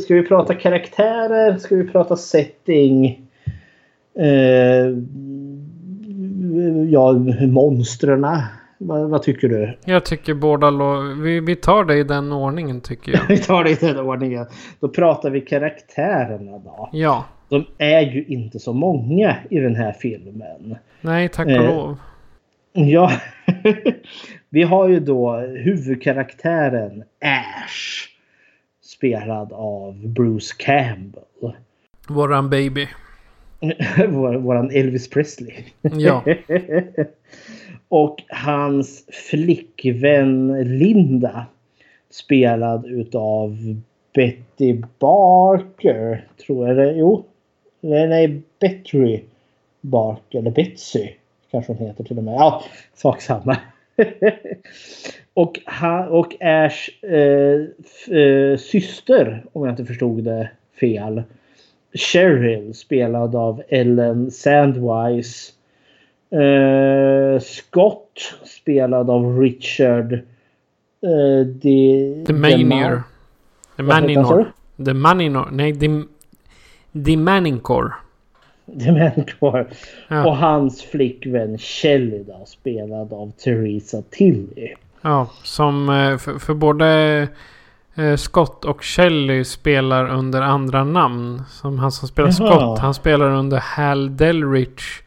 [0.00, 1.56] Ska vi prata karaktärer?
[1.56, 3.28] Ska vi prata setting?
[4.18, 4.96] Eh,
[6.88, 7.12] ja,
[7.46, 8.26] monstren.
[8.78, 9.78] Vad, vad, tycker du?
[9.84, 10.70] Jag tycker båda
[11.22, 13.20] vi, vi tar det i den ordningen tycker jag.
[13.28, 14.46] vi tar det i den ordningen.
[14.80, 16.88] Då pratar vi karaktärerna då.
[16.92, 17.24] Ja.
[17.54, 20.76] De är ju inte så många i den här filmen.
[21.00, 21.96] Nej, tack och eh, lov.
[22.72, 23.12] Ja.
[24.50, 28.08] vi har ju då huvudkaraktären Ash.
[28.82, 31.52] Spelad av Bruce Campbell.
[32.08, 32.88] Våran baby.
[34.08, 35.54] Vår, våran Elvis Presley.
[35.82, 36.24] Ja.
[37.88, 41.46] Och hans flickvän Linda.
[42.10, 43.56] Spelad utav
[44.14, 46.28] Betty Barker.
[46.46, 46.92] Tror jag det.
[46.92, 47.24] Jo.
[47.84, 49.20] Nej, Betty
[49.80, 50.38] Barker.
[50.38, 51.08] Eller Betsy.
[51.50, 52.34] Kanske hon heter till och med.
[52.34, 53.56] Ja, sak samma.
[55.34, 57.60] och, ha, och Ash eh,
[58.18, 60.50] eh, syster, om jag inte förstod det
[60.80, 61.22] fel.
[61.94, 65.52] Cheryl spelad av Ellen Sandwise.
[66.30, 73.02] Eh, Scott spelad av Richard eh, The, The Manier.
[73.76, 74.52] The Maninor.
[74.84, 75.48] The Maninor.
[75.52, 75.88] Nej, The,
[77.06, 77.94] The Manincor.
[78.66, 79.66] The Manincor.
[80.08, 80.26] Ja.
[80.26, 84.74] Och hans flickvän Shelly då, spelad av Theresa Tilly.
[85.02, 86.88] Ja, som eh, för, för både
[87.94, 91.42] eh, Scott och Shelley spelar under andra namn.
[91.48, 92.50] Som han som spelar Jaha.
[92.50, 95.00] Scott, han spelar under Hal Delrich.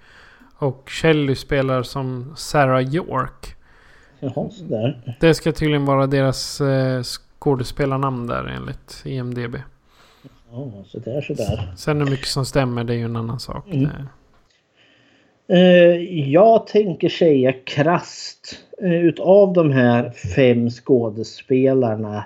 [0.58, 3.56] Och Shelley spelar som Sarah York.
[4.20, 5.16] Jaha, sådär.
[5.20, 9.56] Det ska tydligen vara deras eh, skådespelarnamn där enligt IMDB.
[10.58, 11.74] Ja, sådär, sådär.
[11.78, 13.68] Sen hur mycket som stämmer det är ju en annan sak.
[13.72, 13.90] Mm.
[15.52, 18.60] Uh, jag tänker säga krast.
[18.84, 22.26] Uh, utav de här fem skådespelarna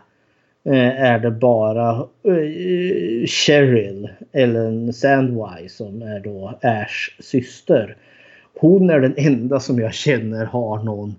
[0.68, 2.06] uh, är det bara
[3.28, 7.98] Cheryl, Ellen Sandwise, som är då Ash syster
[8.62, 11.16] hon är den enda som jag känner har någon...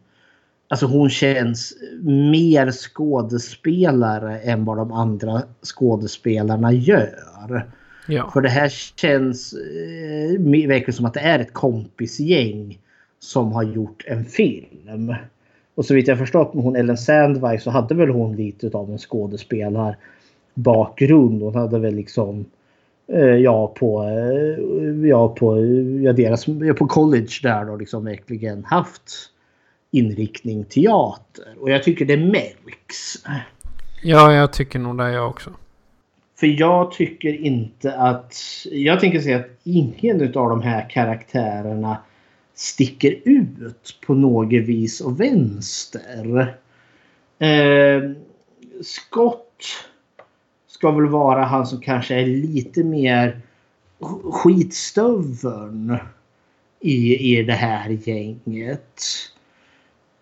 [0.72, 7.66] Alltså hon känns mer skådespelare än vad de andra skådespelarna gör.
[8.08, 8.30] Ja.
[8.32, 12.78] För det här känns eh, verkligen som att det är ett kompisgäng
[13.18, 15.14] som har gjort en film.
[15.74, 18.90] Och så vitt jag förstått med hon Ellen Sandberg så hade väl hon lite av
[18.90, 21.42] en skådespelarbakgrund.
[21.42, 22.44] Hon hade väl liksom
[23.06, 24.58] Eh, ja, på, eh,
[25.08, 25.58] ja, på,
[26.02, 29.31] ja, deras, ja, på college där då liksom verkligen haft
[29.92, 31.54] inriktning teater.
[31.60, 33.24] Och jag tycker det märks.
[34.02, 35.50] Ja, jag tycker nog det jag också.
[36.40, 38.36] För jag tycker inte att...
[38.70, 41.96] Jag tänker säga att ingen av de här karaktärerna
[42.54, 46.56] sticker ut på något vis och vänster.
[47.38, 48.10] Eh,
[48.82, 49.64] Scott
[50.66, 53.40] ska väl vara han som kanske är lite mer
[54.32, 55.96] skitstöveln
[56.80, 59.02] i, i det här gänget.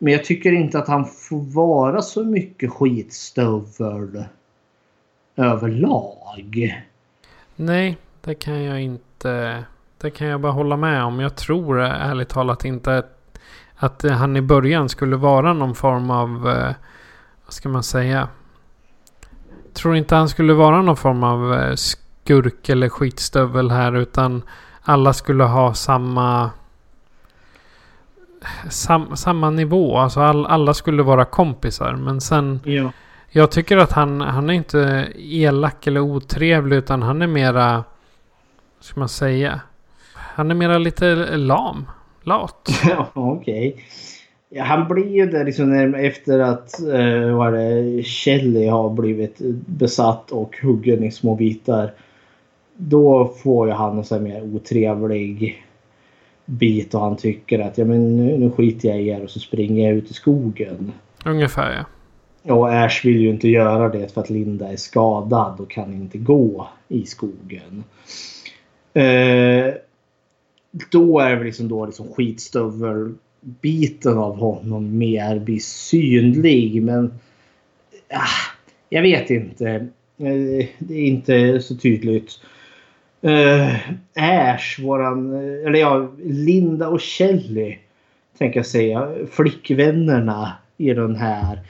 [0.03, 4.25] Men jag tycker inte att han får vara så mycket skitstövel
[5.37, 6.77] överlag.
[7.57, 9.65] Nej, det kan jag inte.
[9.99, 11.21] Det kan jag bara hålla med om.
[11.21, 13.39] Jag tror ärligt talat inte att,
[13.77, 16.75] att han i början skulle vara någon form av, eh,
[17.45, 18.29] vad ska man säga,
[19.73, 24.43] tror inte han skulle vara någon form av eh, skurk eller skitstövel här utan
[24.83, 26.51] alla skulle ha samma
[28.71, 29.97] sam, samma nivå.
[29.97, 31.93] Alltså all, alla skulle vara kompisar.
[31.93, 32.61] Men sen...
[32.65, 32.93] Ja.
[33.33, 37.73] Jag tycker att han, han är inte elak eller otrevlig utan han är mera...
[38.77, 39.61] Vad ska man säga?
[40.15, 41.87] Han är mera lite lam.
[42.23, 42.71] Lat.
[42.89, 43.69] Ja, okej.
[43.69, 43.83] Okay.
[44.53, 49.37] Ja, han blir ju där liksom efter att uh, vad det, Shelley har blivit
[49.67, 51.93] besatt och huggen i små bitar.
[52.77, 55.63] Då får ju han en sån mer otrevlig
[56.51, 59.41] bit och han tycker att ja, men nu, nu skiter jag i er och så
[59.41, 60.93] springer jag ut i skogen.
[61.25, 61.85] Ungefär ja.
[62.55, 66.19] Och Ash vill ju inte göra det för att Linda är skadad och kan inte
[66.19, 67.85] gå i skogen.
[68.97, 69.75] Uh,
[70.91, 76.83] då är det liksom då liksom skitstövel biten av honom mer blir synlig.
[76.83, 77.15] Men
[78.11, 78.55] ah,
[78.89, 79.71] jag vet inte.
[80.19, 82.41] Eh, det är inte så tydligt.
[83.25, 83.77] Uh,
[84.15, 85.35] Ash, våran,
[85.67, 87.79] eller ja, Linda och Kelly.
[88.39, 89.09] Tänker jag säga.
[89.31, 91.61] Flickvännerna i den här.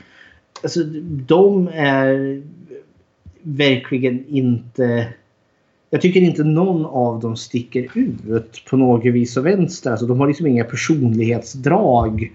[0.63, 0.81] Alltså
[1.27, 2.43] de är
[3.43, 5.13] verkligen inte
[5.91, 9.91] jag tycker inte någon av dem sticker ut på något vis och vänster.
[9.91, 12.33] Alltså, de har liksom inga personlighetsdrag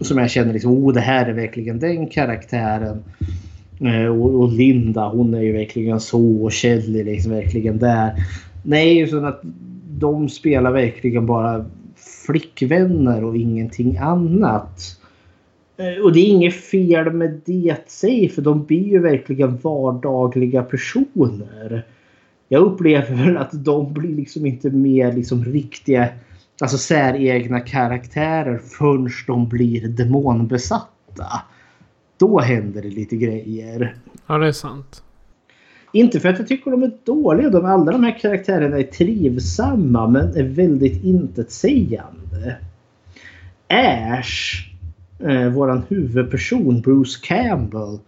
[0.00, 3.04] som jag känner liksom, oh det här är verkligen den karaktären.
[3.84, 8.12] Eh, och, och, Linda hon är ju verkligen så och Kjell är liksom verkligen där.
[8.62, 9.40] Nej, utan att
[9.98, 11.64] de spelar verkligen bara
[12.26, 14.98] flickvänner och ingenting annat.
[15.76, 20.62] Eh, och det är inget fel med det sig för de blir ju verkligen vardagliga
[20.62, 21.86] personer.
[22.48, 26.08] Jag upplever att de blir liksom inte mer liksom riktiga
[26.60, 31.26] alltså säregna karaktärer förrän de blir demonbesatta.
[32.22, 33.96] Då händer det lite grejer.
[34.26, 35.02] Ja, det är sant.
[35.92, 37.50] Inte för att jag tycker de är dåliga.
[37.50, 42.56] De, alla de här karaktärerna är trivsamma men är väldigt intetsägande.
[43.68, 44.68] Ash,
[45.18, 47.98] eh, våran huvudperson Bruce Campbell.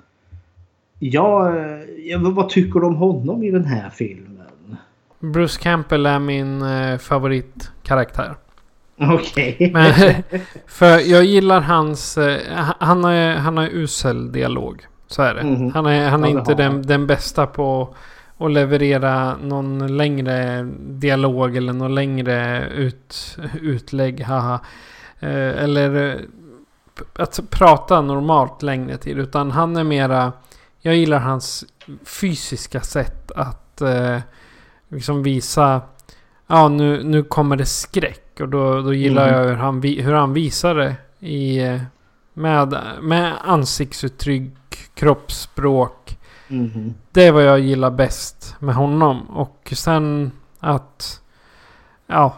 [0.99, 1.57] Ja,
[2.05, 4.77] ja, vad tycker du om honom i den här filmen?
[5.20, 8.35] Bruce Campbell är min eh, favoritkaraktär.
[8.97, 9.57] Okej.
[9.75, 10.15] Okay.
[10.66, 12.19] för jag gillar hans...
[12.19, 14.87] Eh, han har, han har usel dialog.
[15.07, 15.41] Så är det.
[15.41, 15.73] Mm.
[15.73, 17.95] Han är, han är ja, inte den, den bästa på
[18.39, 24.21] att leverera någon längre dialog eller någon längre ut, utlägg.
[24.21, 24.61] Haha.
[25.21, 26.21] Eh, eller eh,
[27.15, 29.19] att prata normalt längre tid.
[29.19, 30.33] Utan han är mera...
[30.81, 31.65] Jag gillar hans
[32.05, 34.19] fysiska sätt att eh,
[34.89, 35.81] liksom visa...
[36.47, 38.24] Ja, nu, nu kommer det skräck.
[38.40, 39.40] Och då, då gillar mm.
[39.40, 41.59] jag hur han, hur han visar det i...
[41.59, 41.81] Eh,
[42.35, 46.19] med, med ansiktsuttryck, kroppsspråk.
[46.48, 46.94] Mm.
[47.12, 49.31] Det är vad jag gillar bäst med honom.
[49.31, 51.20] Och sen att...
[52.06, 52.35] Ja.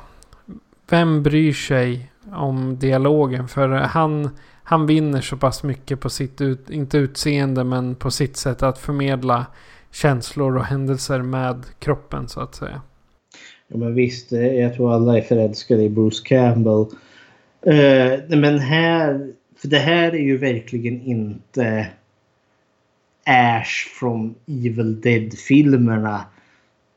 [0.88, 3.48] Vem bryr sig om dialogen?
[3.48, 4.30] För han,
[4.62, 8.78] han vinner så pass mycket på sitt, ut, inte utseende, men på sitt sätt att
[8.78, 9.46] förmedla
[9.90, 12.80] känslor och händelser med kroppen så att säga.
[13.68, 16.86] Ja men visst, eh, jag tror alla är förälskade i Bruce Campbell.
[17.66, 21.86] Uh, men här, för det här är ju verkligen inte
[23.24, 26.24] Ash från Evil Dead-filmerna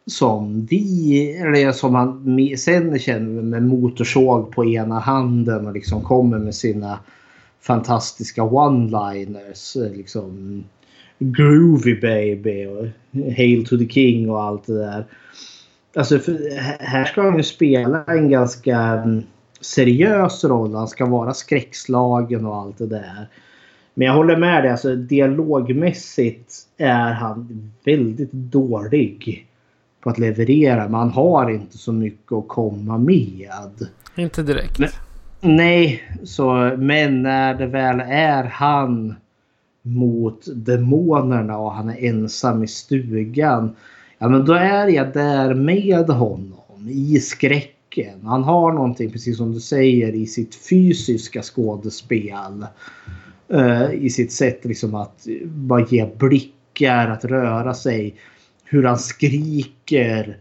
[0.05, 6.37] som vi, eller som han sen känner med motorsåg på ena handen och liksom kommer
[6.37, 6.99] med sina
[7.61, 9.85] fantastiska one-liners.
[9.85, 10.63] Eh, liksom
[11.19, 12.87] Groovy Baby och
[13.37, 15.05] Hail to the King och allt det där.
[15.95, 16.19] Alltså
[16.79, 19.23] här ska han ju spela en ganska mm,
[19.61, 20.75] seriös roll.
[20.75, 23.27] Han ska vara skräckslagen och allt det där.
[23.93, 24.71] Men jag håller med dig.
[24.71, 29.47] Alltså, dialogmässigt är han väldigt dålig
[30.01, 30.87] på att leverera.
[30.87, 33.87] Man har inte så mycket att komma med.
[34.15, 34.79] Inte direkt.
[34.79, 34.89] Men,
[35.41, 39.15] nej, så, men när det väl är han
[39.81, 43.75] mot demonerna och han är ensam i stugan.
[44.21, 48.19] Ja men då är jag där med honom i skräcken.
[48.23, 52.65] Han har någonting precis som du säger i sitt fysiska skådespel.
[53.53, 58.15] Uh, I sitt sätt liksom att bara ge blickar, att röra sig.
[58.63, 60.37] Hur han skriker.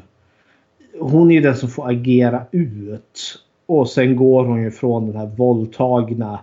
[1.01, 3.43] Hon är ju den som får agera ut.
[3.67, 6.41] Och sen går hon ju från den här våldtagna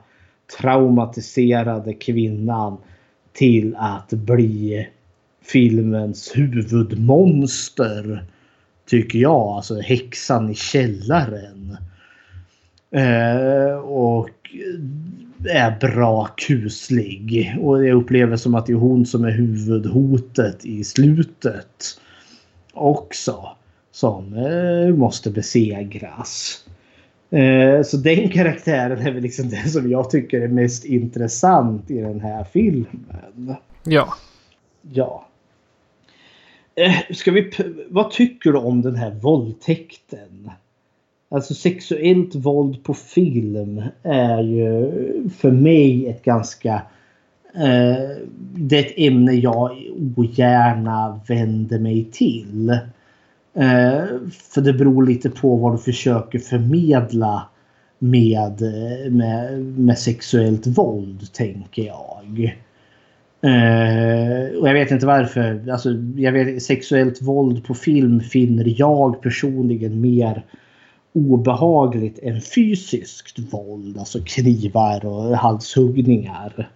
[0.59, 2.77] traumatiserade kvinnan
[3.33, 4.87] till att bli
[5.41, 8.25] filmens huvudmonster.
[8.85, 9.41] Tycker jag.
[9.41, 11.77] Alltså häxan i källaren.
[12.91, 14.29] Eh, och
[15.47, 17.55] är bra kuslig.
[17.61, 21.99] Och jag upplever som att det är hon som är huvudhotet i slutet.
[22.73, 23.49] Också.
[23.91, 26.65] Som eh, måste besegras.
[27.29, 32.01] Eh, så den karaktären är väl liksom den som jag tycker är mest intressant i
[32.01, 33.55] den här filmen.
[33.83, 34.13] Ja.
[34.81, 35.27] Ja.
[36.75, 37.51] Eh, ska vi,
[37.89, 40.51] vad tycker du om den här våldtäkten?
[41.35, 44.91] Alltså sexuellt våld på film är ju
[45.29, 46.73] för mig ett ganska...
[47.55, 48.17] Eh,
[48.55, 49.77] det är ett ämne jag
[50.15, 52.69] ogärna vänder mig till.
[53.53, 54.03] Eh,
[54.53, 57.49] för det beror lite på vad du försöker förmedla
[57.99, 62.55] med, eh, med, med sexuellt våld, tänker jag.
[63.45, 65.69] Uh, och jag vet inte varför.
[65.71, 70.43] Alltså, jag vet, sexuellt våld på film finner jag personligen mer
[71.15, 73.97] obehagligt än fysiskt våld.
[73.97, 76.69] Alltså knivar och halshuggningar.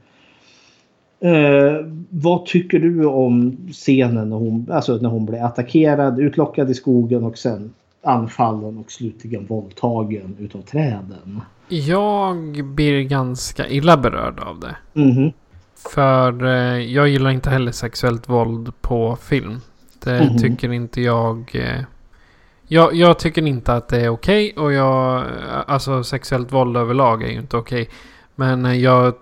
[1.26, 6.74] Uh, vad tycker du om scenen när hon, alltså när hon blir attackerad, utlockad i
[6.74, 11.42] skogen och sen anfallen och slutligen våldtagen utav träden?
[11.70, 14.76] Jag blir ganska illa berörd av det.
[15.02, 15.34] Mm -hmm.
[15.94, 19.62] För eh, jag gillar inte heller sexuellt våld på film.
[20.04, 20.38] Det mm -hmm.
[20.38, 21.52] tycker inte jag...
[21.54, 21.84] Eh,
[22.70, 25.26] jag, jag, tycker inte att det är okej okay och jag...
[25.68, 27.82] Alltså sexuellt våld överlag är ju inte okej.
[27.82, 27.94] Okay.
[28.36, 29.14] Men eh, jag...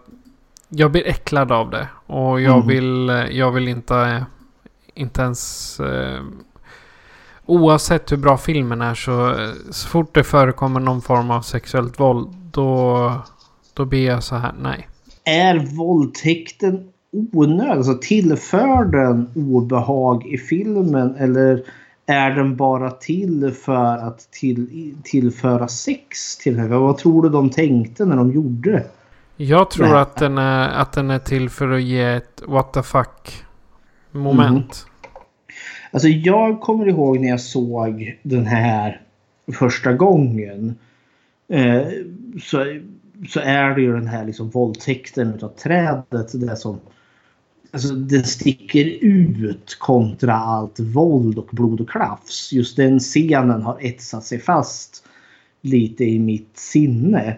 [0.69, 1.87] Jag blir äcklad av det.
[2.05, 2.67] Och jag mm.
[2.67, 3.09] vill...
[3.09, 4.25] Eh, jag vill inte...
[4.93, 5.79] Inte ens...
[5.79, 6.21] Eh,
[7.45, 9.35] oavsett hur bra filmen är så...
[9.71, 13.11] Så fort det förekommer någon form av sexuellt våld då...
[13.73, 14.87] Då blir jag så här, nej
[15.27, 17.71] är våldtäkten onödig?
[17.71, 21.63] Alltså tillför den obehag i filmen eller
[22.07, 26.77] är den bara till för att till, tillföra sex till henne?
[26.77, 28.85] Vad tror du de tänkte när de gjorde det?
[29.37, 32.83] Jag tror att den, är, att den är till för att ge ett what the
[32.83, 33.43] fuck
[34.11, 34.85] moment.
[34.87, 35.17] Mm.
[35.91, 39.01] Alltså jag kommer ihåg när jag såg den här
[39.53, 40.75] första gången.
[41.49, 41.87] Eh,
[42.41, 42.79] så
[43.27, 46.41] så är det ju den här liksom våldtäkten utav trädet.
[46.41, 46.79] Det som
[47.71, 52.53] alltså, den sticker ut kontra allt våld och blod och klafs.
[52.53, 55.03] Just den scenen har etsat sig fast
[55.61, 57.37] lite i mitt sinne.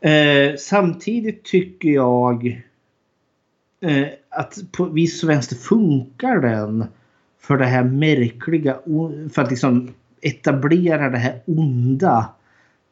[0.00, 2.62] Eh, samtidigt tycker jag
[3.80, 6.84] eh, att på viss vänster funkar den
[7.40, 8.80] för det här märkliga,
[9.32, 12.34] för att liksom etablera det här onda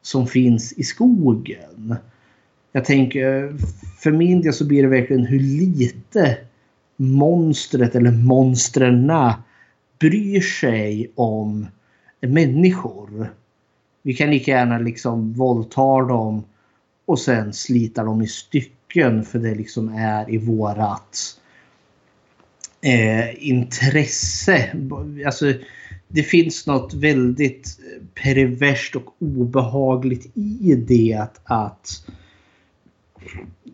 [0.01, 1.95] som finns i skogen.
[2.75, 3.55] Jag tänker eh,
[3.99, 6.37] för min del så blir det verkligen hur lite
[6.95, 9.11] monstret eller monstren
[9.99, 11.67] bryr sig om
[12.19, 13.33] människor.
[14.01, 16.43] Vi kan lika gärna liksom våldta dem
[17.05, 21.39] och sen slita dem i stycken för det liksom är i vårat
[22.81, 24.75] eh, intresse.
[25.25, 25.53] Alltså
[26.07, 27.79] det finns något väldigt
[28.23, 32.05] perverst och obehagligt i det att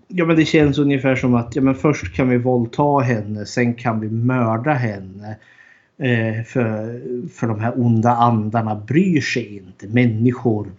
[0.07, 3.73] Ja men det känns ungefär som att ja, men först kan vi våldta henne, sen
[3.73, 5.37] kan vi mörda henne.
[5.97, 9.87] Eh, för, för de här onda andarna bryr sig inte.
[9.87, 10.71] Människor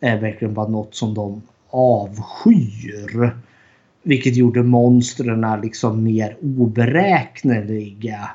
[0.00, 3.36] är verkligen bara något som de avskyr.
[4.02, 8.30] Vilket gjorde monstren liksom mer oberäkneliga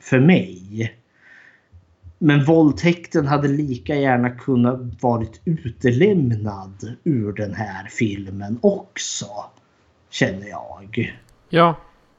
[0.00, 0.92] för mig.
[2.18, 9.26] Men våldtäkten hade lika gärna kunnat varit utelämnad ur den här filmen också.
[10.10, 11.16] Känner jag.
[11.48, 11.76] Ja,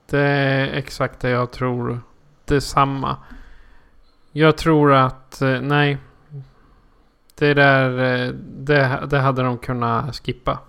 [0.10, 2.00] det är exakt det jag tror.
[2.46, 3.18] Detsamma.
[4.32, 5.98] Jag tror att, eh, nej.
[7.36, 7.90] Det där,
[8.28, 10.60] eh, det, det hade de kunnat skippa.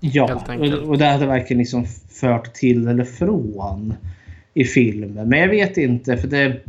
[0.00, 0.42] Ja,
[0.84, 1.86] och det hade verkligen liksom
[2.20, 3.94] fört till eller från
[4.54, 5.28] i filmen.
[5.28, 6.60] Men jag vet inte för det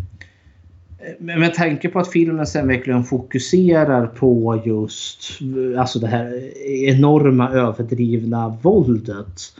[1.20, 5.40] med tanke på att filmen sen verkligen fokuserar på just
[5.78, 6.58] alltså det här
[6.88, 9.54] enorma överdrivna våldet.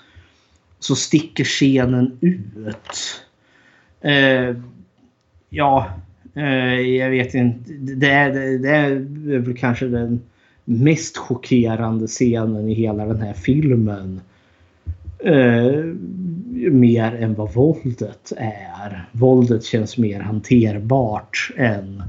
[0.80, 3.22] Så sticker scenen ut.
[4.02, 4.56] Eh,
[5.50, 5.90] ja,
[6.36, 7.72] eh, jag vet inte.
[7.74, 10.22] Det är, det är väl kanske den
[10.66, 14.22] mest chockerande scenen i hela den här filmen.
[15.20, 15.84] Eh,
[16.72, 19.10] mer än vad våldet är.
[19.12, 22.04] Våldet känns mer hanterbart än,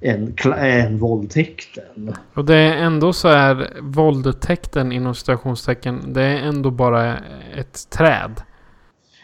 [0.00, 2.14] än, än våldtäkten.
[2.34, 6.12] Och det är ändå så är våldtäkten inom situationstecken.
[6.12, 7.18] Det är ändå bara
[7.56, 8.42] ett träd.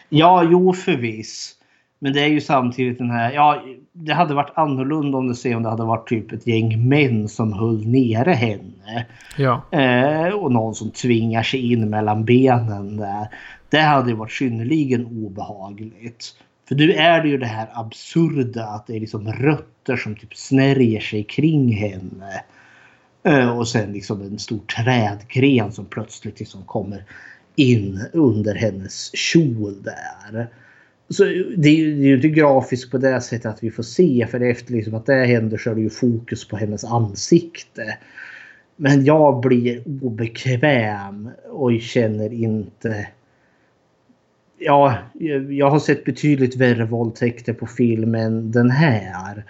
[0.09, 1.53] Ja, jo förvis.
[1.99, 5.63] Men det är ju samtidigt den här, ja det hade varit annorlunda om se om
[5.63, 9.05] det hade varit typ ett gäng män som höll nere henne.
[9.37, 9.61] Ja.
[9.71, 13.27] Eh, och någon som tvingar sig in mellan benen där.
[13.69, 16.35] Det hade ju varit synnerligen obehagligt.
[16.67, 20.35] För nu är det ju det här absurda att det är liksom rötter som typ
[20.35, 22.43] snärjer sig kring henne.
[23.23, 27.03] Eh, och sen liksom en stor trädgren som plötsligt liksom kommer
[27.55, 30.47] in under hennes kjol där.
[31.09, 31.23] Så
[31.57, 34.93] det är ju inte grafiskt på det sättet att vi får se för efter liksom
[34.93, 37.97] att det händer så är det ju fokus på hennes ansikte.
[38.75, 43.07] Men jag blir obekväm och känner inte...
[44.59, 44.97] Ja,
[45.49, 49.43] jag har sett betydligt värre våldtäkter på film än den här.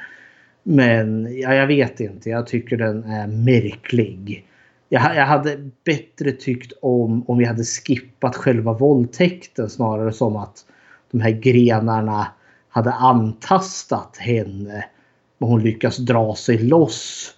[0.63, 2.29] Men ja, jag vet inte.
[2.29, 4.45] Jag tycker den är märklig.
[4.89, 10.65] Jag, jag hade bättre tyckt om om vi hade skippat själva våldtäkten snarare som att
[11.11, 12.27] de här grenarna
[12.69, 14.85] hade antastat henne.
[15.37, 17.33] Men hon lyckas dra sig loss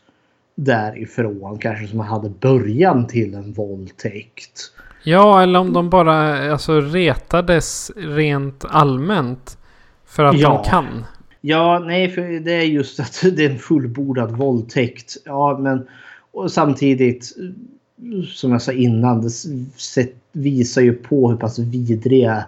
[0.55, 1.57] därifrån.
[1.57, 4.71] Kanske som hade början till en våldtäkt.
[5.03, 9.57] Ja, eller om de bara alltså, retades rent allmänt.
[10.05, 10.61] För att Ja.
[10.63, 11.05] de kan.
[11.41, 15.17] Ja, nej, för det är just att det är en fullbordad våldtäkt.
[15.26, 15.88] Ja, men
[16.31, 17.35] och samtidigt
[18.27, 19.21] som jag sa innan,
[19.95, 22.45] det visar ju på hur pass vidriga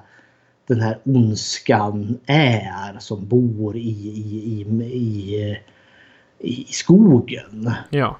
[0.67, 5.57] den här ondskan är som bor i, i, i,
[6.39, 7.71] i, i skogen.
[7.89, 8.17] Ja.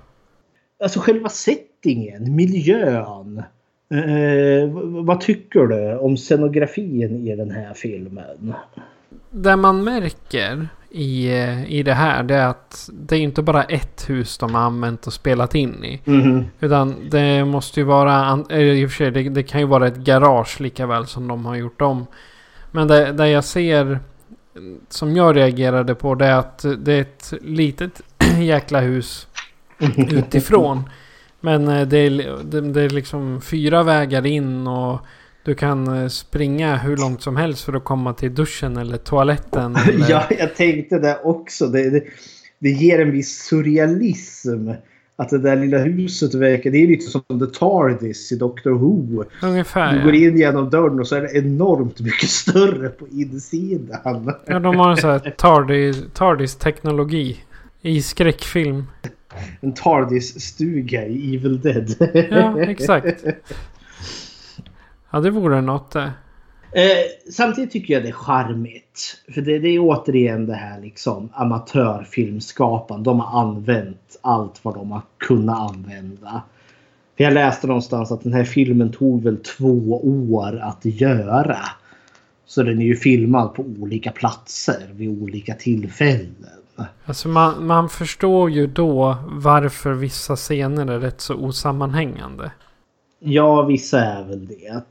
[0.83, 3.43] Alltså själva settingen, miljön.
[3.91, 4.69] Eh,
[5.05, 8.53] vad tycker du om scenografin i den här filmen?
[9.29, 11.31] Det man märker i,
[11.67, 15.07] i det här det är att det är inte bara ett hus de har använt
[15.07, 16.01] och spelat in i.
[16.05, 16.45] Mhm.
[16.59, 19.87] Utan det måste ju vara, eh, i och för sig det, det kan ju vara
[19.87, 22.05] ett garage lika väl som de har gjort om.
[22.71, 23.99] Men det, det jag ser
[24.89, 28.01] som jag reagerade på det är att det är ett litet
[28.39, 29.27] jäkla hus
[29.97, 30.83] utifrån.
[31.41, 32.43] Men eh, det är,
[32.73, 34.99] det, är liksom fyra vägar in och
[35.43, 39.75] du kan eh, springa hur långt som helst för att komma till duschen eller toaletten.
[39.89, 40.09] Eller...
[40.09, 41.67] Ja, jag tänkte det också.
[41.67, 42.03] Det, det,
[42.59, 44.69] det ger en viss surrealism.
[45.15, 46.71] Att det där lilla huset verkar...
[46.71, 49.23] Det är lite som The TARDIS i Doctor Who.
[49.41, 54.33] Ungefär Du går in genom dörren och så är det enormt mycket större på insidan.
[54.45, 54.59] ja.
[54.59, 57.37] De har en sån här TARDIS, TARDIS-teknologi.
[57.81, 58.85] I skräckfilm.
[59.61, 61.95] En TARDIS-stuga i Evil Dead.
[62.31, 63.23] Ja, exakt.
[65.11, 66.11] Ja, det vore något det.
[66.73, 69.21] Eh, samtidigt tycker jag det är charmigt.
[69.33, 73.09] För det, det är återigen det här liksom amatörfilmskapande.
[73.09, 76.41] De har använt allt vad de har kunnat använda.
[77.17, 80.01] För jag läste någonstans att den här filmen tog väl två
[80.31, 81.59] år att göra.
[82.45, 86.60] Så den är ju filmad på olika platser vid olika tillfällen.
[87.05, 92.51] Alltså man, man förstår ju då varför vissa scener är rätt så osammanhängande.
[93.19, 94.83] Ja, vissa är väl det.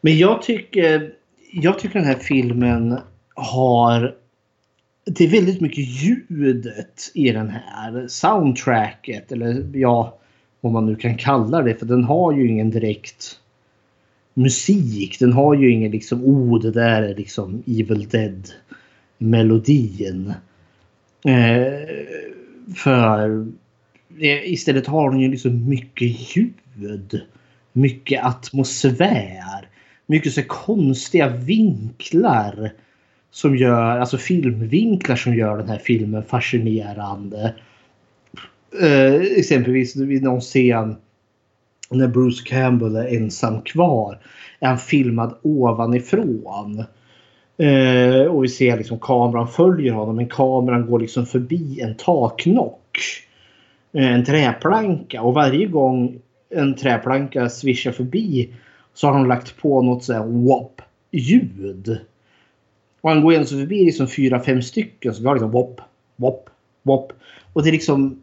[0.00, 1.12] Men jag tycker,
[1.52, 2.98] jag tycker den här filmen
[3.34, 4.14] har...
[5.04, 8.08] Det är väldigt mycket ljudet i den här.
[8.08, 10.18] Soundtracket, eller ja,
[10.60, 11.74] vad man nu kan kalla det.
[11.74, 13.40] För den har ju ingen direkt
[14.34, 15.18] musik.
[15.18, 18.50] Den har ju ingen liksom, oh det där är liksom Evil Dead
[19.18, 20.34] melodin.
[21.24, 23.46] Eh, för
[24.20, 27.20] eh, istället har hon ju liksom mycket ljud.
[27.72, 29.68] Mycket atmosfär.
[30.06, 32.72] Mycket så konstiga vinklar.
[33.30, 37.54] Som gör, alltså filmvinklar som gör den här filmen fascinerande.
[38.82, 40.96] Eh, exempelvis vid någon scen
[41.90, 44.18] när Bruce Campbell är ensam kvar.
[44.60, 46.84] Är han filmad ovanifrån.
[47.60, 52.98] Eh, och vi ser liksom kameran följer honom men kameran går liksom förbi en taknock.
[53.92, 56.20] Eh, en träplanka och varje gång
[56.50, 58.50] en träplanka svischar förbi
[58.94, 61.98] så har de lagt på något så här wop ljud.
[63.00, 65.80] Och han går alltså förbi liksom fyra, fem stycken så vi har liksom wop,
[66.16, 66.50] wop,
[66.82, 67.12] wop.
[67.52, 68.22] Och det är liksom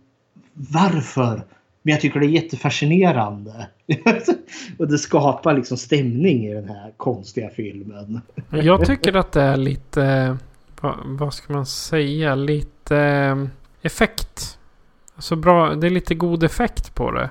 [0.53, 1.41] varför?
[1.87, 3.67] Men jag tycker det är jättefascinerande.
[4.77, 8.21] och det skapar liksom stämning i den här konstiga filmen.
[8.49, 10.37] Jag tycker att det är lite...
[10.81, 12.35] Vad, vad ska man säga?
[12.35, 13.45] Lite eh,
[13.81, 14.59] effekt.
[15.15, 17.29] Alltså bra, det är lite god effekt på det.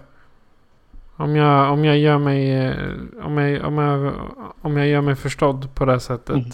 [1.16, 2.55] Om jag, om jag gör mig...
[2.55, 2.73] eh,
[3.23, 4.12] Om jag, om jag,
[4.61, 6.37] om jag gör mig förstådd på det sättet.
[6.37, 6.51] Mm.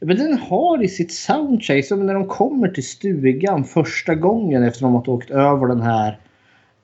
[0.00, 4.78] Men den har i sitt soundtrack, som när de kommer till stugan första gången efter
[4.78, 6.18] att de har åkt över den här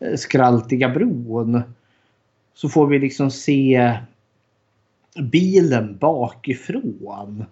[0.00, 1.62] Eh, skraltiga bron.
[2.54, 3.92] Så får vi liksom se
[5.22, 7.44] bilen bakifrån.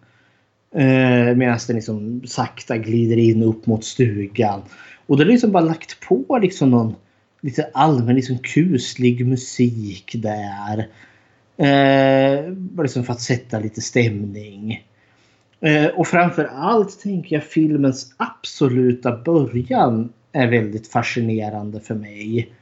[0.74, 4.62] Eh, Medan den liksom sakta glider in upp mot stugan.
[5.06, 6.94] Och då är liksom bara lagt på liksom någon
[7.40, 10.88] lite allmän liksom kuslig musik där.
[11.56, 14.84] Eh, liksom för att sätta lite stämning.
[15.60, 22.52] Eh, och framför allt tänker jag filmens absoluta början är väldigt fascinerande för mig.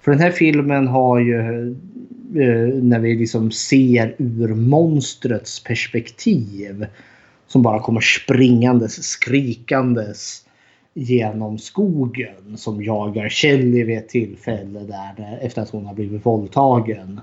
[0.00, 1.38] För den här filmen har ju
[2.36, 6.86] eh, när vi liksom ser ur monstrets perspektiv
[7.46, 10.44] som bara kommer springandes, skrikandes
[10.94, 17.20] genom skogen som jagar Kelly vid ett tillfälle där efter att hon har blivit våldtagen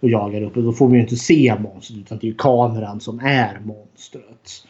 [0.00, 0.56] och jagar upp.
[0.56, 3.60] Och då får vi ju inte se monstret utan det är ju kameran som är
[3.64, 4.66] monstret.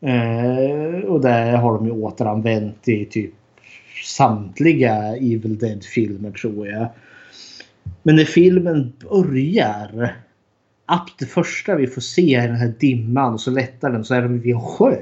[0.00, 3.34] Eh, och det har de ju återanvänt i typ
[4.06, 6.88] samtliga Evil Dead-filmer tror jag.
[8.02, 10.16] Men när filmen börjar.
[10.86, 14.14] att det första vi får se är den här dimman och så lättar den så
[14.14, 14.96] är de vid en sjö.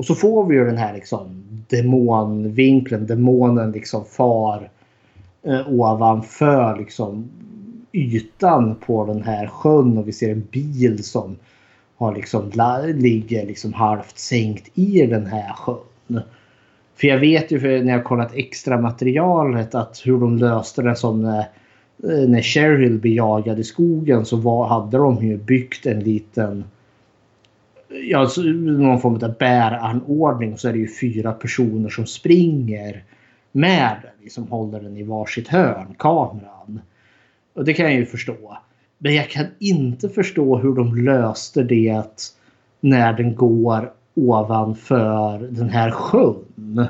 [0.00, 3.06] Och så får vi ju den här liksom demonvinkeln.
[3.06, 4.70] Demonen liksom far
[5.42, 7.30] eh, ovanför liksom
[7.92, 11.36] ytan på den här sjön och vi ser en bil som
[11.96, 12.50] har liksom,
[12.94, 16.22] ligger liksom halvt sänkt i den här sjön.
[17.00, 20.96] För jag vet ju för när jag kollat extra materialet att hur de löste det
[20.96, 21.38] som när,
[22.02, 26.64] eh, när Cheryl blir jagad i skogen så var, hade de ju byggt en liten
[27.88, 33.04] ja, någon form av bäranordning så är det ju fyra personer som springer
[33.52, 34.10] med den.
[34.22, 36.80] Liksom håller den i varsitt hörn, kameran.
[37.54, 38.58] Och det kan jag ju förstå.
[38.98, 42.34] Men jag kan inte förstå hur de löste det
[42.80, 46.86] när den går ovanför den här sjön.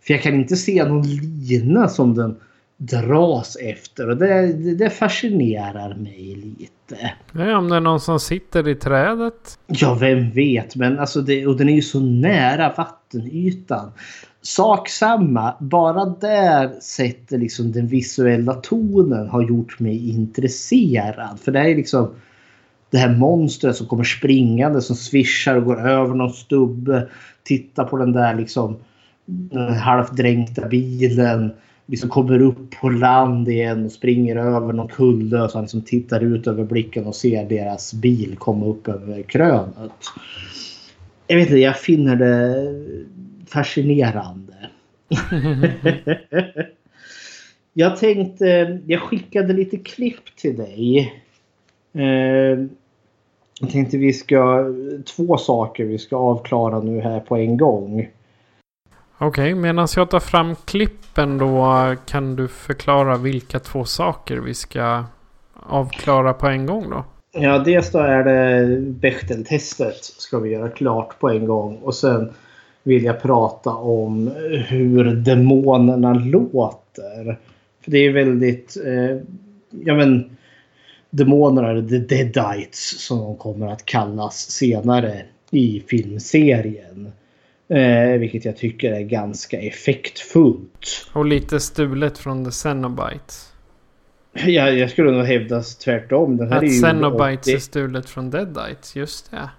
[0.00, 1.02] För jag kan inte se någon
[1.48, 2.36] lina som den
[2.78, 7.12] dras efter och det, det fascinerar mig lite.
[7.32, 9.58] Ja, om det är någon som sitter i trädet?
[9.66, 10.76] Ja, vem vet.
[10.76, 13.92] Men alltså det, och den är ju så nära vattenytan.
[14.42, 15.54] Sak samma.
[15.60, 21.40] Bara där sätter liksom den visuella tonen har gjort mig intresserad.
[21.40, 22.10] För det är liksom
[22.90, 27.08] det här monstret som kommer springande som svischar och går över någon stubbe.
[27.42, 28.76] Tittar på den där liksom
[29.26, 31.52] den halvt dränkta bilen
[31.86, 35.48] liksom kommer upp på land igen och springer över någon kulle.
[35.48, 39.92] Så han liksom tittar ut över blicken och ser deras bil komma upp över krönet.
[41.26, 42.54] Jag vet inte, jag finner det
[43.46, 44.54] fascinerande.
[47.72, 51.12] jag tänkte, jag skickade lite klipp till dig.
[51.92, 52.66] Eh,
[53.60, 54.64] jag tänkte vi ska,
[55.16, 58.08] två saker vi ska avklara nu här på en gång.
[59.18, 64.54] Okej, okay, medan jag tar fram klippen då kan du förklara vilka två saker vi
[64.54, 65.04] ska
[65.54, 67.04] avklara på en gång då?
[67.32, 72.32] Ja, dels då är det Bechteltestet ska vi göra klart på en gång och sen
[72.82, 74.30] vill jag prata om
[74.68, 77.38] hur demonerna låter.
[77.84, 79.16] För det är väldigt, eh,
[79.84, 80.36] ja men
[81.10, 87.12] demonerna, the deadites som de kommer att kallas senare i filmserien.
[87.68, 91.08] Eh, vilket jag tycker är ganska effektfullt.
[91.12, 93.52] Och lite stulet från The Cenobites.
[94.32, 96.36] Ja, jag skulle nog hävda tvärtom.
[96.36, 97.52] Den här att är Cenobites 80...
[97.52, 99.50] är stulet från Deadites, just det.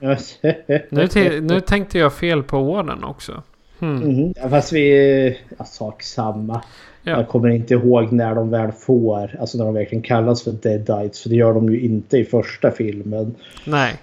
[0.90, 3.42] nu, nu tänkte jag fel på orden också.
[3.78, 4.02] Hmm.
[4.02, 5.38] Mm, fast vi...
[5.58, 6.62] Ja, sak samma.
[7.06, 7.12] Ja.
[7.12, 11.22] Jag kommer inte ihåg när de väl får, alltså när de verkligen kallas för Deadites.
[11.22, 13.34] För det gör de ju inte i första filmen.
[13.64, 13.94] Nej.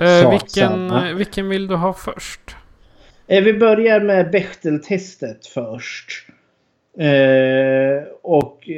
[0.00, 2.56] Uh, vilken, vilken vill du ha först?
[3.26, 6.26] Eh, vi börjar med Bechteltestet först.
[6.98, 8.68] Eh, och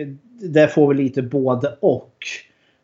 [0.41, 2.15] där får vi lite både och.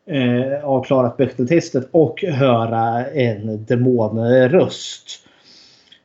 [0.09, 5.20] Eh, avklarat Bechteltestet och höra en demonröst.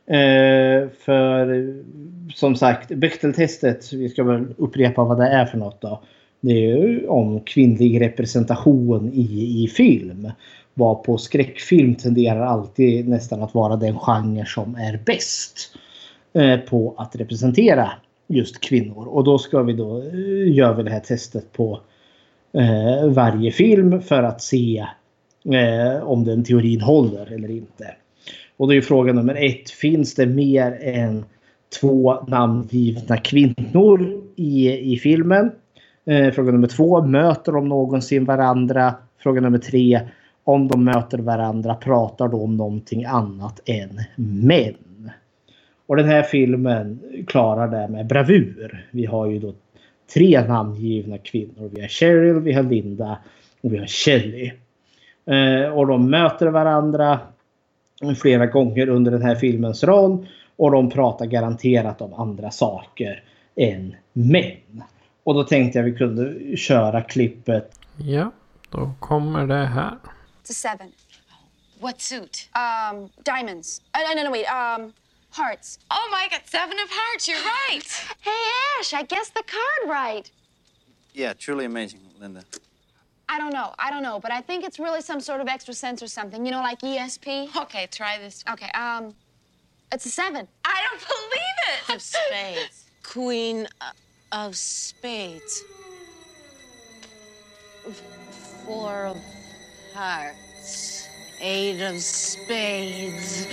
[0.07, 1.75] Eh, för
[2.35, 6.03] som sagt, Bechteltestet, vi ska väl upprepa vad det är för något då.
[6.41, 10.31] Det är ju om kvinnlig representation i, i film
[10.75, 15.77] var på skräckfilm tenderar alltid nästan att vara den genre som är bäst
[16.33, 17.91] eh, på att representera
[18.27, 19.07] just kvinnor.
[19.07, 21.81] Och då ska vi då eh, gör vi det här testet på
[22.53, 24.87] eh, varje film för att se
[25.45, 27.95] eh, om den teorin håller eller inte.
[28.57, 29.71] Och då är fråga nummer ett.
[29.71, 31.25] Finns det mer än
[31.81, 35.51] två namngivna kvinnor i, i filmen?
[36.05, 37.03] Eh, fråga nummer två.
[37.03, 38.95] Möter de någonsin varandra?
[39.19, 40.01] Fråga nummer tre
[40.45, 45.11] om de möter varandra pratar de om någonting annat än män.
[45.87, 48.87] Och den här filmen klarar det med bravur.
[48.91, 49.55] Vi har ju då
[50.15, 51.71] tre namngivna kvinnor.
[51.75, 53.19] Vi har Cheryl, vi har Linda
[53.61, 54.53] och vi har Shelley.
[55.27, 57.19] Eh, och de möter varandra
[58.19, 60.29] flera gånger under den här filmens roll.
[60.57, 63.25] Och de pratar garanterat om andra saker
[63.57, 64.83] än män.
[65.25, 67.79] Och då tänkte jag vi kunde köra klippet.
[67.97, 68.33] Ja,
[68.71, 69.91] då kommer det här.
[70.43, 70.93] It's a seven.
[71.81, 72.49] What suit?
[72.55, 73.83] Um, diamonds.
[73.95, 74.47] Uh, no, no, wait.
[74.47, 74.93] Um,
[75.31, 75.79] hearts.
[75.91, 77.29] Oh my God, seven of hearts.
[77.29, 77.89] You're right.
[78.21, 78.43] Hey,
[78.81, 80.31] Ash, I guessed the card right.
[81.13, 82.43] Yeah, truly amazing, Linda.
[83.29, 83.75] I don't know.
[83.79, 86.47] I don't know, but I think it's really some sort of extra sense or something.
[86.47, 87.55] You know, like ESP.
[87.63, 88.45] Okay, try this.
[88.51, 88.71] Okay.
[88.73, 89.15] Um,
[89.93, 90.47] it's a seven.
[90.65, 91.57] I don't believe
[91.89, 91.95] it.
[91.95, 92.85] Of spades.
[93.03, 93.67] Queen
[94.33, 95.65] of spades.
[98.65, 99.17] Four of
[99.95, 101.09] hearts.
[101.41, 103.47] Eight of spades.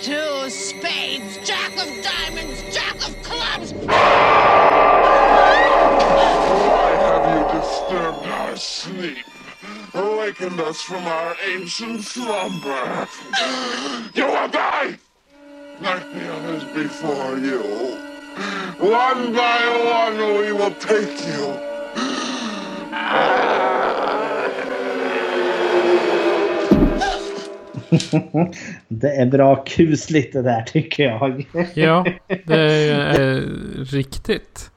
[0.00, 1.38] Two spades.
[1.44, 2.62] Jack of diamonds.
[2.74, 3.72] Jack of clubs.
[3.72, 4.02] Why
[7.00, 9.24] have you disturbed our sleep?
[9.94, 13.08] Awakened us from our ancient slumber.
[14.14, 14.98] You will die!
[15.80, 17.62] Like the others before you.
[18.78, 19.60] One by
[20.04, 21.58] one we will take you.
[28.88, 31.46] det är bra kusligt det där tycker jag.
[31.74, 32.06] ja,
[32.46, 33.42] det är eh,
[33.84, 34.71] riktigt.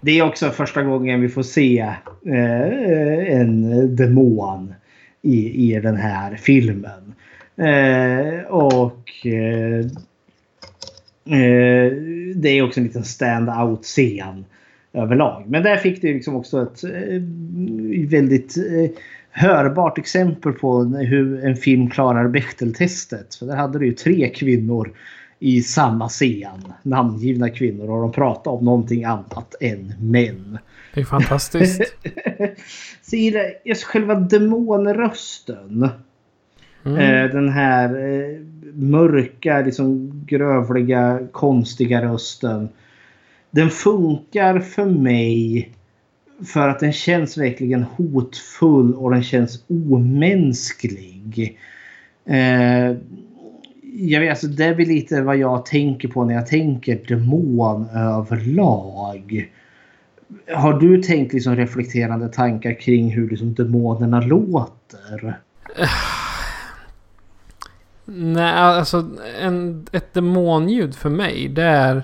[0.00, 1.78] Det är också första gången vi får se
[2.26, 4.74] eh, en demon
[5.22, 7.14] i, i den här filmen.
[7.56, 9.86] Eh, och eh,
[11.36, 11.92] eh
[12.34, 14.44] det är också en liten stand-out-scen
[14.92, 15.44] överlag.
[15.46, 17.22] Men där fick du liksom också ett eh,
[18.08, 18.90] väldigt eh,
[19.30, 23.34] hörbart exempel på hur en film klarar Bechteltestet.
[23.34, 24.92] För där hade du ju tre kvinnor
[25.42, 26.72] i samma scen.
[26.82, 30.58] Namngivna kvinnor och de pratade om någonting annat än män.
[30.94, 31.80] Det är fantastiskt.
[33.02, 35.88] Så det, just själva demonrösten.
[36.84, 36.98] Mm.
[36.98, 38.40] Eh, den här eh,
[38.74, 42.68] mörka, liksom grövliga, konstiga rösten.
[43.50, 45.70] Den funkar för mig
[46.46, 51.58] för att den känns verkligen hotfull och den känns omänsklig.
[52.24, 52.96] Eh,
[53.92, 57.88] jag vet, alltså det är väl lite vad jag tänker på när jag tänker demon
[57.88, 59.52] överlag.
[60.54, 65.40] Har du tänkt liksom reflekterande tankar kring hur liksom demonerna låter?
[68.04, 69.08] Nej, alltså
[69.40, 72.02] en, ett demonljud för mig det är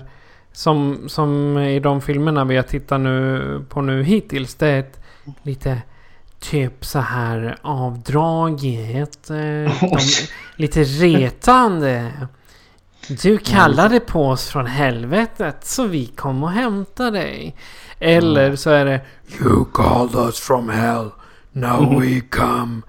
[0.51, 4.55] som, som i de filmerna vi har tittat nu på nu hittills.
[4.55, 4.99] Det är ett
[5.43, 5.81] lite
[6.39, 9.29] typ så här avdraget.
[9.29, 9.35] Eh,
[9.81, 9.99] de,
[10.55, 12.11] lite retande.
[13.07, 17.55] Du kallade på oss från helvetet så vi kom och hämtade dig.
[17.99, 19.01] Eller så är det
[19.41, 21.09] You called us from hell.
[21.51, 22.81] Now we come.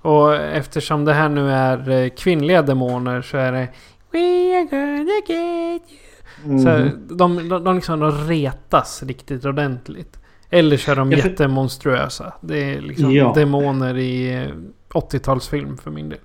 [0.00, 3.68] Och eftersom det här nu är eh, kvinnliga demoner så är det
[4.10, 6.58] We are gonna get you.
[6.62, 6.68] Så
[7.14, 10.18] de, de, de, liksom, de retas riktigt ordentligt.
[10.54, 12.32] Eller så är de jättemonstruösa.
[12.40, 13.32] Det är liksom ja.
[13.36, 14.46] demoner i
[14.94, 16.18] 80-talsfilm eh, för min del.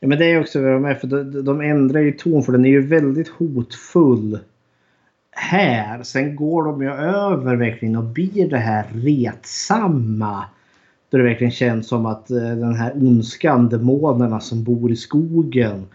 [0.00, 0.94] Ja men det är också vad de är.
[0.94, 4.38] För de, de ändrar ju ton för den är ju väldigt hotfull.
[5.30, 6.02] Här.
[6.02, 10.44] Sen går de ju över verkligen och blir det här retsamma.
[11.10, 15.86] Då det verkligen känns som att eh, den här ondskan, demonerna som bor i skogen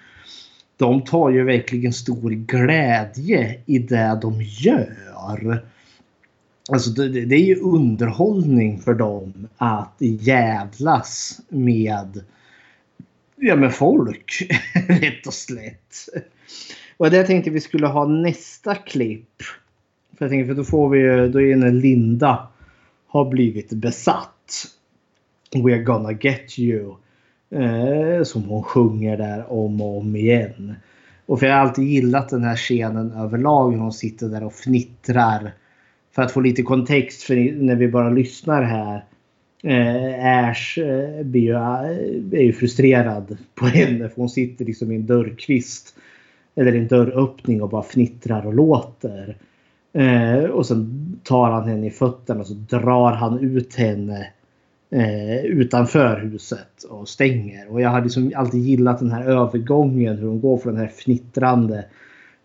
[0.80, 5.64] de tar ju verkligen stor glädje i det de gör.
[6.72, 12.24] Alltså det, det är ju underhållning för dem att jävlas med,
[13.36, 14.50] ja, med folk.
[14.88, 15.96] Rätt och slätt.
[16.98, 19.42] Och det tänkte vi skulle ha nästa klipp.
[20.18, 22.48] För jag tänkte, för då får vi ju, då är när Linda
[23.08, 24.66] har blivit besatt.
[25.56, 26.96] We're gonna get you.
[27.52, 30.76] Eh, som hon sjunger där om och om igen.
[31.26, 33.72] Och för jag har alltid gillat den här scenen överlag.
[33.72, 35.54] Hon sitter där och fnittrar.
[36.12, 39.04] För att få lite kontext för när vi bara lyssnar här.
[39.64, 44.10] Eh, Ash eh, blir ju, eh, är ju frustrerad på henne.
[44.10, 45.96] För hon sitter liksom i en dörrkvist.
[46.56, 49.38] Eller en dörröppning och bara fnittrar och låter.
[49.94, 54.28] Eh, och sen tar han henne i fötterna och så drar han ut henne
[54.92, 57.72] eh, utanför huset och stänger.
[57.72, 60.92] Och jag har liksom alltid gillat den här övergången hur hon går från den här
[60.92, 61.86] fnittrande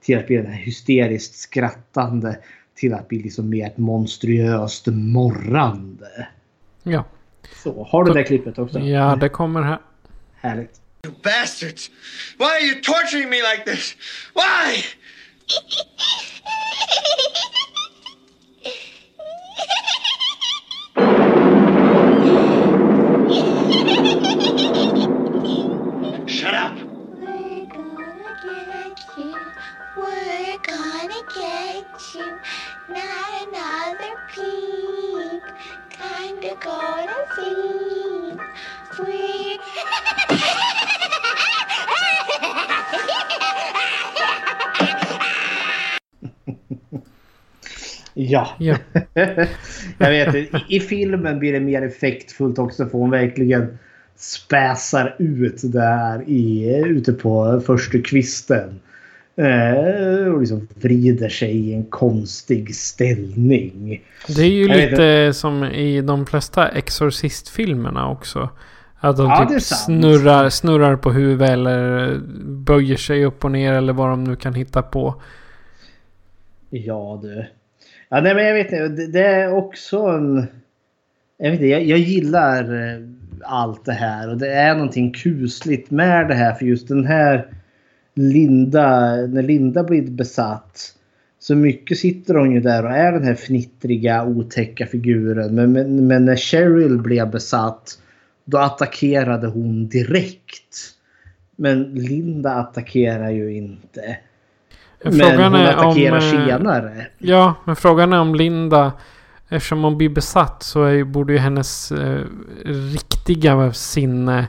[0.00, 2.38] till att bli den här hysteriskt skrattande
[2.74, 6.28] till att bli liksom mer ett monstruöst morrande.
[6.82, 7.04] Ja.
[7.62, 8.78] Så, har du det klippet också?
[8.78, 9.78] Ja, det kommer här.
[10.34, 10.80] Härligt.
[11.04, 11.90] You bastards!
[12.38, 13.96] Why are you torturing me like this?
[14.34, 14.82] Why?
[48.14, 48.48] Ja.
[48.58, 48.76] Ja.
[49.98, 53.78] jag vet i, I filmen blir det mer effektfullt också för hon verkligen
[54.16, 58.80] späsar ut där i, ute på första kvisten.
[59.36, 64.02] Eh, och liksom vrider sig i en konstig ställning.
[64.26, 68.48] Det är ju Jag lite som i de flesta Exorcist-filmerna också.
[69.00, 73.92] Att de Ja, typ snurrar, snurrar på huvudet eller böjer sig upp och ner eller
[73.92, 75.22] vad de nu kan hitta på.
[76.70, 77.46] Ja du.
[78.14, 78.88] Ja, nej, men jag vet inte.
[78.88, 80.46] Det, det är också en...
[81.38, 83.00] Jag, vet inte, jag, jag gillar eh,
[83.42, 87.46] allt det här och det är någonting kusligt med det här för just den här
[88.14, 90.94] Linda, när Linda blir besatt
[91.38, 95.54] så mycket sitter hon ju där och är den här fnittriga otäcka figuren.
[95.54, 97.98] Men, men, men när Cheryl blev besatt
[98.44, 100.76] då attackerade hon direkt.
[101.56, 104.18] Men Linda attackerar ju inte.
[105.04, 107.06] Men Frågan hon är om, attackerar eh, senare.
[107.18, 108.92] Ja, men frågan är om Linda,
[109.48, 112.20] eftersom hon blir besatt så är, borde ju hennes eh,
[112.64, 114.48] riktiga sinne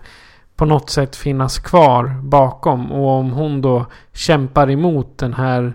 [0.56, 2.92] på något sätt finnas kvar bakom.
[2.92, 5.74] Och om hon då kämpar emot den här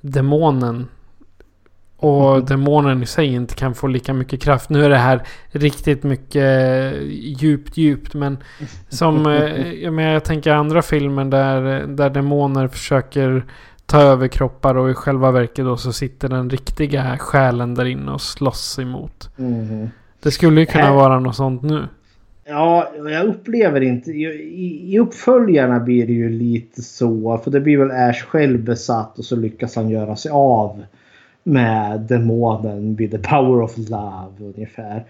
[0.00, 0.88] demonen
[1.96, 2.44] och Mm.
[2.44, 4.70] demonen i sig inte kan få lika mycket kraft.
[4.70, 8.14] Nu är det här riktigt mycket djupt, djupt.
[8.14, 8.38] Men
[8.88, 13.44] som eh, jag, menar, jag tänker andra filmer där, där demoner försöker
[13.86, 18.12] ta över kroppar och i själva verket då så sitter den riktiga själen där inne
[18.12, 19.30] och slåss emot.
[19.36, 19.90] Mhm.
[20.22, 21.88] Det skulle ju kunna Här- vara något sånt nu.
[22.44, 24.10] Ja, jag upplever inte...
[24.10, 27.38] I, I uppföljarna blir det ju lite så.
[27.44, 30.84] För det blir väl Ash själv besatt och så lyckas han göra sig av
[31.42, 35.04] med demonen vid the power of love ungefär.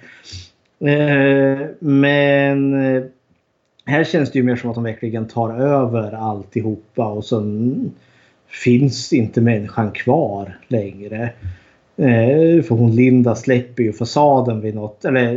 [0.80, 3.02] Eh, men eh,
[3.86, 7.90] här känns det ju mer som att de verkligen tar över alltihopa och sen
[8.52, 11.22] finns inte människan kvar längre.
[11.96, 15.34] Eh, för hon Linda släpper ju fasaden vid något, eller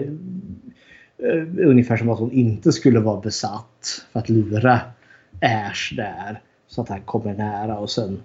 [1.18, 4.80] eh, ungefär som att hon inte skulle vara besatt för att lura
[5.42, 6.40] Ash där.
[6.68, 8.20] Så att han kommer nära och sen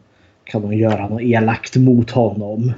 [0.44, 2.72] kan hon göra något elakt mot honom.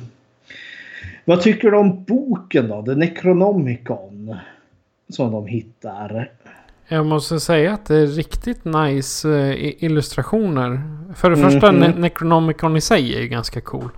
[1.24, 2.82] Vad tycker du om boken då?
[2.82, 4.36] The Necronomicon.
[5.08, 6.30] Som de hittar.
[6.92, 10.82] Jag måste säga att det är riktigt nice eh, illustrationer.
[11.14, 11.82] För det första, Mhm.
[11.82, 13.88] Ne- Necronomicon i sig är ju ganska cool.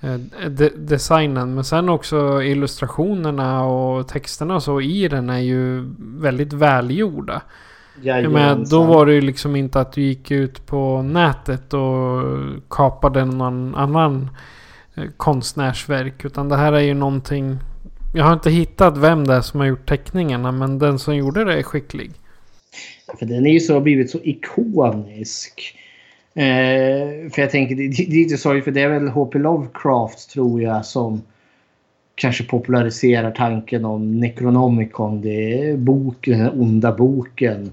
[0.00, 0.14] Eh,
[0.48, 1.54] de- designen.
[1.54, 7.40] Men sen också illustrationerna och texterna och så i den är ju väldigt välgjorda.
[8.28, 12.22] Menar, då var det ju liksom inte att du gick ut på nätet och
[12.70, 14.30] kapade någon annan
[14.94, 16.24] eh, konstnärsverk.
[16.24, 17.58] Utan det här är ju någonting...
[18.14, 20.52] Jag har inte hittat vem det är som har gjort teckningarna.
[20.52, 22.10] Men den som gjorde det är skicklig.
[23.18, 25.78] För den är ju så blivit så ikonisk.
[26.34, 29.38] Eh, för jag tänker, det, det är lite sorgligt för det är väl H.P.
[29.38, 31.22] Lovecraft tror jag som
[32.14, 35.20] kanske populariserar tanken om Necronomicon.
[35.20, 37.70] Det är boken, den onda boken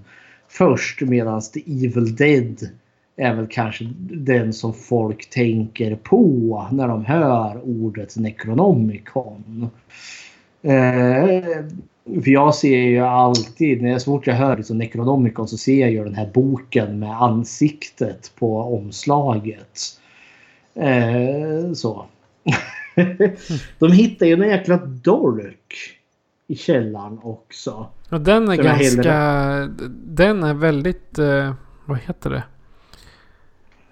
[0.48, 2.70] först medan The Evil Dead
[3.18, 9.70] är väl kanske den som folk tänker på när de hör ordet Necronomicon.
[10.62, 11.66] Eh,
[12.24, 15.82] för jag ser ju alltid, när jag, så fort jag hör liksom Necronomicon så ser
[15.82, 19.80] jag ju den här boken med ansiktet på omslaget.
[20.76, 22.06] Eh, så.
[23.80, 25.74] De hittar ju en jäkla dolk
[26.48, 27.88] i källaren också.
[28.10, 29.14] Och den är ganska...
[29.92, 31.20] Den är väldigt...
[31.20, 31.54] Eh,
[31.86, 32.44] vad heter det?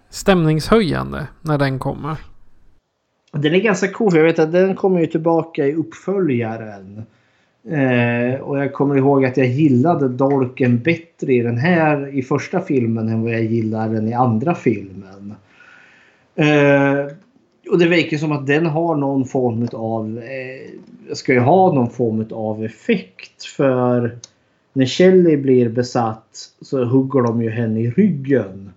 [0.09, 2.17] Stämningshöjande när den kommer.
[3.31, 7.05] Den är ganska cool jag vet att den kommer ju tillbaka i uppföljaren.
[7.69, 12.61] Eh, och jag kommer ihåg att jag gillade dolken bättre i den här i första
[12.61, 15.33] filmen än vad jag gillar den i andra filmen.
[16.35, 17.05] Eh,
[17.69, 21.89] och det verkar som att den har någon form av eh, ska ju ha någon
[21.89, 24.17] form av effekt för
[24.73, 28.71] när Shelley blir besatt så hugger de ju henne i ryggen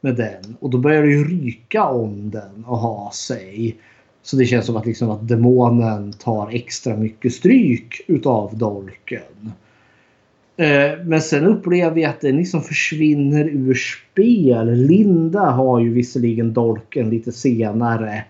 [0.00, 3.76] med den och då börjar det ju ryka om den och ha sig.
[4.24, 9.52] Så det känns som att, liksom att demonen tar extra mycket stryk utav dolken.
[10.56, 14.74] Eh, men sen upplever jag att den liksom försvinner ur spel.
[14.74, 18.24] Linda har ju visserligen dolken lite senare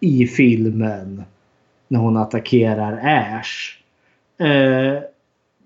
[0.00, 1.22] i filmen
[1.88, 3.78] när hon attackerar Ash.
[4.46, 5.02] Eh,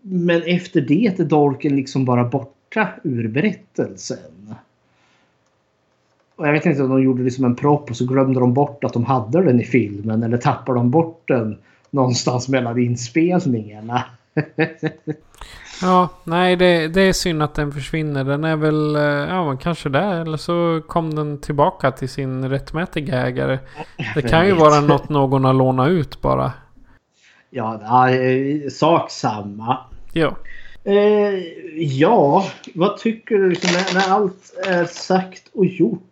[0.02, 4.37] men efter det är dolken liksom bara borta ur berättelsen.
[6.38, 8.54] Och jag vet inte om de gjorde det som en propp och så glömde de
[8.54, 11.58] bort att de hade den i filmen eller tappade de bort den
[11.90, 14.04] någonstans mellan inspelningarna.
[15.82, 18.24] Ja, nej det, det är synd att den försvinner.
[18.24, 20.20] Den är väl, eh, ja kanske där.
[20.20, 23.58] Eller så kom den tillbaka till sin rättmätiga ägare.
[24.14, 26.52] Det kan ju vara något någon har lånat ut bara.
[27.50, 29.78] Ja, ja eh, sak samma.
[30.12, 30.36] Ja.
[30.84, 30.94] Eh,
[31.76, 36.07] ja, vad tycker du liksom när, när allt är sagt och gjort?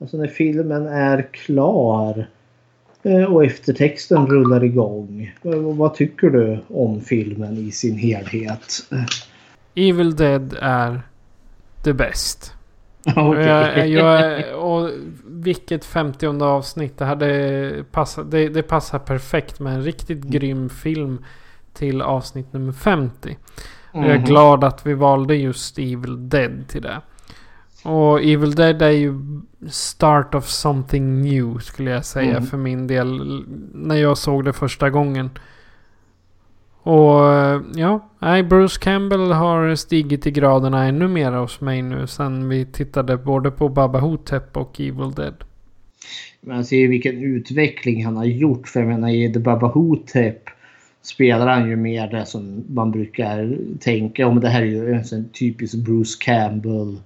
[0.00, 2.26] Alltså när filmen är klar.
[3.02, 5.34] Eh, och eftertexten rullar igång.
[5.42, 8.72] Eh, vad tycker du om filmen i sin helhet?
[9.74, 11.02] Evil Dead är
[11.84, 12.52] the best.
[13.16, 13.44] Okej.
[13.46, 14.90] Jag, jag, och
[15.26, 16.98] vilket 50 avsnitt.
[16.98, 21.24] Det, hade passat, det, det passar perfekt med en riktigt grym film
[21.74, 23.36] till avsnitt nummer 50.
[23.92, 24.24] Och jag är Mhm.
[24.24, 27.00] glad att vi valde just Evil Dead till det.
[27.86, 29.14] Och Evil Dead är ju
[29.70, 32.42] start of something new skulle jag säga Mm.
[32.42, 33.42] för min del.
[33.74, 35.30] När jag såg det första gången.
[36.82, 38.08] Och eh, ja,
[38.48, 43.50] Bruce Campbell har stigit i graderna ännu mer hos mig nu sen vi tittade både
[43.50, 45.34] på Baba Hotep och Evil Dead.
[46.40, 48.68] Man ser ju vilken utveckling han har gjort.
[48.68, 50.38] För jag menar i The Baba Hotep
[51.02, 54.40] spelar han ju mer det som man brukar tänka om.
[54.40, 56.96] Det här är ju en sån typisk Bruce Campbell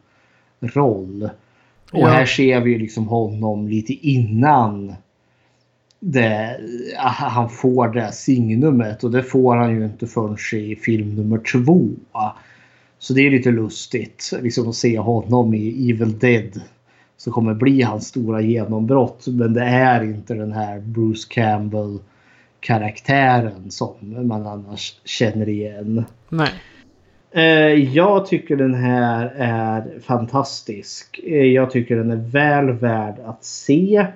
[0.60, 1.30] roll.
[1.92, 2.06] Och Ja.
[2.06, 4.94] här ser vi liksom honom lite innan
[6.00, 6.60] det,
[6.96, 9.04] han får det signumet.
[9.04, 11.88] Och det får han ju inte förrän i film nummer två.
[12.98, 16.60] Så det är lite lustigt liksom att se honom i Evil Dead.
[17.16, 19.26] Så kommer bli hans stora genombrott.
[19.26, 21.98] Men det är inte den här Bruce Campbell
[22.60, 23.94] karaktären som
[24.28, 26.04] man annars känner igen.
[26.28, 26.50] Nej.
[27.32, 31.20] Eh, jag tycker den här är fantastisk.
[31.24, 34.06] Eh, jag tycker den är väl värd att se.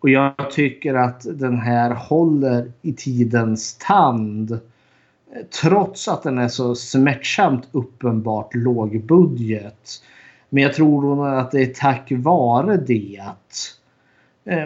[0.00, 4.52] Och jag tycker att den här håller i tidens tand.
[4.52, 4.58] Eh,
[5.62, 10.02] trots att den är så smärtsamt uppenbart lågbudget.
[10.48, 13.22] Men jag tror nog att det är tack vare det.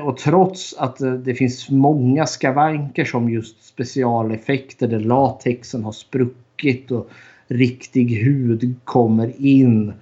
[0.03, 7.11] Och trots att det finns många skavanker som just specialeffekter där latexen har spruckit och
[7.48, 9.93] riktig hud kommer in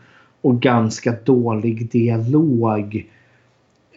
[0.41, 3.07] och ganska dålig dialog.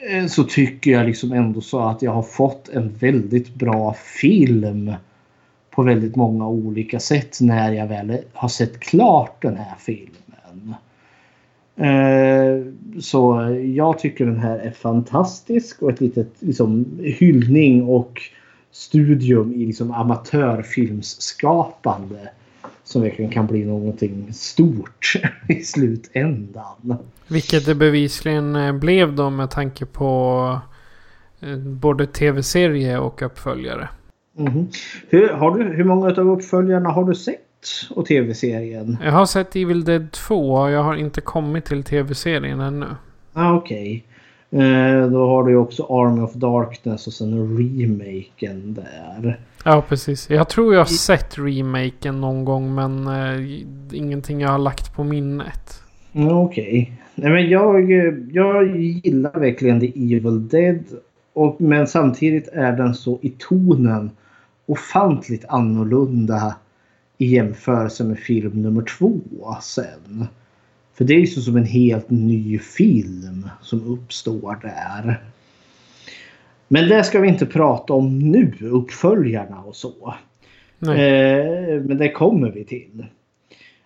[0.09, 4.93] Eh, så tycker jag liksom ändå så att jag har fått en väldigt bra film
[5.69, 10.75] på väldigt många olika sätt när jag väl har sett klart den här filmen.
[11.75, 12.61] Eh,
[12.99, 18.21] så jag tycker den här är fantastisk och ett litet liksom, hyllning och
[18.71, 22.29] studium i liksom amatörfilmsskapande.
[22.87, 25.13] Som verkligen kan bli någonting stort
[25.49, 26.97] i slutändan.
[27.27, 30.59] Vilket det bevisligen eh, blev då med tanke på
[31.39, 33.89] eh, både tv-serie och uppföljare.
[34.37, 34.67] Mhm.
[35.09, 37.41] Hur, har du, hur många av uppföljarna har du sett?
[37.89, 38.97] Och tv-serien?
[39.03, 42.87] Jag har sett Evil Dead 2 och jag har inte kommit till tv-serien ännu.
[43.33, 44.05] Ah, Okej.
[44.07, 44.16] Eh,
[45.11, 49.39] då har du ju också Army of Darkness och sen remaken där.
[49.65, 50.29] Ja, precis.
[50.29, 55.03] Jag tror jag har sett remaken någon gång men eh, ingenting jag har lagt på
[55.03, 55.81] minnet.
[56.13, 56.93] Okej.
[57.15, 57.91] Nej, men jag,
[58.31, 60.83] jag gillar verkligen The Evil Dead.
[61.33, 64.11] Och, men samtidigt är den så i tonen
[64.65, 66.55] ofantligt annorlunda
[67.17, 69.19] i jämförelse med film nummer två
[69.61, 70.27] sen.
[70.97, 75.21] För det är ju så som en helt ny film som uppstår där.
[76.67, 80.13] Men det ska vi inte prata om nu, uppföljarna och så.
[80.81, 83.05] Eh, men det kommer vi till.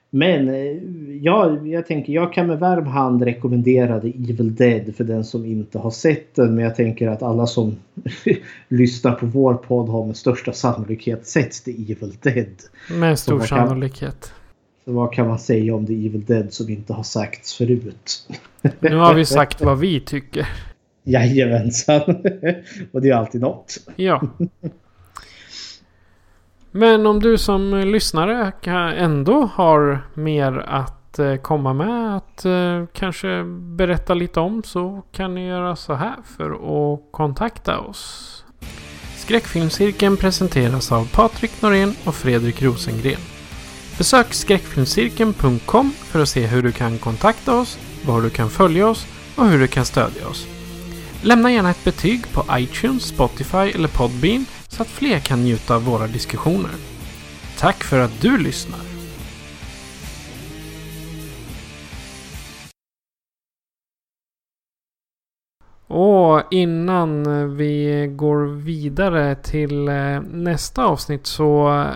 [0.09, 0.77] Men eh,
[1.21, 5.45] jag, jag tänker jag kan med varm hand rekommendera The Evil Dead för den som
[5.45, 6.55] inte har sett den.
[6.55, 7.75] Men jag tänker att alla som
[8.67, 12.55] lyssnar på vår podd har med största sannolikhet sett The Evil Dead.
[12.99, 14.33] Med stor sannolikhet.
[14.86, 18.28] Så vad kan man säga om The Evil Dead som inte har sagts förut?
[18.80, 20.48] Nu har vi sagt vad vi tycker.
[21.03, 22.02] Jajamensan.
[22.91, 23.78] Och det är alltid något.
[23.95, 24.22] Ja.
[26.72, 28.52] Men om du som lyssnare
[28.98, 35.36] ändå har mer att eh, komma med att eh, kanske berätta lite om så kan
[35.36, 38.45] ni göra så här för att kontakta oss.
[39.16, 43.31] Skräckfilmscirkeln presenteras av Patrik Norén och Fredrik Rosengren.
[44.02, 49.07] Besök skräckfilmscirkeln.com för att se hur du kan kontakta oss, var du kan följa oss
[49.38, 50.48] och hur du kan stödja oss.
[51.23, 55.84] Lämna gärna ett betyg på iTunes, Spotify eller Podbean så att fler kan njuta av
[55.84, 56.72] våra diskussioner.
[57.60, 58.80] Tack för att du lyssnar!
[65.88, 67.23] Och innan
[67.57, 71.88] vi går vidare till eh, nästa avsnitt så eh,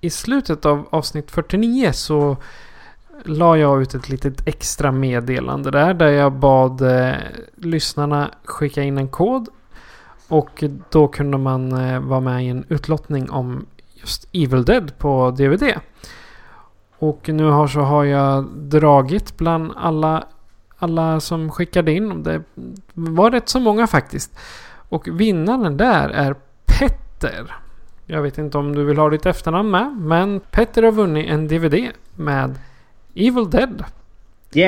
[0.00, 2.36] i slutet av avsnitt 49 så
[3.24, 5.94] la jag ut ett litet extra meddelande där.
[5.94, 7.14] Där jag bad eh,
[7.56, 9.48] lyssnarna skicka in en kod.
[10.28, 15.30] Och då kunde man eh, vara med i en utlottning om just Evil Dead på
[15.30, 15.74] DVD.
[16.98, 20.24] Och nu har så har jag dragit bland alla,
[20.78, 22.22] alla som skickade in.
[22.22, 22.42] Det
[22.94, 24.38] var rätt så många faktiskt.
[24.88, 26.36] Och vinnaren där är
[26.66, 27.56] Petter.
[28.12, 29.96] Jag vet inte om du vill ha ditt efternamn med.
[30.00, 32.58] Men Petter har vunnit en DVD med
[33.14, 33.84] Evil Dead.
[34.54, 34.66] Yay!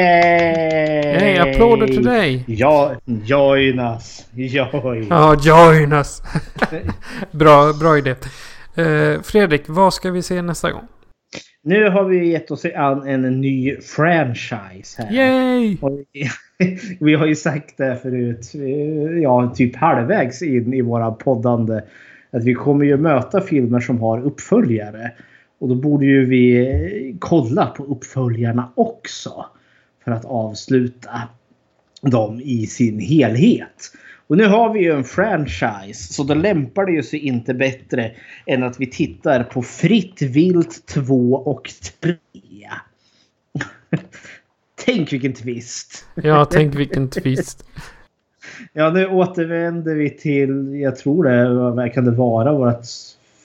[1.19, 2.45] Hej, applåder till dig!
[2.47, 4.27] Ja, joinas.
[4.35, 5.07] Join.
[5.11, 6.23] Ja, joinas.
[7.31, 8.15] bra, bra idé.
[8.75, 10.89] Eh, Fredrik, vad ska vi se nästa gång?
[11.63, 15.13] Nu har vi gett oss an en ny franchise här.
[15.13, 15.77] Yay!
[17.01, 18.53] Vi har ju sagt det förut,
[19.23, 21.81] ja typ halvvägs in i våra poddande.
[22.33, 25.13] Att vi kommer ju möta filmer som har uppföljare.
[25.59, 29.47] Och då borde ju vi kolla på uppföljarna också.
[30.05, 31.29] För att avsluta
[32.03, 33.93] dem i sin helhet.
[34.27, 38.13] Och nu har vi ju en franchise så då lämpar det ju sig inte bättre
[38.47, 42.17] än att vi tittar på Fritt vilt 2 och 3.
[44.85, 46.07] tänk vilken twist!
[46.15, 47.67] Ja, tänk vilken twist
[48.73, 52.87] ja, nu återvänder vi till, jag tror det, vad kan det vara, vårt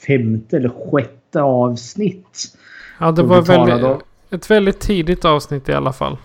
[0.07, 2.57] femte eller sjätte avsnitt.
[2.99, 4.01] Ja, det var väldigt,
[4.31, 6.17] ett väldigt tidigt avsnitt i alla fall.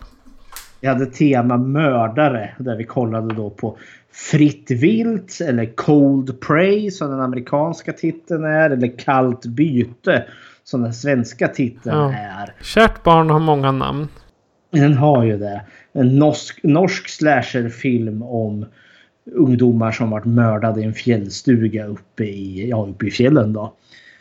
[0.81, 3.77] Vi hade tema mördare där vi kollade då på
[4.13, 8.71] Fritt vilt eller Cold Prey som den amerikanska titeln är.
[8.71, 10.25] Eller Kallt byte
[10.65, 12.13] som den svenska titeln ja.
[12.13, 12.55] är.
[12.63, 14.09] Kärt barn har många namn.
[14.73, 15.63] Den har ju det.
[15.93, 18.67] En norsk, norsk slasherfilm om
[19.35, 23.53] ungdomar som varit mördade i en fjällstuga uppe i, ja, uppe i fjällen.
[23.53, 23.75] Då.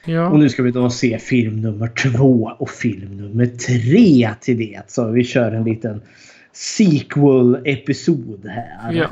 [0.05, 0.29] Ja.
[0.29, 4.81] Och nu ska vi då se film nummer två och film nummer tre till det.
[4.87, 6.01] Så vi kör en liten
[6.53, 8.93] sequel-episod här.
[8.93, 9.07] Ja.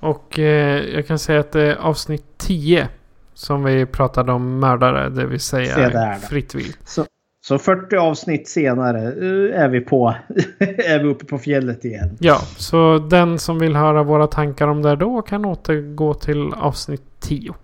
[0.00, 2.88] Och eh, jag kan säga att det är avsnitt 10
[3.34, 6.78] som vi pratade om mördare, det vill säga fritt vilt.
[6.84, 7.04] Så,
[7.42, 10.08] så 40 avsnitt senare eh, är vi på
[10.58, 12.16] är vi uppe på fjället igen.
[12.20, 17.02] Ja, så den som vill höra våra tankar om det då kan återgå till avsnitt
[17.20, 17.54] 10.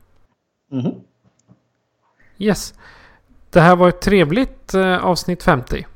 [0.73, 0.93] Mm.
[2.39, 2.75] Yes.
[3.51, 5.87] Det här var ett trevligt eh, avsnitt 50.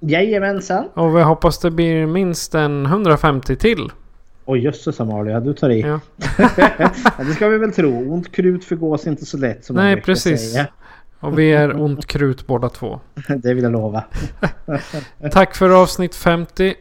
[0.00, 0.88] Jajamensan.
[0.94, 3.90] Och vi hoppas det blir minst en 150 till.
[4.44, 5.80] Oj jösses Amalia, du tar i.
[5.86, 6.00] Ja.
[7.18, 8.12] det ska vi väl tro.
[8.12, 10.52] Ont krut förgås inte så lätt som Nej, precis.
[10.52, 10.66] Säga.
[11.20, 13.00] Och vi är ont krut båda två.
[13.28, 14.04] det vill jag lova.
[15.32, 16.74] Tack för avsnitt 50.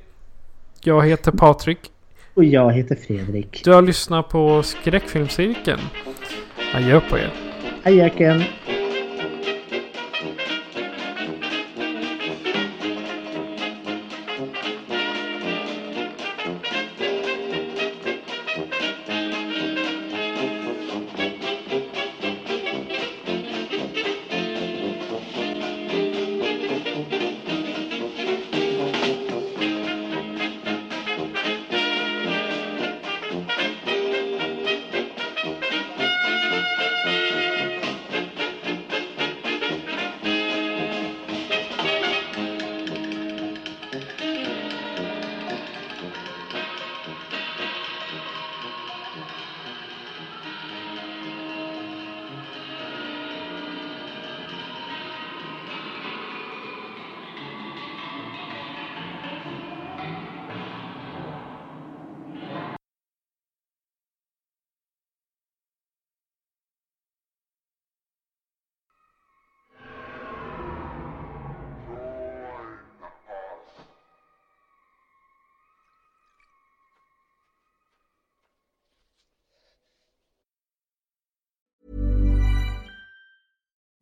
[0.81, 1.79] Jag heter Patrik.
[2.33, 3.61] Och jag heter Fredrik.
[3.63, 5.81] Du har lyssnat på Skräckfilmscirkeln.
[6.75, 7.33] Adjö på er.
[7.83, 8.43] Adjöken.